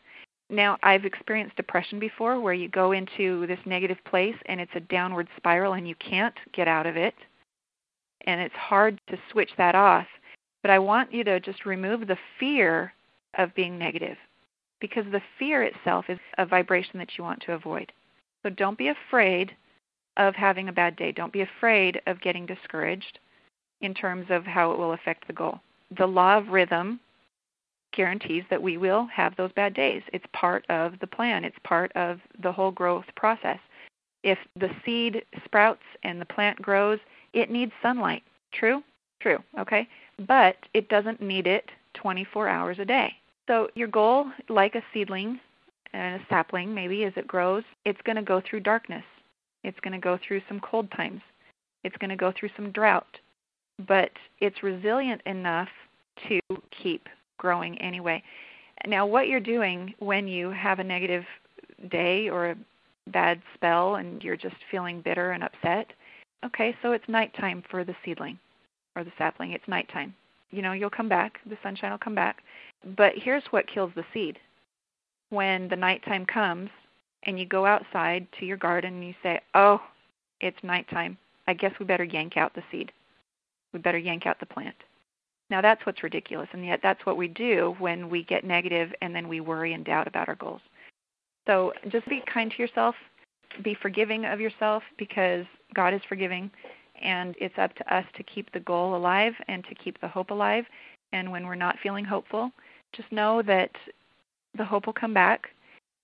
Now, 0.50 0.78
I've 0.82 1.04
experienced 1.04 1.56
depression 1.56 1.98
before 1.98 2.40
where 2.40 2.54
you 2.54 2.68
go 2.68 2.92
into 2.92 3.46
this 3.46 3.58
negative 3.66 3.98
place 4.06 4.36
and 4.46 4.60
it's 4.60 4.74
a 4.74 4.80
downward 4.80 5.28
spiral 5.36 5.74
and 5.74 5.86
you 5.86 5.94
can't 5.96 6.34
get 6.52 6.68
out 6.68 6.86
of 6.86 6.96
it. 6.96 7.14
And 8.26 8.40
it's 8.40 8.54
hard 8.54 9.00
to 9.08 9.18
switch 9.30 9.50
that 9.58 9.74
off. 9.74 10.06
But 10.62 10.70
I 10.70 10.78
want 10.78 11.12
you 11.12 11.22
to 11.24 11.38
just 11.40 11.66
remove 11.66 12.06
the 12.06 12.18
fear 12.40 12.92
of 13.36 13.54
being 13.54 13.78
negative 13.78 14.16
because 14.80 15.04
the 15.10 15.22
fear 15.38 15.62
itself 15.62 16.06
is 16.08 16.18
a 16.38 16.46
vibration 16.46 16.98
that 16.98 17.16
you 17.16 17.24
want 17.24 17.40
to 17.42 17.52
avoid. 17.52 17.92
So 18.42 18.50
don't 18.50 18.78
be 18.78 18.88
afraid 18.88 19.54
of 20.16 20.34
having 20.34 20.68
a 20.68 20.72
bad 20.72 20.96
day. 20.96 21.12
Don't 21.12 21.32
be 21.32 21.42
afraid 21.42 22.00
of 22.06 22.20
getting 22.20 22.46
discouraged 22.46 23.18
in 23.80 23.94
terms 23.94 24.26
of 24.30 24.44
how 24.44 24.72
it 24.72 24.78
will 24.78 24.92
affect 24.92 25.26
the 25.26 25.32
goal. 25.32 25.60
The 25.96 26.06
law 26.06 26.36
of 26.38 26.48
rhythm 26.48 27.00
guarantees 27.92 28.44
that 28.50 28.62
we 28.62 28.76
will 28.76 29.06
have 29.06 29.34
those 29.36 29.52
bad 29.52 29.74
days. 29.74 30.02
It's 30.12 30.24
part 30.32 30.64
of 30.68 30.98
the 31.00 31.06
plan, 31.06 31.44
it's 31.44 31.56
part 31.64 31.90
of 31.92 32.20
the 32.42 32.52
whole 32.52 32.70
growth 32.70 33.06
process. 33.16 33.58
If 34.22 34.38
the 34.56 34.70
seed 34.84 35.24
sprouts 35.44 35.82
and 36.02 36.20
the 36.20 36.26
plant 36.26 36.60
grows, 36.60 36.98
it 37.32 37.50
needs 37.50 37.72
sunlight. 37.82 38.22
True? 38.52 38.82
True, 39.20 39.38
okay? 39.58 39.88
But 40.26 40.56
it 40.74 40.88
doesn't 40.88 41.20
need 41.20 41.46
it 41.46 41.70
24 41.94 42.48
hours 42.48 42.78
a 42.78 42.84
day. 42.84 43.12
So, 43.48 43.68
your 43.74 43.88
goal, 43.88 44.26
like 44.48 44.74
a 44.74 44.82
seedling 44.92 45.40
and 45.92 46.20
a 46.20 46.26
sapling, 46.28 46.74
maybe 46.74 47.04
as 47.04 47.12
it 47.16 47.26
grows, 47.26 47.64
it's 47.84 48.00
going 48.04 48.16
to 48.16 48.22
go 48.22 48.42
through 48.48 48.60
darkness. 48.60 49.04
It's 49.64 49.80
going 49.80 49.92
to 49.92 49.98
go 49.98 50.18
through 50.26 50.42
some 50.48 50.60
cold 50.60 50.90
times. 50.92 51.22
It's 51.84 51.96
going 51.96 52.10
to 52.10 52.16
go 52.16 52.32
through 52.38 52.50
some 52.56 52.70
drought. 52.72 53.18
But 53.86 54.10
it's 54.40 54.62
resilient 54.62 55.22
enough 55.26 55.68
to 56.28 56.40
keep 56.82 57.08
growing 57.38 57.80
anyway. 57.80 58.22
Now, 58.86 59.06
what 59.06 59.28
you're 59.28 59.40
doing 59.40 59.94
when 59.98 60.28
you 60.28 60.50
have 60.50 60.78
a 60.78 60.84
negative 60.84 61.24
day 61.90 62.28
or 62.28 62.50
a 62.50 62.56
bad 63.08 63.40
spell 63.54 63.96
and 63.96 64.22
you're 64.22 64.36
just 64.36 64.56
feeling 64.70 65.00
bitter 65.00 65.32
and 65.32 65.42
upset, 65.42 65.92
okay, 66.44 66.76
so 66.82 66.92
it's 66.92 67.08
nighttime 67.08 67.62
for 67.70 67.84
the 67.84 67.94
seedling 68.04 68.38
or 68.96 69.04
the 69.04 69.12
sapling. 69.18 69.52
It's 69.52 69.66
nighttime. 69.68 70.14
You 70.50 70.62
know, 70.62 70.72
you'll 70.72 70.90
come 70.90 71.08
back, 71.08 71.38
the 71.48 71.58
sunshine 71.62 71.90
will 71.90 71.98
come 71.98 72.14
back. 72.14 72.42
But 72.96 73.12
here's 73.16 73.44
what 73.50 73.66
kills 73.66 73.92
the 73.94 74.04
seed. 74.14 74.38
When 75.30 75.68
the 75.68 75.76
nighttime 75.76 76.24
comes 76.24 76.70
and 77.24 77.38
you 77.38 77.46
go 77.46 77.66
outside 77.66 78.26
to 78.38 78.46
your 78.46 78.56
garden 78.56 78.94
and 78.94 79.04
you 79.04 79.14
say, 79.22 79.40
oh, 79.54 79.80
it's 80.40 80.56
nighttime. 80.62 81.18
I 81.46 81.54
guess 81.54 81.72
we 81.78 81.86
better 81.86 82.04
yank 82.04 82.36
out 82.36 82.54
the 82.54 82.62
seed. 82.70 82.92
We 83.72 83.78
better 83.78 83.98
yank 83.98 84.26
out 84.26 84.40
the 84.40 84.46
plant. 84.46 84.76
Now 85.50 85.60
that's 85.60 85.84
what's 85.86 86.02
ridiculous, 86.02 86.48
and 86.52 86.64
yet 86.64 86.80
that's 86.82 87.04
what 87.06 87.16
we 87.16 87.28
do 87.28 87.74
when 87.78 88.10
we 88.10 88.24
get 88.24 88.44
negative 88.44 88.92
and 89.00 89.14
then 89.14 89.28
we 89.28 89.40
worry 89.40 89.72
and 89.72 89.84
doubt 89.84 90.06
about 90.06 90.28
our 90.28 90.34
goals. 90.34 90.60
So 91.46 91.72
just 91.88 92.06
be 92.08 92.22
kind 92.32 92.50
to 92.50 92.58
yourself, 92.62 92.94
be 93.62 93.74
forgiving 93.80 94.26
of 94.26 94.40
yourself 94.40 94.82
because 94.98 95.46
God 95.74 95.94
is 95.94 96.02
forgiving, 96.08 96.50
and 97.02 97.34
it's 97.40 97.56
up 97.56 97.74
to 97.76 97.94
us 97.94 98.04
to 98.16 98.22
keep 98.22 98.52
the 98.52 98.60
goal 98.60 98.94
alive 98.94 99.32
and 99.48 99.64
to 99.64 99.74
keep 99.74 99.98
the 100.00 100.08
hope 100.08 100.30
alive. 100.30 100.64
And 101.12 101.30
when 101.32 101.46
we're 101.46 101.54
not 101.54 101.76
feeling 101.82 102.04
hopeful, 102.04 102.50
just 102.92 103.10
know 103.10 103.40
that 103.42 103.70
the 104.56 104.64
hope 104.64 104.84
will 104.84 104.92
come 104.92 105.14
back. 105.14 105.48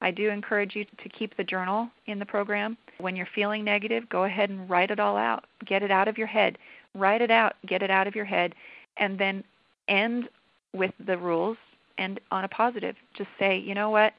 I 0.00 0.10
do 0.10 0.30
encourage 0.30 0.74
you 0.74 0.84
to 0.84 1.08
keep 1.10 1.36
the 1.36 1.44
journal 1.44 1.88
in 2.06 2.18
the 2.18 2.26
program. 2.26 2.76
When 2.98 3.16
you're 3.16 3.28
feeling 3.34 3.64
negative, 3.64 4.08
go 4.08 4.24
ahead 4.24 4.50
and 4.50 4.68
write 4.68 4.90
it 4.90 5.00
all 5.00 5.16
out. 5.16 5.44
Get 5.66 5.82
it 5.82 5.90
out 5.90 6.08
of 6.08 6.18
your 6.18 6.26
head. 6.26 6.58
Write 6.94 7.22
it 7.22 7.30
out, 7.30 7.54
get 7.66 7.82
it 7.82 7.90
out 7.90 8.06
of 8.06 8.14
your 8.14 8.24
head, 8.24 8.54
and 8.96 9.18
then 9.18 9.42
end 9.88 10.28
with 10.72 10.92
the 11.06 11.16
rules 11.16 11.56
and 11.98 12.20
on 12.30 12.44
a 12.44 12.48
positive. 12.48 12.96
Just 13.16 13.30
say, 13.38 13.58
you 13.58 13.74
know 13.74 13.90
what? 13.90 14.12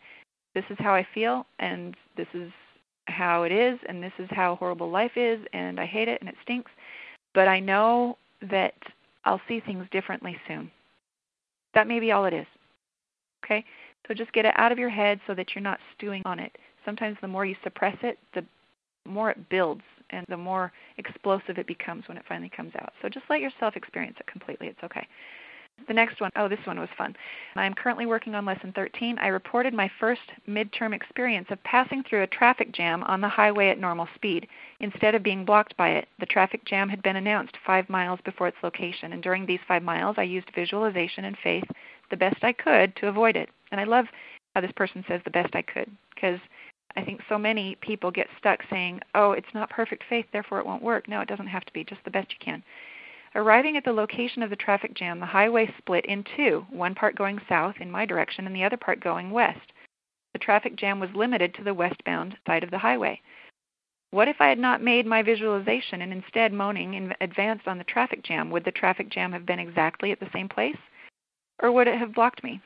This 0.54 0.66
is 0.70 0.78
how 0.80 0.94
I 0.94 1.06
feel, 1.14 1.46
and 1.60 1.96
this 2.16 2.28
is 2.34 2.52
how 3.08 3.44
it 3.44 3.52
is, 3.52 3.80
and 3.88 4.02
this 4.02 4.14
is 4.20 4.28
how 4.32 4.56
horrible 4.56 4.90
life 4.90 5.12
is, 5.16 5.40
and 5.54 5.80
I 5.80 5.86
hate 5.86 6.08
it, 6.08 6.20
and 6.22 6.30
it 6.30 6.36
stinks. 6.44 6.72
But 7.34 7.48
I 7.48 7.60
know 7.60 8.18
that 8.50 8.74
I'll 9.26 9.42
see 9.48 9.60
things 9.60 9.86
differently 9.92 10.38
soon. 10.48 10.72
That 11.74 11.88
may 11.88 12.00
be 12.00 12.12
all 12.12 12.26
it 12.26 12.34
is. 12.34 12.48
Okay? 13.44 13.66
So 14.08 14.14
just 14.14 14.32
get 14.34 14.46
it 14.46 14.54
out 14.58 14.72
of 14.72 14.80
your 14.80 14.90
head 14.90 15.20
so 15.28 15.34
that 15.34 15.54
you're 15.54 15.62
not 15.62 15.80
stewing 15.96 16.22
on 16.26 16.40
it. 16.40 16.58
Sometimes 16.86 17.18
the 17.22 17.28
more 17.28 17.46
you 17.46 17.56
suppress 17.64 17.98
it, 18.02 18.18
the 18.34 18.46
more 19.06 19.32
it 19.32 19.50
builds 19.50 19.82
and 20.16 20.26
the 20.30 20.38
more 20.38 20.72
explosive 20.98 21.58
it 21.58 21.68
becomes 21.68 22.08
when 22.08 22.18
it 22.18 22.26
finally 22.28 22.52
comes 22.56 22.74
out. 22.76 22.94
So 23.02 23.10
just 23.10 23.26
let 23.30 23.42
yourself 23.42 23.76
experience 23.76 24.18
it 24.20 24.28
completely. 24.28 24.68
It's 24.68 24.84
okay. 24.84 25.08
The 25.88 25.94
next 25.94 26.22
one, 26.22 26.32
oh, 26.38 26.48
this 26.48 26.66
one 26.66 26.80
was 26.80 26.90
fun. 26.98 27.16
I 27.56 27.66
am 27.66 27.74
currently 27.74 28.06
working 28.06 28.34
on 28.34 28.46
lesson 28.46 28.72
13. 28.72 29.20
I 29.20 29.28
reported 29.28 29.74
my 29.74 29.92
first 30.00 30.22
midterm 30.48 30.96
experience 30.96 31.48
of 31.52 31.62
passing 31.64 32.02
through 32.02 32.24
a 32.24 32.28
traffic 32.28 32.72
jam 32.72 33.04
on 33.04 33.20
the 33.20 33.28
highway 33.28 33.70
at 33.70 33.78
normal 33.78 34.08
speed. 34.16 34.48
Instead 34.80 35.16
of 35.16 35.22
being 35.22 35.44
blocked 35.44 35.76
by 35.76 35.90
it, 35.90 36.08
the 36.20 36.26
traffic 36.26 36.64
jam 36.66 36.88
had 36.88 37.04
been 37.04 37.18
announced 37.18 37.58
five 37.66 37.90
miles 37.90 38.20
before 38.24 38.48
its 38.48 38.58
location, 38.64 39.14
and 39.14 39.22
during 39.22 39.46
these 39.46 39.60
five 39.68 39.84
miles, 39.84 40.16
I 40.18 40.24
used 40.24 40.50
visualization 40.56 41.26
and 41.26 41.38
faith 41.44 41.66
the 42.10 42.18
best 42.18 42.44
I 42.44 42.54
could 42.54 42.96
to 42.96 43.08
avoid 43.08 43.36
it. 43.36 43.50
And 43.72 43.82
I 43.82 43.84
love 43.84 44.06
how 44.56 44.62
this 44.62 44.72
person 44.72 45.04
says 45.08 45.22
the 45.24 45.30
best 45.30 45.56
I 45.56 45.62
could, 45.62 45.92
because 46.16 46.40
I 46.98 47.04
think 47.04 47.22
so 47.28 47.38
many 47.38 47.76
people 47.82 48.12
get 48.12 48.28
stuck 48.38 48.62
saying, 48.70 49.02
oh, 49.16 49.32
it's 49.32 49.54
not 49.54 49.70
perfect 49.70 50.04
faith, 50.10 50.26
therefore 50.32 50.60
it 50.60 50.66
won't 50.66 50.84
work. 50.84 51.08
No, 51.08 51.22
it 51.22 51.28
doesn't 51.28 51.48
have 51.48 51.66
to 51.66 51.74
be, 51.74 51.84
just 51.84 52.04
the 52.06 52.12
best 52.12 52.32
you 52.32 52.38
can. 52.40 52.64
Arriving 53.36 53.76
at 53.76 53.84
the 53.84 53.92
location 53.92 54.42
of 54.42 54.50
the 54.50 54.56
traffic 54.56 54.94
jam, 54.94 55.20
the 55.20 55.26
highway 55.26 55.70
split 55.78 56.06
in 56.06 56.24
two, 56.38 56.66
one 56.70 56.96
part 56.96 57.18
going 57.18 57.40
south 57.50 57.76
in 57.82 57.92
my 57.92 58.06
direction 58.06 58.48
and 58.48 58.56
the 58.56 58.64
other 58.64 58.78
part 58.78 59.02
going 59.02 59.30
west. 59.32 59.74
The 60.32 60.40
traffic 60.40 60.78
jam 60.78 61.00
was 61.00 61.10
limited 61.14 61.54
to 61.56 61.64
the 61.64 61.74
westbound 61.74 62.38
side 62.48 62.64
of 62.64 62.72
the 62.72 62.78
highway. 62.78 63.22
What 64.12 64.30
if 64.30 64.38
I 64.40 64.48
had 64.48 64.60
not 64.60 64.82
made 64.82 65.06
my 65.06 65.22
visualization 65.22 66.02
and 66.02 66.14
instead 66.14 66.54
moaning 66.54 66.94
in 66.94 67.14
advance 67.20 67.64
on 67.66 67.78
the 67.78 67.84
traffic 67.84 68.24
jam? 68.24 68.50
Would 68.52 68.64
the 68.64 68.72
traffic 68.72 69.10
jam 69.10 69.34
have 69.34 69.46
been 69.46 69.60
exactly 69.60 70.14
at 70.14 70.22
the 70.22 70.30
same 70.32 70.48
place? 70.48 70.78
Or 71.62 71.74
would 71.74 71.88
it 71.90 71.98
have 71.98 72.14
blocked 72.14 72.42
me? 72.42 72.62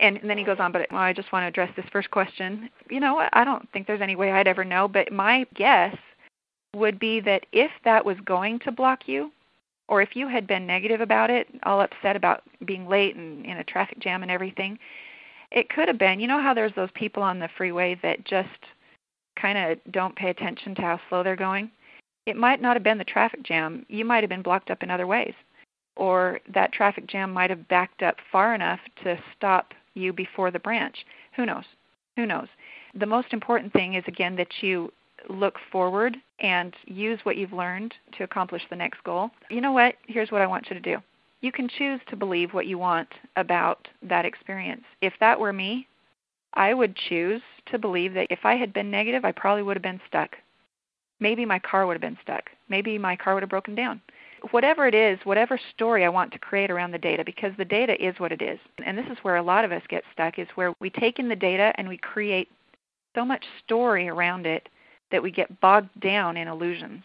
And, 0.00 0.16
and 0.18 0.30
then 0.30 0.38
he 0.38 0.44
goes 0.44 0.58
on, 0.60 0.72
but 0.72 0.86
well, 0.90 1.00
I 1.00 1.12
just 1.12 1.32
want 1.32 1.42
to 1.42 1.48
address 1.48 1.74
this 1.76 1.86
first 1.92 2.10
question. 2.10 2.70
You 2.90 3.00
know? 3.00 3.28
I 3.32 3.44
don't 3.44 3.68
think 3.72 3.86
there's 3.86 4.00
any 4.00 4.16
way 4.16 4.30
I'd 4.30 4.46
ever 4.46 4.64
know, 4.64 4.88
but 4.88 5.12
my 5.12 5.46
guess 5.54 5.96
would 6.74 6.98
be 6.98 7.20
that 7.20 7.46
if 7.52 7.70
that 7.84 8.04
was 8.04 8.16
going 8.24 8.58
to 8.60 8.72
block 8.72 9.00
you, 9.06 9.32
or 9.88 10.02
if 10.02 10.14
you 10.14 10.28
had 10.28 10.46
been 10.46 10.66
negative 10.66 11.00
about 11.00 11.30
it, 11.30 11.48
all 11.64 11.80
upset 11.80 12.14
about 12.14 12.42
being 12.64 12.86
late 12.86 13.16
and 13.16 13.44
in 13.46 13.56
a 13.56 13.64
traffic 13.64 13.98
jam 13.98 14.22
and 14.22 14.30
everything, 14.30 14.78
it 15.50 15.70
could 15.70 15.88
have 15.88 15.98
been. 15.98 16.20
You 16.20 16.28
know 16.28 16.42
how 16.42 16.52
there's 16.52 16.74
those 16.76 16.90
people 16.94 17.22
on 17.22 17.38
the 17.38 17.48
freeway 17.56 17.98
that 18.02 18.24
just 18.24 18.48
kind 19.40 19.56
of 19.56 19.78
don't 19.92 20.14
pay 20.14 20.30
attention 20.30 20.74
to 20.74 20.82
how 20.82 21.00
slow 21.08 21.22
they're 21.22 21.36
going? 21.36 21.70
It 22.26 22.36
might 22.36 22.60
not 22.60 22.76
have 22.76 22.82
been 22.82 22.98
the 22.98 23.04
traffic 23.04 23.42
jam. 23.42 23.86
You 23.88 24.04
might 24.04 24.22
have 24.22 24.28
been 24.28 24.42
blocked 24.42 24.70
up 24.70 24.82
in 24.82 24.90
other 24.90 25.06
ways. 25.06 25.32
Or 25.96 26.40
that 26.52 26.72
traffic 26.72 27.06
jam 27.06 27.32
might 27.32 27.50
have 27.50 27.66
backed 27.68 28.02
up 28.02 28.16
far 28.30 28.54
enough 28.54 28.80
to 29.02 29.18
stop 29.34 29.72
you 29.98 30.12
before 30.12 30.50
the 30.50 30.58
branch. 30.58 31.04
Who 31.36 31.44
knows? 31.44 31.64
Who 32.16 32.26
knows? 32.26 32.48
The 32.94 33.06
most 33.06 33.32
important 33.32 33.72
thing 33.72 33.94
is, 33.94 34.04
again, 34.06 34.36
that 34.36 34.62
you 34.62 34.92
look 35.28 35.56
forward 35.70 36.16
and 36.40 36.74
use 36.86 37.18
what 37.24 37.36
you've 37.36 37.52
learned 37.52 37.94
to 38.16 38.24
accomplish 38.24 38.62
the 38.70 38.76
next 38.76 39.02
goal. 39.04 39.30
You 39.50 39.60
know 39.60 39.72
what? 39.72 39.96
Here's 40.06 40.30
what 40.30 40.42
I 40.42 40.46
want 40.46 40.68
you 40.70 40.74
to 40.74 40.80
do. 40.80 40.98
You 41.40 41.52
can 41.52 41.68
choose 41.68 42.00
to 42.08 42.16
believe 42.16 42.52
what 42.52 42.66
you 42.66 42.78
want 42.78 43.08
about 43.36 43.86
that 44.02 44.24
experience. 44.24 44.82
If 45.00 45.12
that 45.20 45.38
were 45.38 45.52
me, 45.52 45.86
I 46.54 46.74
would 46.74 46.96
choose 46.96 47.42
to 47.66 47.78
believe 47.78 48.14
that 48.14 48.26
if 48.30 48.40
I 48.44 48.56
had 48.56 48.72
been 48.72 48.90
negative, 48.90 49.24
I 49.24 49.32
probably 49.32 49.62
would 49.62 49.76
have 49.76 49.82
been 49.82 50.00
stuck. 50.08 50.36
Maybe 51.20 51.44
my 51.44 51.58
car 51.58 51.86
would 51.86 51.94
have 51.94 52.00
been 52.00 52.18
stuck. 52.22 52.50
Maybe 52.68 52.98
my 52.98 53.16
car 53.16 53.34
would 53.34 53.42
have 53.42 53.50
broken 53.50 53.74
down. 53.74 54.00
Whatever 54.50 54.86
it 54.86 54.94
is, 54.94 55.18
whatever 55.24 55.58
story 55.74 56.04
I 56.04 56.08
want 56.08 56.32
to 56.32 56.38
create 56.38 56.70
around 56.70 56.92
the 56.92 56.98
data, 56.98 57.24
because 57.24 57.52
the 57.56 57.64
data 57.64 57.94
is 58.04 58.18
what 58.18 58.32
it 58.32 58.42
is. 58.42 58.58
And 58.84 58.96
this 58.96 59.06
is 59.10 59.18
where 59.22 59.36
a 59.36 59.42
lot 59.42 59.64
of 59.64 59.72
us 59.72 59.82
get 59.88 60.04
stuck, 60.12 60.38
is 60.38 60.48
where 60.54 60.72
we 60.80 60.90
take 60.90 61.18
in 61.18 61.28
the 61.28 61.36
data 61.36 61.72
and 61.76 61.88
we 61.88 61.96
create 61.96 62.48
so 63.14 63.24
much 63.24 63.44
story 63.64 64.08
around 64.08 64.46
it 64.46 64.68
that 65.10 65.22
we 65.22 65.30
get 65.30 65.60
bogged 65.60 66.00
down 66.00 66.36
in 66.36 66.48
illusions 66.48 67.02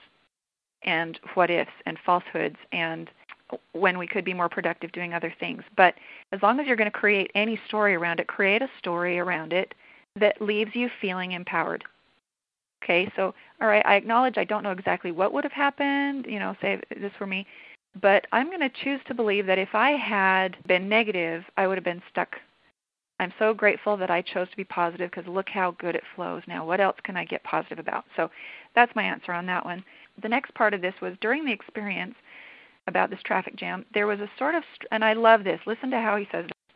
and 0.83 1.19
what 1.33 1.49
ifs 1.49 1.71
and 1.85 1.97
falsehoods 2.05 2.57
and 2.71 3.09
when 3.73 3.97
we 3.97 4.07
could 4.07 4.25
be 4.25 4.33
more 4.33 4.49
productive 4.49 4.91
doing 4.91 5.13
other 5.13 5.33
things. 5.39 5.63
But 5.77 5.95
as 6.31 6.41
long 6.41 6.59
as 6.59 6.67
you're 6.67 6.75
going 6.75 6.91
to 6.91 6.97
create 6.97 7.31
any 7.35 7.59
story 7.67 7.95
around 7.95 8.19
it, 8.19 8.27
create 8.27 8.61
a 8.61 8.69
story 8.79 9.19
around 9.19 9.53
it 9.53 9.73
that 10.19 10.41
leaves 10.41 10.71
you 10.75 10.89
feeling 11.01 11.31
empowered. 11.31 11.83
Okay, 12.83 13.11
so 13.15 13.33
all 13.61 13.67
right, 13.67 13.85
I 13.85 13.95
acknowledge 13.95 14.37
I 14.37 14.43
don't 14.43 14.63
know 14.63 14.71
exactly 14.71 15.11
what 15.11 15.33
would 15.33 15.43
have 15.43 15.53
happened, 15.53 16.25
you 16.27 16.39
know, 16.39 16.55
say 16.61 16.81
this 16.89 17.13
were 17.19 17.27
me, 17.27 17.47
but 18.01 18.27
I'm 18.31 18.47
going 18.47 18.59
to 18.59 18.69
choose 18.83 18.99
to 19.07 19.13
believe 19.13 19.45
that 19.45 19.57
if 19.57 19.73
I 19.73 19.91
had 19.91 20.57
been 20.67 20.89
negative, 20.89 21.43
I 21.55 21.67
would 21.67 21.77
have 21.77 21.85
been 21.85 22.01
stuck 22.09 22.35
I'm 23.19 23.33
so 23.39 23.53
grateful 23.53 23.95
that 23.97 24.09
I 24.11 24.21
chose 24.21 24.49
to 24.49 24.57
be 24.57 24.63
positive 24.63 25.11
because 25.11 25.27
look 25.27 25.47
how 25.47 25.71
good 25.79 25.95
it 25.95 26.03
flows 26.15 26.41
now. 26.47 26.65
What 26.65 26.81
else 26.81 26.97
can 27.03 27.15
I 27.15 27.25
get 27.25 27.43
positive 27.43 27.79
about? 27.79 28.05
So 28.15 28.29
that's 28.75 28.95
my 28.95 29.03
answer 29.03 29.31
on 29.31 29.45
that 29.45 29.63
one. 29.63 29.83
The 30.21 30.29
next 30.29 30.53
part 30.55 30.73
of 30.73 30.81
this 30.81 30.95
was 31.01 31.15
during 31.21 31.45
the 31.45 31.51
experience 31.51 32.15
about 32.87 33.09
this 33.09 33.23
traffic 33.23 33.55
jam, 33.55 33.85
there 33.93 34.07
was 34.07 34.19
a 34.19 34.29
sort 34.37 34.55
of, 34.55 34.63
and 34.91 35.05
I 35.05 35.13
love 35.13 35.45
this, 35.45 35.61
listen 35.65 35.89
to 35.91 36.01
how 36.01 36.17
he 36.17 36.27
says 36.31 36.45
this. 36.45 36.75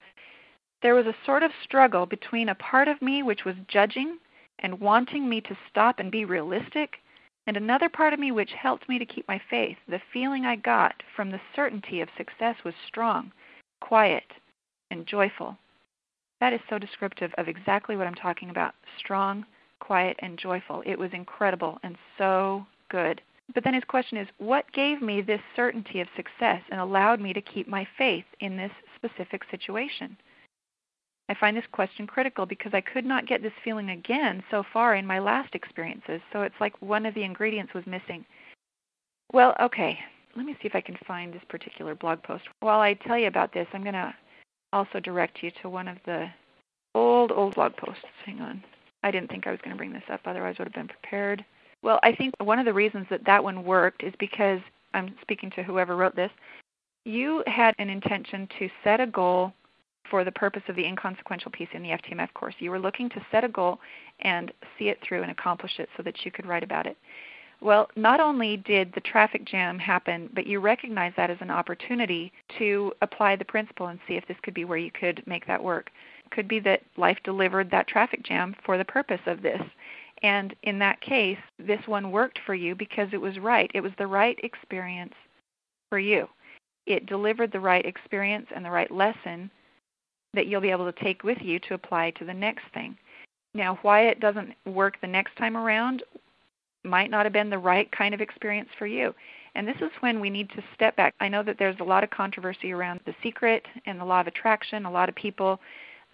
There 0.82 0.96
was 0.96 1.06
a 1.06 1.16
sort 1.26 1.44
of 1.44 1.52
struggle 1.64 2.06
between 2.06 2.50
a 2.50 2.56
part 2.56 2.88
of 2.88 3.02
me 3.02 3.24
which 3.24 3.44
was 3.44 3.56
judging 3.68 4.18
and 4.60 4.80
wanting 4.80 5.28
me 5.28 5.42
to 5.42 5.58
stop 5.70 6.00
and 6.00 6.12
be 6.12 6.26
realistic, 6.26 6.98
and 7.46 7.56
another 7.56 7.90
part 7.90 8.14
of 8.14 8.20
me 8.20 8.32
which 8.32 8.52
helped 8.54 8.90
me 8.90 9.00
to 9.00 9.06
keep 9.06 9.28
my 9.28 9.42
faith. 9.50 9.78
The 9.88 10.02
feeling 10.12 10.46
I 10.46 10.56
got 10.56 11.02
from 11.16 11.32
the 11.32 11.42
certainty 11.56 12.02
of 12.02 12.10
success 12.18 12.56
was 12.64 12.74
strong, 12.88 13.32
quiet, 13.80 14.26
and 14.92 15.06
joyful. 15.06 15.58
That 16.40 16.54
is 16.54 16.62
so 16.70 16.78
descriptive 16.78 17.34
of 17.38 17.48
exactly 17.48 17.96
what 17.96 18.08
I'm 18.08 18.16
talking 18.16 18.50
about 18.50 18.76
strong, 18.98 19.46
quiet, 19.80 20.18
and 20.20 20.38
joyful. 20.38 20.84
It 20.86 21.00
was 21.00 21.14
incredible 21.14 21.80
and 21.84 21.98
so 22.18 22.66
good. 22.90 23.22
But 23.54 23.64
then 23.64 23.74
his 23.74 23.86
question 23.86 24.18
is 24.18 24.28
what 24.38 24.72
gave 24.74 25.02
me 25.02 25.22
this 25.22 25.42
certainty 25.56 26.02
of 26.02 26.08
success 26.16 26.62
and 26.70 26.80
allowed 26.80 27.22
me 27.22 27.34
to 27.34 27.42
keep 27.42 27.68
my 27.68 27.88
faith 27.98 28.26
in 28.40 28.58
this 28.58 28.72
specific 28.96 29.44
situation? 29.50 30.18
I 31.30 31.34
find 31.34 31.58
this 31.58 31.66
question 31.72 32.08
critical 32.08 32.46
because 32.46 32.74
I 32.74 32.82
could 32.82 33.06
not 33.06 33.28
get 33.28 33.42
this 33.42 33.52
feeling 33.64 33.90
again 33.90 34.44
so 34.50 34.64
far 34.72 34.96
in 34.96 35.06
my 35.06 35.20
last 35.20 35.56
experiences. 35.56 36.22
So 36.32 36.44
it's 36.44 36.56
like 36.60 36.82
one 36.82 37.06
of 37.06 37.14
the 37.14 37.24
ingredients 37.24 37.74
was 37.74 37.86
missing. 37.86 38.26
Well, 39.34 39.56
okay. 39.62 40.00
Let 40.36 40.46
me 40.46 40.54
see 40.54 40.68
if 40.68 40.76
I 40.76 40.82
can 40.82 40.98
find 41.06 41.34
this 41.34 41.42
particular 41.50 41.96
blog 41.96 42.24
post. 42.24 42.44
While 42.62 42.80
I 42.80 42.94
tell 42.94 43.18
you 43.18 43.28
about 43.28 43.54
this, 43.54 43.68
I'm 43.74 43.82
going 43.82 43.94
to 43.94 44.14
also 44.72 45.00
direct 45.00 45.42
you 45.42 45.52
to 45.62 45.70
one 45.70 45.88
of 45.88 45.98
the 46.06 46.28
old, 46.96 47.32
old 47.32 47.56
blog 47.56 47.76
posts. 47.76 48.04
Hang 48.26 48.40
on. 48.40 48.64
I 49.04 49.12
didn't 49.12 49.30
think 49.30 49.48
I 49.48 49.52
was 49.52 49.60
going 49.64 49.76
to 49.76 49.78
bring 49.78 49.94
this 49.94 50.04
up, 50.12 50.22
otherwise, 50.26 50.56
I 50.58 50.64
would 50.64 50.74
have 50.74 50.88
been 50.88 50.88
prepared. 50.88 51.44
Well, 51.84 52.00
I 52.04 52.14
think 52.14 52.34
one 52.40 52.60
of 52.60 52.66
the 52.66 52.74
reasons 52.74 53.06
that 53.10 53.26
that 53.26 53.44
one 53.44 53.64
worked 53.64 54.04
is 54.04 54.14
because 54.20 54.60
I'm 54.94 55.16
speaking 55.22 55.52
to 55.52 55.64
whoever 55.64 55.96
wrote 55.96 56.16
this. 56.16 56.32
You 57.06 57.44
had 57.48 57.74
an 57.80 57.90
intention 57.90 58.48
to 58.60 58.70
set 58.84 59.00
a 59.00 59.08
goal 59.08 59.54
for 60.10 60.24
the 60.24 60.32
purpose 60.32 60.64
of 60.68 60.76
the 60.76 60.86
inconsequential 60.86 61.52
piece 61.52 61.70
in 61.74 61.84
the 61.84 61.90
FTMF 61.90 62.34
course. 62.34 62.56
You 62.60 62.72
were 62.72 62.80
looking 62.80 63.10
to 63.10 63.26
set 63.32 63.44
a 63.44 63.50
goal 63.50 63.80
and 64.20 64.52
see 64.78 64.90
it 64.90 65.00
through 65.02 65.22
and 65.22 65.32
accomplish 65.32 65.80
it 65.80 65.90
so 65.96 66.04
that 66.04 66.26
you 66.26 66.32
could 66.32 66.46
write 66.46 66.64
about 66.64 66.86
it. 66.86 66.98
Well, 67.60 67.90
not 67.96 68.20
only 68.20 68.58
did 68.58 68.94
the 68.94 69.02
traffic 69.02 69.44
jam 69.46 69.80
happen, 69.80 70.30
but 70.34 70.46
you 70.46 70.60
recognized 70.60 71.18
that 71.18 71.32
as 71.32 71.38
an 71.42 71.50
opportunity 71.50 72.32
to 72.60 72.94
apply 73.02 73.36
the 73.36 73.46
principle 73.46 73.88
and 73.88 74.00
see 74.08 74.14
if 74.14 74.28
this 74.28 74.38
could 74.44 74.54
be 74.54 74.66
where 74.66 74.78
you 74.78 74.92
could 74.92 75.24
make 75.26 75.48
that 75.48 75.64
work. 75.64 75.90
It 76.26 76.32
could 76.32 76.48
be 76.48 76.60
that 76.60 76.84
life 76.98 77.18
delivered 77.24 77.72
that 77.72 77.88
traffic 77.88 78.24
jam 78.24 78.56
for 78.64 78.78
the 78.78 78.86
purpose 78.86 79.22
of 79.26 79.42
this. 79.42 79.62
And 80.22 80.56
in 80.64 80.78
that 80.80 81.02
case, 81.02 81.40
this 81.58 81.82
one 81.88 82.12
worked 82.12 82.40
for 82.46 82.54
you 82.54 82.76
because 82.76 83.10
it 83.12 83.22
was 83.22 83.40
right. 83.40 83.72
It 83.74 83.82
was 83.82 83.94
the 83.98 84.08
right 84.08 84.38
experience 84.44 85.14
for 85.90 86.00
you. 86.00 86.28
It 86.86 87.06
delivered 87.06 87.52
the 87.52 87.60
right 87.60 87.86
experience 87.86 88.48
and 88.56 88.64
the 88.64 88.72
right 88.72 88.92
lesson 88.92 89.52
that 90.38 90.46
you'll 90.46 90.62
be 90.62 90.72
able 90.72 90.92
to 90.92 91.04
take 91.04 91.24
with 91.24 91.40
you 91.42 91.58
to 91.60 91.74
apply 91.74 92.12
to 92.12 92.26
the 92.26 92.34
next 92.34 92.64
thing. 92.74 92.96
Now, 93.56 93.80
why 93.82 94.04
it 94.04 94.20
doesn't 94.20 94.54
work 94.68 95.02
the 95.02 95.08
next 95.08 95.36
time 95.36 95.58
around 95.58 96.04
might 96.84 97.10
not 97.10 97.26
have 97.26 97.34
been 97.34 97.50
the 97.50 97.58
right 97.58 97.92
kind 97.92 98.14
of 98.14 98.22
experience 98.22 98.70
for 98.78 98.86
you. 98.86 99.16
And 99.56 99.68
this 99.68 99.78
is 99.82 99.90
when 100.02 100.20
we 100.20 100.30
need 100.30 100.50
to 100.52 100.64
step 100.76 100.96
back. 100.96 101.16
I 101.20 101.28
know 101.28 101.42
that 101.42 101.58
there's 101.58 101.80
a 101.80 101.84
lot 101.84 102.04
of 102.04 102.12
controversy 102.12 102.72
around 102.72 103.00
the 103.06 103.16
secret 103.24 103.66
and 103.88 104.00
the 104.00 104.06
law 104.06 104.22
of 104.22 104.28
attraction. 104.28 104.86
A 104.86 104.92
lot 104.92 105.10
of 105.10 105.16
people 105.16 105.60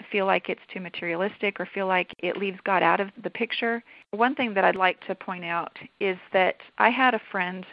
feel 0.10 0.26
like 0.26 0.48
it's 0.48 0.62
too 0.74 0.80
materialistic 0.80 1.60
or 1.60 1.68
feel 1.74 1.86
like 1.86 2.14
it 2.20 2.38
leaves 2.38 2.58
God 2.64 2.82
out 2.82 3.02
of 3.02 3.10
the 3.22 3.30
picture. 3.30 3.84
One 4.12 4.36
thing 4.36 4.54
that 4.54 4.64
I'd 4.64 4.78
like 4.78 5.06
to 5.08 5.14
point 5.14 5.44
out 5.44 5.78
is 6.00 6.18
that 6.32 6.56
I 6.78 6.90
had 6.90 7.14
a 7.14 7.22
friend 7.30 7.66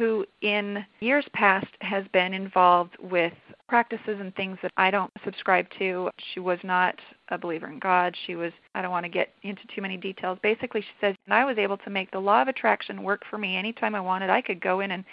who 0.00 0.24
in 0.40 0.82
years 1.00 1.26
past 1.34 1.66
has 1.82 2.06
been 2.14 2.32
involved 2.32 2.96
with 3.02 3.34
practices 3.68 4.16
and 4.18 4.34
things 4.34 4.56
that 4.62 4.72
I 4.78 4.90
don't 4.90 5.12
subscribe 5.26 5.66
to. 5.78 6.08
She 6.32 6.40
was 6.40 6.58
not 6.64 6.94
a 7.28 7.36
believer 7.36 7.68
in 7.68 7.78
God. 7.78 8.16
She 8.26 8.34
was, 8.34 8.50
I 8.74 8.80
don't 8.80 8.92
want 8.92 9.04
to 9.04 9.10
get 9.10 9.28
into 9.42 9.60
too 9.74 9.82
many 9.82 9.98
details. 9.98 10.38
Basically, 10.42 10.80
she 10.80 10.88
says, 11.02 11.14
and 11.26 11.34
I 11.34 11.44
was 11.44 11.58
able 11.58 11.76
to 11.76 11.90
make 11.90 12.10
the 12.10 12.18
law 12.18 12.40
of 12.40 12.48
attraction 12.48 13.02
work 13.02 13.24
for 13.28 13.36
me 13.36 13.58
anytime 13.58 13.94
I 13.94 14.00
wanted. 14.00 14.30
I 14.30 14.40
could 14.40 14.62
go 14.62 14.80
in 14.80 14.92
and 14.92 15.04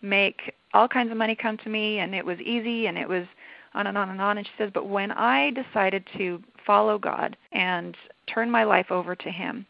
make 0.00 0.54
all 0.74 0.86
kinds 0.86 1.10
of 1.10 1.16
money 1.16 1.34
come 1.34 1.56
to 1.58 1.68
me, 1.68 1.98
and 1.98 2.14
it 2.14 2.24
was 2.24 2.38
easy, 2.38 2.86
and 2.86 2.96
it 2.96 3.08
was 3.08 3.26
on 3.74 3.88
and 3.88 3.98
on 3.98 4.10
and 4.10 4.20
on. 4.20 4.38
And 4.38 4.46
she 4.46 4.52
says, 4.56 4.70
but 4.72 4.88
when 4.88 5.10
I 5.10 5.50
decided 5.50 6.06
to 6.18 6.40
follow 6.64 6.98
God 6.98 7.36
and 7.50 7.96
turn 8.32 8.48
my 8.48 8.62
life 8.62 8.92
over 8.92 9.16
to 9.16 9.30
Him 9.30 9.66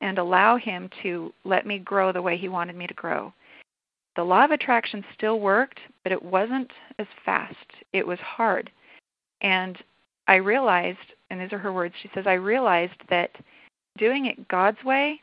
and 0.00 0.16
allow 0.18 0.56
Him 0.56 0.88
to 1.02 1.30
let 1.44 1.66
me 1.66 1.78
grow 1.78 2.10
the 2.10 2.22
way 2.22 2.38
He 2.38 2.48
wanted 2.48 2.74
me 2.74 2.86
to 2.86 2.94
grow, 2.94 3.34
the 4.16 4.24
law 4.24 4.44
of 4.44 4.50
attraction 4.50 5.04
still 5.14 5.40
worked, 5.40 5.80
but 6.02 6.12
it 6.12 6.22
wasn't 6.22 6.70
as 6.98 7.06
fast. 7.24 7.56
It 7.92 8.06
was 8.06 8.18
hard. 8.20 8.70
And 9.40 9.76
I 10.28 10.36
realized, 10.36 10.98
and 11.30 11.40
these 11.40 11.52
are 11.52 11.58
her 11.58 11.72
words, 11.72 11.94
she 12.02 12.10
says, 12.14 12.26
I 12.26 12.34
realized 12.34 13.00
that 13.10 13.30
doing 13.98 14.26
it 14.26 14.48
God's 14.48 14.82
way 14.84 15.20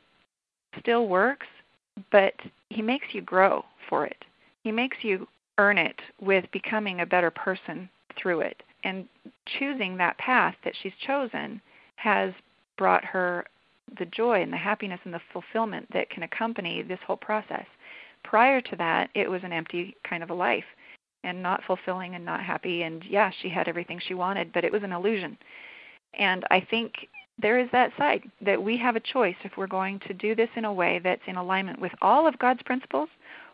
still 0.80 1.08
works, 1.08 1.48
but 2.12 2.34
He 2.70 2.82
makes 2.82 3.08
you 3.14 3.22
grow 3.22 3.66
for 3.90 4.06
it. 4.06 4.24
He 4.64 4.72
makes 4.72 4.98
you 5.02 5.28
earn 5.58 5.78
it 5.78 6.00
with 6.20 6.46
becoming 6.52 7.02
a 7.02 7.06
better 7.06 7.32
person 7.32 7.90
through 8.18 8.42
it. 8.42 8.62
And 8.84 9.08
choosing 9.60 9.98
that 9.98 10.18
path 10.18 10.56
that 10.64 10.74
she's 10.82 10.94
chosen 11.06 11.62
has 11.98 12.34
brought 12.78 13.06
her 13.06 13.46
the 14.00 14.06
joy 14.06 14.42
and 14.42 14.52
the 14.52 14.58
happiness 14.58 15.00
and 15.04 15.14
the 15.14 15.22
fulfillment 15.34 15.88
that 15.94 16.10
can 16.10 16.24
accompany 16.24 16.82
this 16.82 17.00
whole 17.06 17.18
process 17.18 17.66
prior 18.24 18.62
to 18.62 18.76
that, 18.78 19.10
it 19.16 19.30
was 19.30 19.44
an 19.44 19.54
empty 19.54 19.96
kind 20.08 20.24
of 20.24 20.30
a 20.30 20.34
life 20.34 20.66
and 21.24 21.42
not 21.42 21.64
fulfilling 21.66 22.16
and 22.16 22.26
not 22.26 22.44
happy. 22.44 22.84
And 22.84 23.04
yeah, 23.08 23.32
she 23.42 23.50
had 23.50 23.68
everything 23.68 24.00
she 24.00 24.14
wanted, 24.14 24.52
but 24.54 24.64
it 24.64 24.72
was 24.72 24.84
an 24.84 24.92
illusion. 24.92 25.38
And 26.18 26.44
I 26.52 26.66
think 26.70 26.94
there 27.42 27.60
is 27.60 27.70
that 27.72 27.92
side 27.98 28.24
that 28.42 28.62
we 28.62 28.78
have 28.78 28.96
a 28.96 29.02
choice 29.02 29.36
if 29.44 29.58
we're 29.58 29.68
going 29.68 30.00
to 30.08 30.14
do 30.14 30.36
this 30.36 30.50
in 30.56 30.66
a 30.66 30.74
way 30.74 31.00
that's 31.04 31.22
in 31.28 31.38
alignment 31.38 31.80
with 31.80 31.92
all 32.02 32.28
of 32.28 32.38
God's 32.40 32.62
principles 32.64 33.10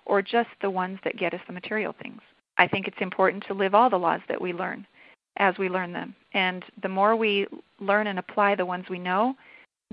or 0.06 0.22
just 0.22 0.50
the 0.62 0.70
ones 0.70 1.00
that 1.04 1.18
get 1.18 1.34
us 1.34 1.42
the 1.48 1.54
material 1.54 1.94
things. 2.02 2.22
I 2.58 2.68
think 2.68 2.88
it's 2.88 2.98
important 3.02 3.44
to 3.48 3.54
live 3.54 3.76
all 3.76 3.90
the 3.90 3.98
laws 3.98 4.22
that 4.30 4.42
we 4.42 4.54
learn 4.54 4.86
as 5.38 5.58
we 5.58 5.70
learn 5.70 5.94
them. 5.94 6.16
And 6.34 6.64
the 6.82 6.90
more 6.90 7.16
we 7.16 7.48
learn 7.80 8.08
and 8.08 8.18
apply 8.18 8.56
the 8.56 8.66
ones 8.66 8.86
we 8.90 9.00
know, 9.00 9.36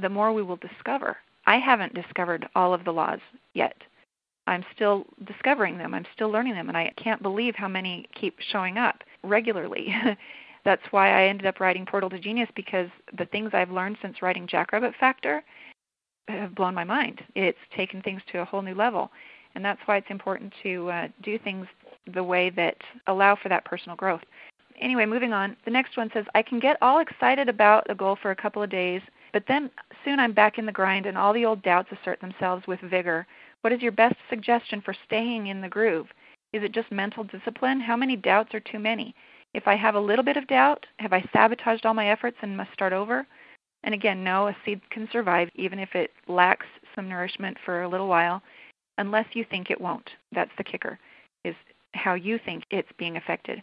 the 0.00 0.08
more 0.08 0.32
we 0.32 0.42
will 0.42 0.56
discover. 0.56 1.16
I 1.46 1.58
haven't 1.58 1.94
discovered 1.94 2.48
all 2.54 2.72
of 2.72 2.84
the 2.84 2.92
laws 2.92 3.20
yet. 3.52 3.76
I'm 4.46 4.64
still 4.74 5.06
discovering 5.24 5.78
them. 5.78 5.94
I'm 5.94 6.06
still 6.14 6.30
learning 6.30 6.54
them, 6.54 6.68
and 6.68 6.76
I 6.76 6.92
can't 6.96 7.22
believe 7.22 7.54
how 7.54 7.68
many 7.68 8.06
keep 8.18 8.38
showing 8.50 8.78
up 8.78 9.02
regularly. 9.22 9.94
That's 10.64 10.82
why 10.90 11.10
I 11.10 11.28
ended 11.28 11.46
up 11.46 11.60
writing 11.60 11.86
Portal 11.86 12.10
to 12.10 12.18
Genius 12.18 12.48
because 12.54 12.88
the 13.18 13.26
things 13.26 13.50
I've 13.52 13.70
learned 13.70 13.98
since 14.00 14.22
writing 14.22 14.46
Jackrabbit 14.46 14.94
Factor 14.98 15.42
have 16.28 16.54
blown 16.54 16.74
my 16.74 16.84
mind. 16.84 17.22
It's 17.34 17.58
taken 17.76 18.00
things 18.02 18.22
to 18.32 18.40
a 18.40 18.44
whole 18.44 18.62
new 18.62 18.74
level, 18.74 19.10
and 19.54 19.64
that's 19.64 19.80
why 19.86 19.98
it's 19.98 20.10
important 20.10 20.52
to 20.62 20.90
uh, 20.90 21.08
do 21.22 21.38
things 21.38 21.66
the 22.12 22.24
way 22.24 22.50
that 22.50 22.76
allow 23.06 23.36
for 23.36 23.48
that 23.48 23.64
personal 23.64 23.96
growth. 23.96 24.22
Anyway, 24.80 25.06
moving 25.06 25.32
on. 25.32 25.56
The 25.64 25.70
next 25.70 25.96
one 25.96 26.10
says, 26.12 26.24
I 26.34 26.42
can 26.42 26.58
get 26.58 26.76
all 26.82 26.98
excited 26.98 27.48
about 27.48 27.88
a 27.88 27.94
goal 27.94 28.16
for 28.20 28.30
a 28.30 28.36
couple 28.36 28.62
of 28.62 28.70
days, 28.70 29.00
but 29.32 29.44
then 29.46 29.70
soon 30.04 30.18
I'm 30.18 30.32
back 30.32 30.58
in 30.58 30.66
the 30.66 30.72
grind 30.72 31.06
and 31.06 31.16
all 31.16 31.32
the 31.32 31.44
old 31.44 31.62
doubts 31.62 31.90
assert 31.92 32.20
themselves 32.20 32.66
with 32.66 32.80
vigor. 32.80 33.26
What 33.64 33.72
is 33.72 33.80
your 33.80 33.92
best 33.92 34.16
suggestion 34.28 34.82
for 34.82 34.94
staying 35.06 35.46
in 35.46 35.62
the 35.62 35.70
groove? 35.70 36.08
Is 36.52 36.62
it 36.62 36.72
just 36.72 36.92
mental 36.92 37.24
discipline? 37.24 37.80
How 37.80 37.96
many 37.96 38.14
doubts 38.14 38.54
are 38.54 38.60
too 38.60 38.78
many? 38.78 39.14
If 39.54 39.66
I 39.66 39.74
have 39.74 39.94
a 39.94 40.00
little 40.00 40.22
bit 40.22 40.36
of 40.36 40.46
doubt, 40.48 40.84
have 40.98 41.14
I 41.14 41.24
sabotaged 41.32 41.86
all 41.86 41.94
my 41.94 42.10
efforts 42.10 42.36
and 42.42 42.58
must 42.58 42.74
start 42.74 42.92
over? 42.92 43.26
And 43.82 43.94
again, 43.94 44.22
no, 44.22 44.48
a 44.48 44.56
seed 44.66 44.82
can 44.90 45.08
survive 45.10 45.48
even 45.54 45.78
if 45.78 45.94
it 45.94 46.10
lacks 46.28 46.66
some 46.94 47.08
nourishment 47.08 47.56
for 47.64 47.84
a 47.84 47.88
little 47.88 48.06
while, 48.06 48.42
unless 48.98 49.28
you 49.32 49.46
think 49.48 49.70
it 49.70 49.80
won't. 49.80 50.10
That's 50.32 50.52
the 50.58 50.64
kicker, 50.64 50.98
is 51.46 51.56
how 51.94 52.12
you 52.12 52.38
think 52.44 52.64
it's 52.70 52.92
being 52.98 53.16
affected. 53.16 53.62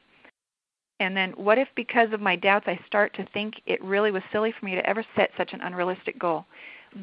And 0.99 1.15
then, 1.15 1.33
what 1.33 1.59
if 1.59 1.67
because 1.75 2.11
of 2.11 2.21
my 2.21 2.35
doubts 2.35 2.67
I 2.67 2.79
start 2.87 3.13
to 3.17 3.27
think 3.35 3.61
it 3.67 3.83
really 3.83 4.09
was 4.09 4.23
silly 4.31 4.51
for 4.51 4.65
me 4.65 4.73
to 4.73 4.89
ever 4.89 5.05
set 5.15 5.29
such 5.37 5.53
an 5.53 5.61
unrealistic 5.61 6.17
goal? 6.17 6.47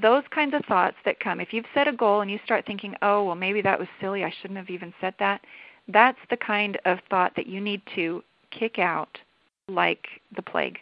Those 0.03 0.23
kinds 0.31 0.55
of 0.55 0.65
thoughts 0.67 0.97
that 1.05 1.21
come, 1.21 1.41
if 1.41 1.53
you've 1.53 1.65
set 1.75 1.89
a 1.89 1.93
goal 1.93 2.21
and 2.21 2.31
you 2.31 2.39
start 2.45 2.67
thinking, 2.67 2.95
oh, 3.03 3.25
well, 3.25 3.35
maybe 3.35 3.63
that 3.63 3.79
was 3.79 3.89
silly, 4.01 4.25
I 4.25 4.33
shouldn't 4.41 4.59
have 4.59 4.71
even 4.71 4.93
said 5.01 5.15
that, 5.19 5.41
that's 5.89 6.19
the 6.31 6.37
kind 6.37 6.79
of 6.85 6.99
thought 7.09 7.33
that 7.37 7.47
you 7.47 7.61
need 7.61 7.81
to 7.95 8.23
kick 8.51 8.79
out 8.79 9.19
like 9.69 10.07
the 10.37 10.43
plague. 10.43 10.79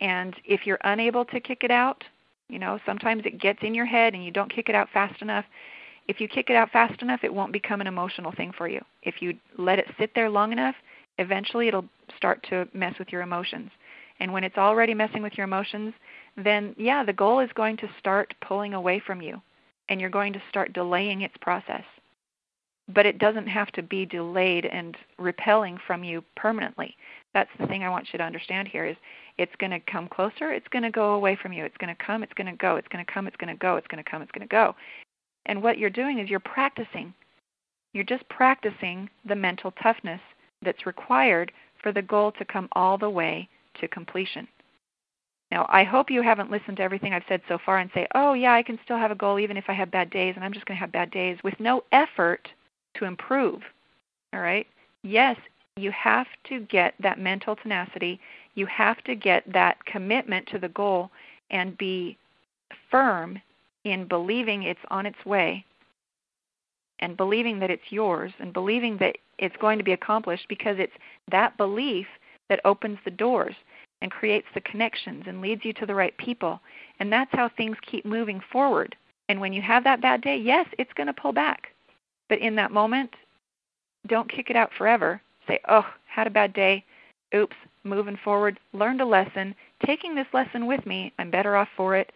And 0.00 0.34
if 0.44 0.66
you're 0.66 0.78
unable 0.84 1.24
to 1.26 1.40
kick 1.40 1.62
it 1.62 1.70
out, 1.70 2.04
you 2.48 2.58
know, 2.58 2.78
sometimes 2.86 3.22
it 3.26 3.40
gets 3.40 3.60
in 3.62 3.74
your 3.74 3.86
head 3.86 4.14
and 4.14 4.24
you 4.24 4.30
don't 4.30 4.52
kick 4.52 4.68
it 4.68 4.74
out 4.74 4.88
fast 4.92 5.20
enough. 5.22 5.44
If 6.08 6.20
you 6.20 6.28
kick 6.28 6.50
it 6.50 6.56
out 6.56 6.70
fast 6.70 7.02
enough, 7.02 7.20
it 7.22 7.32
won't 7.32 7.52
become 7.52 7.80
an 7.80 7.86
emotional 7.86 8.32
thing 8.32 8.52
for 8.56 8.66
you. 8.66 8.80
If 9.02 9.20
you 9.20 9.34
let 9.58 9.78
it 9.78 9.86
sit 9.98 10.12
there 10.14 10.30
long 10.30 10.52
enough, 10.52 10.74
eventually 11.18 11.68
it'll 11.68 11.84
start 12.16 12.44
to 12.50 12.66
mess 12.72 12.94
with 12.98 13.12
your 13.12 13.22
emotions. 13.22 13.70
And 14.18 14.32
when 14.32 14.44
it's 14.44 14.58
already 14.58 14.94
messing 14.94 15.22
with 15.22 15.34
your 15.36 15.44
emotions, 15.44 15.94
then 16.44 16.74
yeah, 16.78 17.04
the 17.04 17.12
goal 17.12 17.40
is 17.40 17.50
going 17.54 17.76
to 17.78 17.88
start 17.98 18.34
pulling 18.46 18.74
away 18.74 19.00
from 19.04 19.20
you 19.20 19.40
and 19.88 20.00
you're 20.00 20.10
going 20.10 20.32
to 20.32 20.42
start 20.48 20.72
delaying 20.72 21.22
its 21.22 21.36
process. 21.40 21.84
But 22.92 23.06
it 23.06 23.18
doesn't 23.18 23.46
have 23.46 23.70
to 23.72 23.82
be 23.82 24.06
delayed 24.06 24.64
and 24.66 24.96
repelling 25.18 25.78
from 25.86 26.02
you 26.02 26.24
permanently. 26.36 26.96
That's 27.34 27.50
the 27.58 27.66
thing 27.66 27.84
I 27.84 27.90
want 27.90 28.08
you 28.12 28.18
to 28.18 28.24
understand 28.24 28.68
here 28.68 28.86
is 28.86 28.96
it's 29.38 29.54
going 29.58 29.70
to 29.70 29.80
come 29.80 30.08
closer, 30.08 30.52
it's 30.52 30.68
going 30.68 30.82
to 30.82 30.90
go 30.90 31.14
away 31.14 31.36
from 31.40 31.52
you. 31.52 31.64
It's 31.64 31.76
going 31.76 31.94
to 31.94 32.04
come, 32.04 32.22
it's 32.22 32.32
going 32.32 32.48
to 32.48 32.56
go, 32.56 32.76
it's 32.76 32.88
going 32.88 33.04
to 33.04 33.12
come, 33.12 33.26
it's 33.26 33.36
going 33.36 33.54
to 33.54 33.58
go, 33.58 33.76
it's 33.76 33.86
going 33.86 34.02
to 34.02 34.10
come, 34.10 34.22
it's 34.22 34.32
going 34.32 34.46
to 34.46 34.52
go. 34.52 34.74
And 35.46 35.62
what 35.62 35.78
you're 35.78 35.90
doing 35.90 36.18
is 36.18 36.28
you're 36.28 36.40
practicing. 36.40 37.14
You're 37.92 38.04
just 38.04 38.28
practicing 38.28 39.08
the 39.24 39.36
mental 39.36 39.72
toughness 39.82 40.20
that's 40.62 40.86
required 40.86 41.52
for 41.82 41.92
the 41.92 42.02
goal 42.02 42.32
to 42.32 42.44
come 42.44 42.68
all 42.72 42.98
the 42.98 43.10
way 43.10 43.48
to 43.80 43.88
completion. 43.88 44.46
Now, 45.50 45.66
I 45.68 45.82
hope 45.82 46.10
you 46.10 46.22
haven't 46.22 46.50
listened 46.50 46.76
to 46.76 46.82
everything 46.82 47.12
I've 47.12 47.24
said 47.28 47.42
so 47.48 47.58
far 47.64 47.78
and 47.78 47.90
say, 47.92 48.06
oh, 48.14 48.34
yeah, 48.34 48.54
I 48.54 48.62
can 48.62 48.78
still 48.84 48.98
have 48.98 49.10
a 49.10 49.16
goal 49.16 49.38
even 49.38 49.56
if 49.56 49.64
I 49.68 49.72
have 49.72 49.90
bad 49.90 50.10
days, 50.10 50.34
and 50.36 50.44
I'm 50.44 50.52
just 50.52 50.66
going 50.66 50.76
to 50.76 50.80
have 50.80 50.92
bad 50.92 51.10
days 51.10 51.38
with 51.42 51.58
no 51.58 51.82
effort 51.90 52.48
to 52.94 53.04
improve. 53.04 53.62
All 54.32 54.40
right? 54.40 54.66
Yes, 55.02 55.36
you 55.76 55.90
have 55.90 56.26
to 56.48 56.60
get 56.60 56.94
that 57.00 57.18
mental 57.18 57.56
tenacity. 57.56 58.20
You 58.54 58.66
have 58.66 59.02
to 59.04 59.14
get 59.14 59.50
that 59.52 59.84
commitment 59.86 60.46
to 60.48 60.58
the 60.58 60.68
goal 60.68 61.10
and 61.50 61.76
be 61.78 62.16
firm 62.90 63.40
in 63.84 64.06
believing 64.06 64.64
it's 64.64 64.80
on 64.88 65.06
its 65.06 65.24
way 65.24 65.64
and 67.00 67.16
believing 67.16 67.58
that 67.58 67.70
it's 67.70 67.90
yours 67.90 68.32
and 68.38 68.52
believing 68.52 68.98
that 68.98 69.16
it's 69.38 69.56
going 69.56 69.78
to 69.78 69.84
be 69.84 69.92
accomplished 69.92 70.46
because 70.48 70.76
it's 70.78 70.92
that 71.30 71.56
belief 71.56 72.06
that 72.48 72.60
opens 72.64 72.98
the 73.04 73.10
doors 73.10 73.54
and 74.02 74.10
creates 74.10 74.46
the 74.54 74.60
connections 74.62 75.24
and 75.26 75.40
leads 75.40 75.64
you 75.64 75.72
to 75.74 75.86
the 75.86 75.94
right 75.94 76.16
people. 76.16 76.60
And 76.98 77.12
that's 77.12 77.30
how 77.32 77.48
things 77.48 77.76
keep 77.90 78.04
moving 78.04 78.40
forward. 78.52 78.96
And 79.28 79.40
when 79.40 79.52
you 79.52 79.62
have 79.62 79.84
that 79.84 80.02
bad 80.02 80.22
day, 80.22 80.36
yes, 80.36 80.66
it's 80.78 80.92
going 80.94 81.06
to 81.06 81.12
pull 81.12 81.32
back. 81.32 81.68
But 82.28 82.40
in 82.40 82.54
that 82.56 82.72
moment, 82.72 83.10
don't 84.06 84.30
kick 84.30 84.50
it 84.50 84.56
out 84.56 84.70
forever. 84.76 85.20
Say, 85.46 85.60
oh, 85.68 85.86
had 86.06 86.26
a 86.26 86.30
bad 86.30 86.52
day. 86.52 86.84
Oops, 87.34 87.56
moving 87.84 88.18
forward. 88.24 88.58
Learned 88.72 89.00
a 89.00 89.06
lesson. 89.06 89.54
Taking 89.86 90.14
this 90.14 90.26
lesson 90.32 90.66
with 90.66 90.84
me, 90.86 91.12
I'm 91.18 91.30
better 91.30 91.56
off 91.56 91.68
for 91.76 91.96
it. 91.96 92.12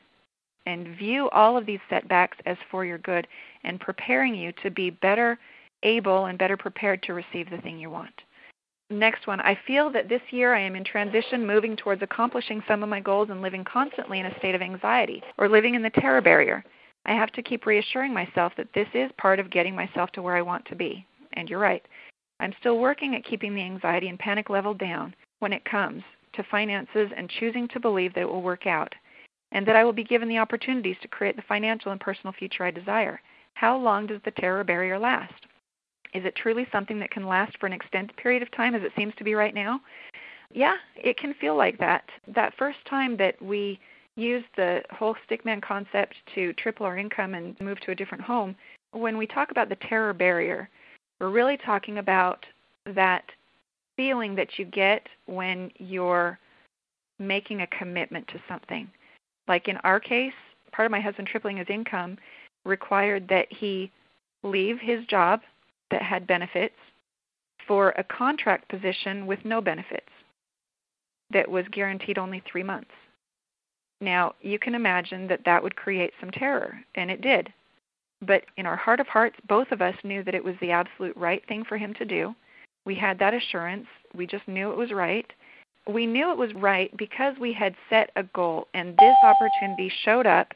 And 0.67 0.97
view 0.97 1.29
all 1.31 1.57
of 1.57 1.67
these 1.67 1.81
setbacks 1.91 2.39
as 2.47 2.57
for 2.71 2.85
your 2.85 2.99
good 2.99 3.27
and 3.65 3.79
preparing 3.79 4.35
you 4.35 4.53
to 4.63 4.71
be 4.71 4.91
better 4.91 5.39
able 5.83 6.27
and 6.27 6.39
better 6.39 6.57
prepared 6.57 7.03
to 7.03 7.15
receive 7.15 7.51
the 7.51 7.59
thing 7.59 7.79
you 7.79 7.91
want. 7.91 8.23
Next 8.99 9.27
one, 9.27 9.41
I 9.41 9.59
feel 9.67 9.91
that 9.91 10.09
this 10.09 10.23
year 10.31 10.55
I 10.55 10.61
am 10.61 10.77
in 10.77 10.85
transition, 10.85 11.45
moving 11.45 11.75
towards 11.75 12.01
accomplishing 12.03 12.63
some 12.69 12.85
of 12.85 12.89
my 12.89 13.01
goals 13.01 13.29
and 13.29 13.43
living 13.43 13.65
constantly 13.65 14.21
in 14.21 14.27
a 14.27 14.39
state 14.39 14.55
of 14.55 14.63
anxiety 14.63 15.21
or 15.37 15.49
living 15.49 15.75
in 15.75 15.83
the 15.83 15.91
terror 15.91 16.21
barrier. 16.21 16.65
I 17.05 17.13
have 17.13 17.33
to 17.33 17.43
keep 17.43 17.67
reassuring 17.67 18.15
myself 18.15 18.53
that 18.57 18.73
this 18.73 18.87
is 18.95 19.11
part 19.19 19.41
of 19.41 19.51
getting 19.51 19.75
myself 19.75 20.13
to 20.13 20.23
where 20.23 20.37
I 20.37 20.43
want 20.43 20.65
to 20.67 20.77
be. 20.77 21.05
And 21.33 21.51
you're 21.51 21.59
right. 21.59 21.85
I'm 22.39 22.55
still 22.61 22.79
working 22.79 23.17
at 23.17 23.25
keeping 23.25 23.55
the 23.55 23.63
anxiety 23.63 24.09
and 24.09 24.19
panic 24.19 24.49
level 24.49 24.75
down 24.75 25.13
when 25.41 25.53
it 25.53 25.65
comes 25.65 26.05
to 26.35 26.45
finances 26.45 27.11
and 27.17 27.29
choosing 27.29 27.67
to 27.69 27.81
believe 27.81 28.15
that 28.15 28.23
it 28.23 28.29
will 28.29 28.43
work 28.43 28.67
out 28.67 28.95
and 29.51 29.67
that 29.67 29.77
I 29.77 29.85
will 29.85 29.93
be 29.93 30.05
given 30.05 30.29
the 30.29 30.39
opportunities 30.39 30.97
to 31.03 31.09
create 31.09 31.35
the 31.35 31.43
financial 31.43 31.91
and 31.91 32.01
personal 32.01 32.33
future 32.33 32.65
I 32.65 32.71
desire. 32.71 33.21
How 33.55 33.77
long 33.77 34.07
does 34.07 34.21
the 34.25 34.31
terror 34.33 34.63
barrier 34.63 34.99
last? 35.01 35.47
Is 36.15 36.25
it 36.25 36.37
truly 36.37 36.67
something 36.71 37.01
that 37.01 37.11
can 37.11 37.27
last 37.27 37.59
for 37.59 37.67
an 37.67 37.73
extended 37.73 38.17
period 38.17 38.43
of 38.43 38.51
time 38.53 38.75
as 38.75 38.83
it 38.83 38.93
seems 38.97 39.15
to 39.17 39.25
be 39.25 39.35
right 39.35 39.55
now? 39.55 39.81
Yeah, 40.53 40.77
it 40.97 41.19
can 41.19 41.35
feel 41.35 41.57
like 41.57 41.79
that. 41.79 42.05
That 42.29 42.55
first 42.57 42.79
time 42.89 43.17
that 43.17 43.41
we 43.43 43.81
used 44.17 44.47
the 44.57 44.83
whole 44.93 45.17
stickman 45.29 45.61
concept 45.61 46.15
to 46.37 46.53
triple 46.53 46.87
our 46.87 46.97
income 46.97 47.35
and 47.35 47.61
move 47.61 47.81
to 47.81 47.91
a 47.91 47.95
different 47.95 48.23
home, 48.23 48.55
when 48.93 49.19
we 49.19 49.27
talk 49.27 49.51
about 49.51 49.69
the 49.69 49.77
terror 49.77 50.13
barrier, 50.13 50.69
we're 51.21 51.31
really 51.31 51.57
talking 51.57 51.99
about 51.99 52.47
that 52.95 53.25
feeling 53.97 54.37
that 54.37 54.57
you 54.57 54.65
get 54.65 55.09
when 55.27 55.71
you're 55.79 56.39
making 57.19 57.63
a 57.63 57.67
commitment 57.69 58.27
to 58.29 58.41
something. 58.49 58.89
Like 59.49 59.67
in 59.67 59.77
our 59.79 59.99
case, 59.99 60.33
part 60.73 60.87
of 60.87 60.93
my 60.93 61.01
husband 61.01 61.27
tripling 61.29 61.57
his 61.57 61.67
income 61.69 62.19
required 62.65 63.27
that 63.29 63.47
he 63.53 63.91
leave 64.45 64.79
his 64.79 65.05
job 65.07 65.41
that 65.95 66.03
had 66.03 66.27
benefits 66.27 66.75
for 67.69 67.91
a 67.91 68.03
contract 68.03 68.69
position 68.69 69.29
with 69.29 69.39
no 69.45 69.61
benefits 69.61 70.11
that 71.33 71.49
was 71.49 71.65
guaranteed 71.71 72.19
only 72.19 72.43
three 72.51 72.65
months. 72.65 72.91
Now, 74.01 74.35
you 74.41 74.59
can 74.59 74.75
imagine 74.75 75.29
that 75.29 75.45
that 75.45 75.63
would 75.63 75.77
create 75.77 76.13
some 76.19 76.33
terror, 76.33 76.81
and 76.97 77.13
it 77.13 77.21
did. 77.21 77.53
But 78.23 78.45
in 78.57 78.67
our 78.67 78.75
heart 78.75 78.99
of 78.99 79.07
hearts, 79.07 79.37
both 79.49 79.71
of 79.71 79.81
us 79.81 79.95
knew 80.03 80.25
that 80.25 80.35
it 80.35 80.43
was 80.43 80.57
the 80.61 80.73
absolute 80.73 81.17
right 81.17 81.47
thing 81.47 81.65
for 81.65 81.79
him 81.79 81.95
to 81.95 82.05
do. 82.05 82.35
We 82.85 82.97
had 82.97 83.17
that 83.21 83.33
assurance. 83.33 83.87
We 84.17 84.27
just 84.27 84.49
knew 84.49 84.73
it 84.73 84.77
was 84.77 84.91
right. 84.91 85.33
We 85.87 86.07
knew 86.07 86.33
it 86.33 86.39
was 86.39 86.53
right 86.55 86.95
because 86.97 87.37
we 87.41 87.53
had 87.53 87.77
set 87.89 88.11
a 88.17 88.25
goal, 88.25 88.67
and 88.75 88.97
this 88.99 89.17
opportunity 89.23 89.93
showed 90.05 90.27
up 90.27 90.55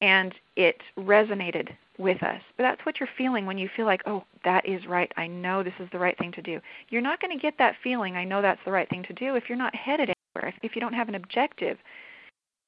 and 0.00 0.34
it 0.56 0.80
resonated 0.98 1.68
with 1.98 2.22
us. 2.22 2.40
But 2.56 2.62
that's 2.62 2.84
what 2.86 2.98
you're 2.98 3.08
feeling 3.18 3.46
when 3.46 3.58
you 3.58 3.68
feel 3.76 3.86
like, 3.86 4.02
oh, 4.06 4.24
that 4.44 4.66
is 4.66 4.86
right. 4.86 5.12
I 5.16 5.26
know 5.26 5.62
this 5.62 5.74
is 5.78 5.88
the 5.92 5.98
right 5.98 6.16
thing 6.18 6.32
to 6.32 6.42
do. 6.42 6.60
You're 6.88 7.02
not 7.02 7.20
going 7.20 7.36
to 7.36 7.42
get 7.42 7.54
that 7.58 7.76
feeling, 7.82 8.16
I 8.16 8.24
know 8.24 8.40
that's 8.40 8.60
the 8.64 8.72
right 8.72 8.88
thing 8.88 9.02
to 9.04 9.12
do, 9.12 9.34
if 9.34 9.48
you're 9.48 9.58
not 9.58 9.74
headed 9.74 10.12
anywhere, 10.34 10.54
if 10.62 10.74
you 10.74 10.80
don't 10.80 10.94
have 10.94 11.08
an 11.08 11.14
objective. 11.14 11.76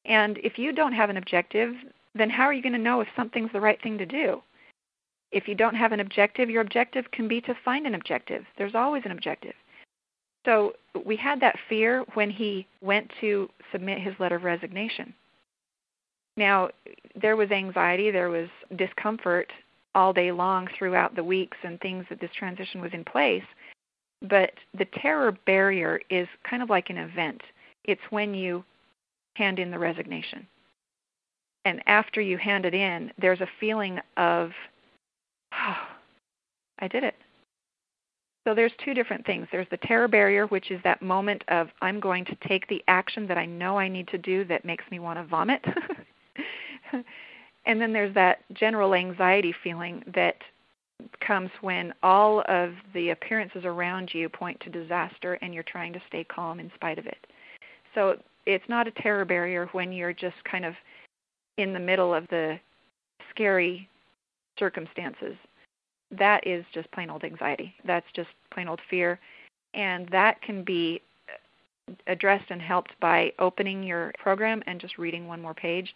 And 0.05 0.39
if 0.39 0.59
you 0.59 0.73
don't 0.73 0.93
have 0.93 1.11
an 1.11 1.17
objective, 1.17 1.75
then 2.15 2.29
how 2.29 2.45
are 2.45 2.53
you 2.53 2.63
going 2.63 2.75
to 2.75 2.79
know 2.79 3.01
if 3.01 3.09
something's 3.17 3.53
the 3.53 3.61
right 3.61 3.81
thing 3.83 3.97
to 3.99 4.07
do? 4.07 4.43
If 5.31 5.49
you 5.49 5.55
don't 5.55 5.75
have 5.75 5.93
an 5.93 6.01
objective, 6.01 6.51
your 6.51 6.61
objective 6.61 7.11
can 7.13 7.27
be 7.27 7.41
to 7.43 7.55
find 7.65 7.87
an 7.87 7.95
objective. 7.95 8.45
There's 8.59 8.75
always 8.75 9.03
an 9.07 9.13
objective. 9.13 9.55
So 10.45 10.73
we 11.07 11.17
had 11.17 11.41
that 11.41 11.57
fear 11.69 12.05
when 12.15 12.31
he 12.31 12.67
went 12.83 13.11
to 13.21 13.49
submit 13.71 14.01
his 14.01 14.15
letter 14.19 14.37
of 14.37 14.43
resignation. 14.43 15.15
Now, 16.37 16.71
there 17.21 17.37
was 17.37 17.51
anxiety, 17.51 18.11
there 18.11 18.31
was 18.31 18.49
discomfort 18.77 19.53
all 19.95 20.13
day 20.13 20.33
long 20.33 20.69
throughout 20.79 21.15
the 21.15 21.25
weeks 21.25 21.59
and 21.63 21.79
things 21.81 22.07
that 22.09 22.21
this 22.21 22.31
transition 22.37 22.81
was 22.81 22.93
in 22.95 23.05
place. 23.05 23.45
But 24.23 24.53
the 24.79 24.87
terror 25.01 25.33
barrier 25.47 26.01
is 26.09 26.29
kind 26.49 26.63
of 26.63 26.71
like 26.71 26.91
an 26.91 26.97
event. 26.97 27.43
It's 27.85 28.01
when 28.11 28.35
you 28.35 28.65
hand 29.35 29.59
in 29.59 29.71
the 29.71 29.79
resignation. 29.79 30.47
And 31.65 31.83
after 31.87 32.21
you 32.21 32.39
hand 32.39 32.65
it 32.65 32.75
in, 32.75 33.13
there's 33.19 33.41
a 33.41 33.49
feeling 33.61 33.99
of, 34.17 34.51
oh, 35.53 35.77
I 36.79 36.89
did 36.89 37.05
it. 37.05 37.15
So 38.45 38.55
there's 38.55 38.73
two 38.85 38.93
different 38.93 39.25
things. 39.25 39.47
There's 39.53 39.69
the 39.71 39.77
terror 39.77 40.09
barrier, 40.09 40.47
which 40.47 40.73
is 40.73 40.81
that 40.83 41.01
moment 41.01 41.45
of 41.47 41.69
I'm 41.81 42.01
going 42.01 42.25
to 42.25 42.37
take 42.49 42.67
the 42.67 42.83
action 42.89 43.29
that 43.29 43.39
I 43.39 43.47
know 43.47 43.79
I 43.79 43.87
need 43.87 44.09
to 44.09 44.19
do 44.19 44.45
that 44.47 44.65
makes 44.65 44.85
me 44.91 44.99
want 44.99 45.19
to 45.21 45.25
vomit. 45.25 45.65
and 47.67 47.81
then 47.81 47.93
there's 47.93 48.15
that 48.15 48.39
general 48.55 48.95
anxiety 48.95 49.55
feeling 49.63 50.03
that 50.15 50.37
comes 51.27 51.51
when 51.61 51.93
all 52.03 52.43
of 52.49 52.73
the 52.95 53.11
appearances 53.11 53.65
around 53.65 54.11
you 54.13 54.29
point 54.29 54.59
to 54.61 54.71
disaster 54.71 55.35
and 55.43 55.53
you're 55.53 55.65
trying 55.65 55.93
to 55.93 56.03
stay 56.09 56.25
calm 56.25 56.61
in 56.61 56.71
spite 56.75 56.99
of 56.99 57.07
it. 57.07 57.27
So 57.95 58.17
it's 58.47 58.69
not 58.69 58.89
a 58.89 58.93
terror 58.93 59.25
barrier 59.25 59.69
when 59.73 59.93
you're 59.93 60.13
just 60.13 60.37
kind 60.51 60.65
of 60.65 60.75
in 61.59 61.73
the 61.73 61.81
middle 61.81 62.15
of 62.15 62.27
the 62.29 62.59
scary 63.31 63.89
circumstances. 64.59 65.37
That 66.11 66.47
is 66.47 66.65
just 66.75 66.91
plain 66.93 67.11
old 67.11 67.25
anxiety. 67.25 67.75
That's 67.85 68.07
just 68.15 68.29
plain 68.53 68.69
old 68.69 68.81
fear. 68.91 69.19
And 69.75 70.09
that 70.11 70.41
can 70.43 70.63
be 70.65 71.01
addressed 72.07 72.51
and 72.51 72.61
helped 72.61 72.93
by 73.01 73.33
opening 73.39 73.83
your 73.83 74.13
program 74.19 74.63
and 74.67 74.81
just 74.81 74.99
reading 74.99 75.27
one 75.27 75.41
more 75.41 75.55
page. 75.55 75.95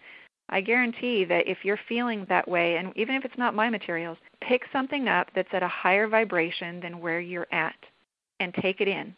I 0.49 0.61
guarantee 0.61 1.25
that 1.25 1.49
if 1.49 1.65
you're 1.65 1.81
feeling 1.89 2.25
that 2.29 2.47
way, 2.47 2.77
and 2.77 2.93
even 2.97 3.15
if 3.17 3.25
it's 3.25 3.39
not 3.39 3.55
my 3.55 3.69
materials, 3.69 4.19
pick 4.41 4.63
something 4.73 5.09
up 5.09 5.29
that's 5.35 5.53
at 5.53 5.63
a 5.63 5.69
higher 5.69 6.07
vibration 6.07 6.81
than 6.81 7.01
where 7.01 7.21
you're 7.21 7.49
at 7.53 7.75
and 8.39 8.55
take 8.55 8.81
it 8.81 8.89
in. 8.89 9.15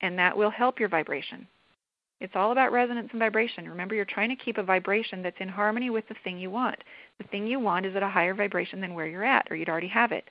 And 0.00 0.18
that 0.18 0.36
will 0.36 0.50
help 0.50 0.80
your 0.80 0.88
vibration. 0.88 1.46
It's 2.20 2.36
all 2.36 2.52
about 2.52 2.72
resonance 2.72 3.08
and 3.12 3.18
vibration. 3.18 3.68
Remember, 3.68 3.94
you're 3.94 4.04
trying 4.04 4.28
to 4.30 4.44
keep 4.44 4.58
a 4.58 4.62
vibration 4.62 5.22
that's 5.22 5.40
in 5.40 5.48
harmony 5.48 5.90
with 5.90 6.06
the 6.08 6.16
thing 6.22 6.38
you 6.38 6.50
want. 6.50 6.76
The 7.18 7.28
thing 7.28 7.46
you 7.46 7.58
want 7.60 7.86
is 7.86 7.96
at 7.96 8.02
a 8.02 8.08
higher 8.08 8.34
vibration 8.34 8.80
than 8.80 8.94
where 8.94 9.06
you're 9.06 9.24
at, 9.24 9.46
or 9.50 9.56
you'd 9.56 9.70
already 9.70 9.88
have 9.88 10.12
it. 10.12 10.28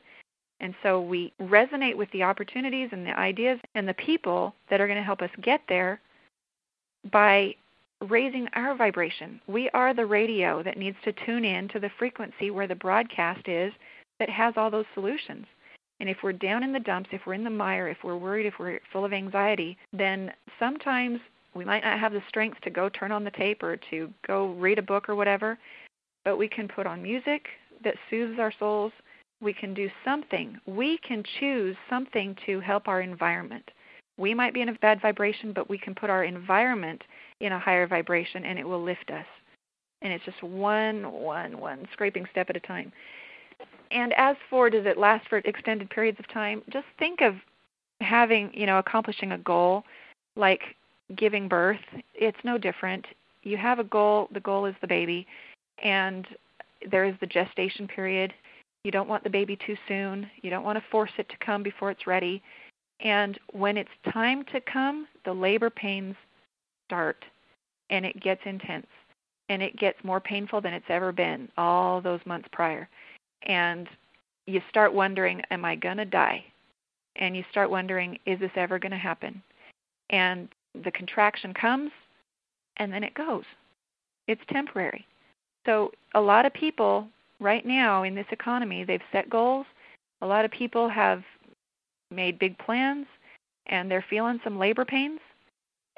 And 0.59 0.75
so 0.83 1.01
we 1.01 1.33
resonate 1.41 1.95
with 1.95 2.11
the 2.11 2.23
opportunities 2.23 2.89
and 2.91 3.05
the 3.05 3.17
ideas 3.17 3.59
and 3.75 3.87
the 3.87 3.93
people 3.93 4.53
that 4.69 4.81
are 4.81 4.87
going 4.87 4.97
to 4.97 5.03
help 5.03 5.21
us 5.21 5.29
get 5.41 5.61
there 5.69 5.99
by 7.11 7.55
raising 8.07 8.47
our 8.53 8.75
vibration. 8.75 9.41
We 9.47 9.69
are 9.73 9.93
the 9.93 10.05
radio 10.05 10.63
that 10.63 10.77
needs 10.77 10.97
to 11.03 11.13
tune 11.25 11.43
in 11.43 11.67
to 11.69 11.79
the 11.79 11.91
frequency 11.97 12.51
where 12.51 12.67
the 12.67 12.75
broadcast 12.75 13.47
is 13.47 13.73
that 14.19 14.29
has 14.29 14.53
all 14.57 14.71
those 14.71 14.85
solutions. 14.93 15.45
And 15.99 16.09
if 16.09 16.17
we're 16.23 16.33
down 16.33 16.63
in 16.63 16.71
the 16.71 16.79
dumps, 16.79 17.09
if 17.11 17.21
we're 17.25 17.33
in 17.33 17.43
the 17.43 17.49
mire, 17.49 17.89
if 17.89 17.97
we're 18.03 18.17
worried, 18.17 18.45
if 18.45 18.53
we're 18.57 18.79
full 18.91 19.03
of 19.03 19.11
anxiety, 19.11 19.77
then 19.91 20.31
sometimes 20.57 21.19
we 21.53 21.65
might 21.65 21.83
not 21.83 21.99
have 21.99 22.13
the 22.13 22.23
strength 22.29 22.61
to 22.61 22.69
go 22.69 22.87
turn 22.89 23.11
on 23.11 23.23
the 23.23 23.31
tape 23.31 23.63
or 23.63 23.77
to 23.89 24.09
go 24.25 24.53
read 24.53 24.79
a 24.79 24.83
book 24.83 25.09
or 25.09 25.15
whatever, 25.15 25.57
but 26.23 26.37
we 26.37 26.47
can 26.47 26.67
put 26.67 26.87
on 26.87 27.03
music 27.03 27.47
that 27.83 27.95
soothes 28.09 28.39
our 28.39 28.53
souls. 28.59 28.93
We 29.41 29.53
can 29.53 29.73
do 29.73 29.89
something. 30.05 30.57
We 30.65 30.99
can 30.99 31.23
choose 31.39 31.75
something 31.89 32.35
to 32.45 32.59
help 32.59 32.87
our 32.87 33.01
environment. 33.01 33.69
We 34.17 34.33
might 34.33 34.53
be 34.53 34.61
in 34.61 34.69
a 34.69 34.73
bad 34.73 35.01
vibration, 35.01 35.53
but 35.53 35.69
we 35.69 35.77
can 35.77 35.95
put 35.95 36.09
our 36.09 36.25
environment 36.25 37.01
in 37.39 37.51
a 37.51 37.59
higher 37.59 37.87
vibration 37.87 38.45
and 38.45 38.59
it 38.59 38.67
will 38.67 38.83
lift 38.83 39.09
us. 39.11 39.25
And 40.01 40.13
it's 40.13 40.23
just 40.25 40.41
one, 40.41 41.11
one, 41.11 41.59
one 41.59 41.87
scraping 41.93 42.25
step 42.31 42.49
at 42.49 42.55
a 42.55 42.61
time. 42.61 42.91
And 43.91 44.13
as 44.13 44.35
for 44.49 44.69
does 44.69 44.85
it 44.85 44.97
last 44.97 45.27
for 45.27 45.39
extended 45.39 45.89
periods 45.89 46.19
of 46.19 46.27
time, 46.31 46.61
just 46.71 46.85
think 46.97 47.21
of 47.21 47.35
having, 48.01 48.51
you 48.53 48.65
know, 48.65 48.77
accomplishing 48.77 49.33
a 49.33 49.37
goal 49.37 49.83
like 50.35 50.61
giving 51.17 51.47
birth, 51.47 51.79
it's 52.13 52.37
no 52.43 52.57
different. 52.57 53.05
You 53.43 53.57
have 53.57 53.79
a 53.79 53.83
goal, 53.83 54.29
the 54.33 54.39
goal 54.39 54.65
is 54.65 54.75
the 54.81 54.87
baby, 54.87 55.25
and 55.83 56.27
there 56.89 57.03
is 57.03 57.15
the 57.19 57.27
gestation 57.27 57.87
period. 57.87 58.33
You 58.83 58.91
don't 58.91 59.09
want 59.09 59.23
the 59.23 59.29
baby 59.29 59.57
too 59.65 59.75
soon. 59.87 60.29
You 60.41 60.49
don't 60.49 60.63
want 60.63 60.77
to 60.77 60.85
force 60.91 61.11
it 61.17 61.27
to 61.29 61.45
come 61.45 61.63
before 61.63 61.91
it's 61.91 62.07
ready. 62.07 62.41
And 63.01 63.39
when 63.51 63.77
it's 63.77 63.89
time 64.13 64.43
to 64.51 64.61
come, 64.61 65.07
the 65.25 65.33
labor 65.33 65.69
pains 65.69 66.15
start 66.89 67.23
and 67.91 68.05
it 68.05 68.19
gets 68.19 68.41
intense 68.45 68.87
and 69.49 69.61
it 69.61 69.77
gets 69.77 69.97
more 70.03 70.19
painful 70.19 70.59
than 70.61 70.73
it's 70.73 70.89
ever 70.89 71.11
been 71.11 71.47
all 71.57 72.01
those 72.01 72.19
months 72.25 72.47
prior. 72.51 72.89
And 73.43 73.87
you 74.47 74.61
start 74.69 74.93
wondering, 74.93 75.41
am 75.51 75.63
I 75.63 75.75
going 75.75 75.97
to 75.97 76.05
die? 76.05 76.43
And 77.15 77.35
you 77.35 77.43
start 77.51 77.69
wondering, 77.69 78.17
is 78.25 78.39
this 78.39 78.51
ever 78.55 78.79
going 78.79 78.91
to 78.91 78.97
happen? 78.97 79.41
And 80.09 80.49
the 80.83 80.91
contraction 80.91 81.53
comes 81.53 81.91
and 82.77 82.91
then 82.91 83.03
it 83.03 83.13
goes. 83.13 83.43
It's 84.27 84.41
temporary. 84.49 85.05
So 85.65 85.91
a 86.15 86.21
lot 86.21 86.45
of 86.45 86.53
people 86.53 87.07
right 87.39 87.65
now 87.65 88.03
in 88.03 88.15
this 88.15 88.25
economy, 88.31 88.83
they've 88.83 89.01
set 89.11 89.29
goals. 89.29 89.65
A 90.21 90.27
lot 90.27 90.45
of 90.45 90.51
people 90.51 90.89
have 90.89 91.23
made 92.11 92.39
big 92.39 92.57
plans 92.57 93.05
and 93.67 93.89
they're 93.89 94.05
feeling 94.09 94.39
some 94.43 94.57
labor 94.57 94.85
pains. 94.85 95.19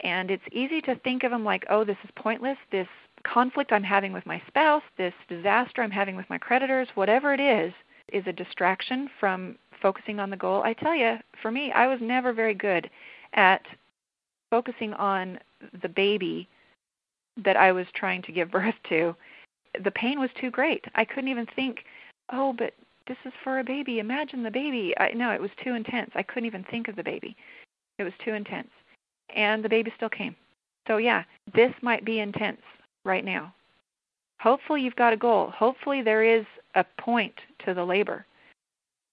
And 0.02 0.32
it's 0.32 0.44
easy 0.52 0.82
to 0.82 0.96
think 0.96 1.24
of 1.24 1.32
them 1.32 1.44
like, 1.44 1.66
oh, 1.70 1.84
this 1.84 1.98
is 2.04 2.10
pointless. 2.16 2.58
This 2.72 2.88
conflict 3.24 3.72
I'm 3.72 3.84
having 3.84 4.14
with 4.14 4.26
my 4.26 4.42
spouse, 4.48 4.84
this 4.98 5.14
disaster 5.30 5.84
I'm 5.84 5.92
having 5.92 6.16
with 6.16 6.30
my 6.30 6.38
creditors, 6.38 6.88
whatever 6.96 7.34
it 7.34 7.40
is, 7.40 7.74
is 8.12 8.24
a 8.26 8.34
distraction 8.34 9.10
from 9.20 9.58
focusing 9.82 10.20
on 10.20 10.30
the 10.30 10.38
goal. 10.38 10.64
I 10.64 10.74
tell 10.74 10.96
you, 10.96 11.18
for 11.42 11.52
me, 11.52 11.72
I 11.72 11.88
was 11.88 12.00
never 12.02 12.34
very 12.34 12.54
good 12.54 12.90
at 13.34 13.62
focusing 14.50 14.94
on 14.94 15.40
the 15.82 15.90
baby 15.90 16.48
that 17.44 17.58
I 17.58 17.72
was 17.72 17.88
trying 17.96 18.22
to 18.24 18.32
give 18.32 18.52
birth 18.52 18.76
to. 18.90 19.16
The 19.84 19.92
pain 19.92 20.20
was 20.20 20.30
too 20.40 20.52
great. 20.52 20.84
I 20.96 21.06
couldn't 21.06 21.30
even 21.30 21.48
think, 21.56 21.86
oh, 22.32 22.54
but 22.58 22.74
this 23.08 23.18
is 23.26 23.34
for 23.44 23.60
a 23.60 23.64
baby. 23.64 24.00
Imagine 24.00 24.44
the 24.44 24.52
baby. 24.52 24.94
I, 24.98 25.12
no, 25.12 25.32
it 25.32 25.42
was 25.42 25.52
too 25.64 25.74
intense. 25.74 26.12
I 26.16 26.24
couldn't 26.24 26.46
even 26.46 26.66
think 26.66 26.88
of 26.88 26.96
the 26.96 27.04
baby. 27.04 27.36
It 27.98 28.04
was 28.04 28.14
too 28.24 28.34
intense. 28.34 28.70
And 29.36 29.64
the 29.64 29.70
baby 29.70 29.92
still 29.96 30.10
came. 30.10 30.36
So, 30.88 30.98
yeah, 30.98 31.24
this 31.54 31.72
might 31.82 32.06
be 32.06 32.20
intense 32.20 32.62
right 33.06 33.24
now. 33.24 33.54
Hopefully, 34.40 34.82
you've 34.82 34.96
got 34.96 35.14
a 35.14 35.18
goal. 35.18 35.52
Hopefully, 35.56 36.02
there 36.02 36.24
is 36.24 36.46
a 36.76 36.84
point 37.00 37.36
to 37.66 37.74
the 37.74 37.84
labor. 37.84 38.26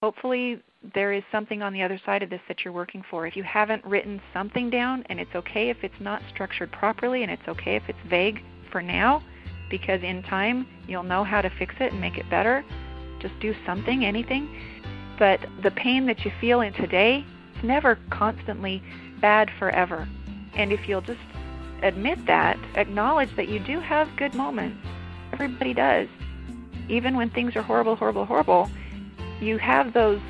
Hopefully, 0.03 0.62
there 0.95 1.12
is 1.12 1.23
something 1.33 1.61
on 1.61 1.73
the 1.73 1.83
other 1.83 2.01
side 2.07 2.23
of 2.23 2.31
this 2.31 2.41
that 2.49 2.64
you're 2.64 2.73
working 2.73 3.03
for. 3.11 3.27
If 3.27 3.37
you 3.37 3.43
haven't 3.43 3.85
written 3.85 4.21
something 4.33 4.71
down, 4.71 5.05
and 5.09 5.21
it's 5.21 5.35
okay 5.35 5.71
if 5.71 5.79
it's 5.83 6.01
not 6.01 6.23
structured 6.33 6.73
properly, 6.73 7.23
and 7.23 7.33
it's 7.33 7.47
okay 7.49 7.77
if 7.77 7.83
it's 7.89 7.99
vague 8.09 8.41
for 8.71 8.81
now, 8.81 9.23
because 9.71 10.03
in 10.03 10.23
time 10.23 10.66
you'll 10.87 11.03
know 11.03 11.25
how 11.25 11.43
to 11.43 11.51
fix 11.59 11.75
it 11.81 11.93
and 11.93 12.01
make 12.01 12.16
it 12.16 12.31
better. 12.31 12.64
Just 13.21 13.35
do 13.41 13.55
something, 13.66 14.05
anything. 14.05 14.49
But 15.19 15.41
the 15.62 15.73
pain 15.73 16.07
that 16.07 16.25
you 16.25 16.31
feel 16.41 16.61
in 16.61 16.73
today 16.75 17.25
is 17.57 17.64
never 17.64 17.99
constantly 18.11 18.83
bad 19.21 19.51
forever. 19.59 20.09
And 20.55 20.73
if 20.73 20.89
you'll 20.89 21.01
just 21.01 21.21
admit 21.83 22.27
that, 22.27 22.59
acknowledge 22.75 23.35
that 23.37 23.49
you 23.49 23.59
do 23.61 23.81
have 23.81 24.09
good 24.16 24.35
moments. 24.35 24.79
Everybody 25.33 25.75
does. 25.75 26.09
Even 26.89 27.16
when 27.16 27.31
things 27.31 27.55
are 27.55 27.62
horrible, 27.62 27.97
horrible, 27.97 28.25
horrible, 28.25 28.71
you 29.41 29.59
have 29.59 29.93
those 29.93 30.21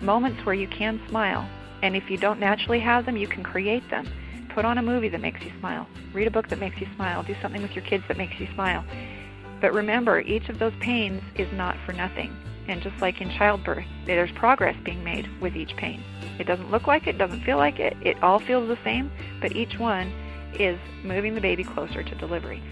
moments 0.00 0.44
where 0.44 0.54
you 0.54 0.66
can 0.68 1.00
smile. 1.08 1.48
And 1.82 1.94
if 1.94 2.10
you 2.10 2.16
don't 2.16 2.40
naturally 2.40 2.80
have 2.80 3.06
them, 3.06 3.16
you 3.16 3.28
can 3.28 3.42
create 3.44 3.88
them. 3.90 4.08
Put 4.48 4.64
on 4.64 4.78
a 4.78 4.82
movie 4.82 5.08
that 5.10 5.20
makes 5.20 5.42
you 5.42 5.52
smile. 5.60 5.86
Read 6.12 6.26
a 6.26 6.30
book 6.30 6.48
that 6.48 6.58
makes 6.58 6.80
you 6.80 6.88
smile. 6.96 7.22
Do 7.22 7.36
something 7.40 7.62
with 7.62 7.76
your 7.76 7.84
kids 7.84 8.04
that 8.08 8.16
makes 8.16 8.40
you 8.40 8.48
smile. 8.54 8.84
But 9.60 9.72
remember, 9.72 10.20
each 10.20 10.48
of 10.48 10.58
those 10.58 10.72
pains 10.80 11.22
is 11.36 11.52
not 11.52 11.76
for 11.84 11.92
nothing. 11.92 12.34
And 12.66 12.82
just 12.82 13.00
like 13.00 13.20
in 13.20 13.30
childbirth, 13.30 13.86
there's 14.06 14.32
progress 14.32 14.76
being 14.84 15.04
made 15.04 15.28
with 15.40 15.56
each 15.56 15.76
pain. 15.76 16.02
It 16.38 16.46
doesn't 16.46 16.70
look 16.70 16.86
like 16.86 17.06
it, 17.06 17.18
doesn't 17.18 17.42
feel 17.42 17.56
like 17.56 17.78
it, 17.80 17.96
it 18.00 18.22
all 18.22 18.38
feels 18.38 18.68
the 18.68 18.78
same, 18.84 19.10
but 19.40 19.54
each 19.56 19.78
one 19.78 20.12
is 20.54 20.78
moving 21.02 21.34
the 21.34 21.40
baby 21.40 21.64
closer 21.64 22.02
to 22.02 22.14
delivery. 22.14 22.62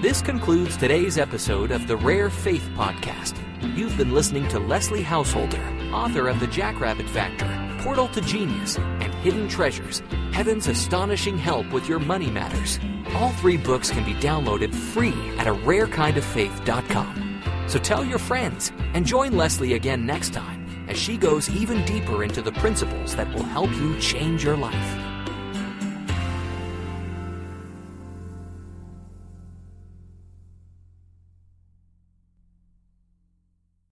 This 0.00 0.20
concludes 0.20 0.76
today's 0.76 1.16
episode 1.16 1.70
of 1.70 1.86
the 1.86 1.96
Rare 1.96 2.28
Faith 2.28 2.68
Podcast. 2.74 3.38
You've 3.74 3.96
been 3.96 4.12
listening 4.12 4.46
to 4.48 4.58
Leslie 4.58 5.02
Householder, 5.02 5.62
author 5.94 6.28
of 6.28 6.40
The 6.40 6.46
Jackrabbit 6.46 7.08
Factor, 7.08 7.48
Portal 7.82 8.08
to 8.08 8.20
Genius, 8.20 8.76
and 8.78 9.14
Hidden 9.14 9.48
Treasures 9.48 10.02
Heaven's 10.34 10.66
Astonishing 10.66 11.38
Help 11.38 11.72
with 11.72 11.88
Your 11.88 12.00
Money 12.00 12.28
Matters. 12.28 12.80
All 13.14 13.30
three 13.30 13.56
books 13.56 13.88
can 13.90 14.04
be 14.04 14.14
downloaded 14.14 14.74
free 14.74 15.14
at 15.38 15.46
a 15.46 15.54
rarekindoffaith.com. 15.54 17.23
So 17.66 17.78
tell 17.78 18.04
your 18.04 18.18
friends 18.18 18.72
and 18.94 19.06
join 19.06 19.36
Leslie 19.36 19.74
again 19.74 20.06
next 20.06 20.32
time 20.32 20.66
as 20.88 20.98
she 20.98 21.16
goes 21.16 21.48
even 21.50 21.84
deeper 21.84 22.22
into 22.22 22.42
the 22.42 22.52
principles 22.52 23.16
that 23.16 23.32
will 23.34 23.42
help 23.44 23.70
you 23.76 23.98
change 23.98 24.44
your 24.44 24.56
life. 24.56 25.13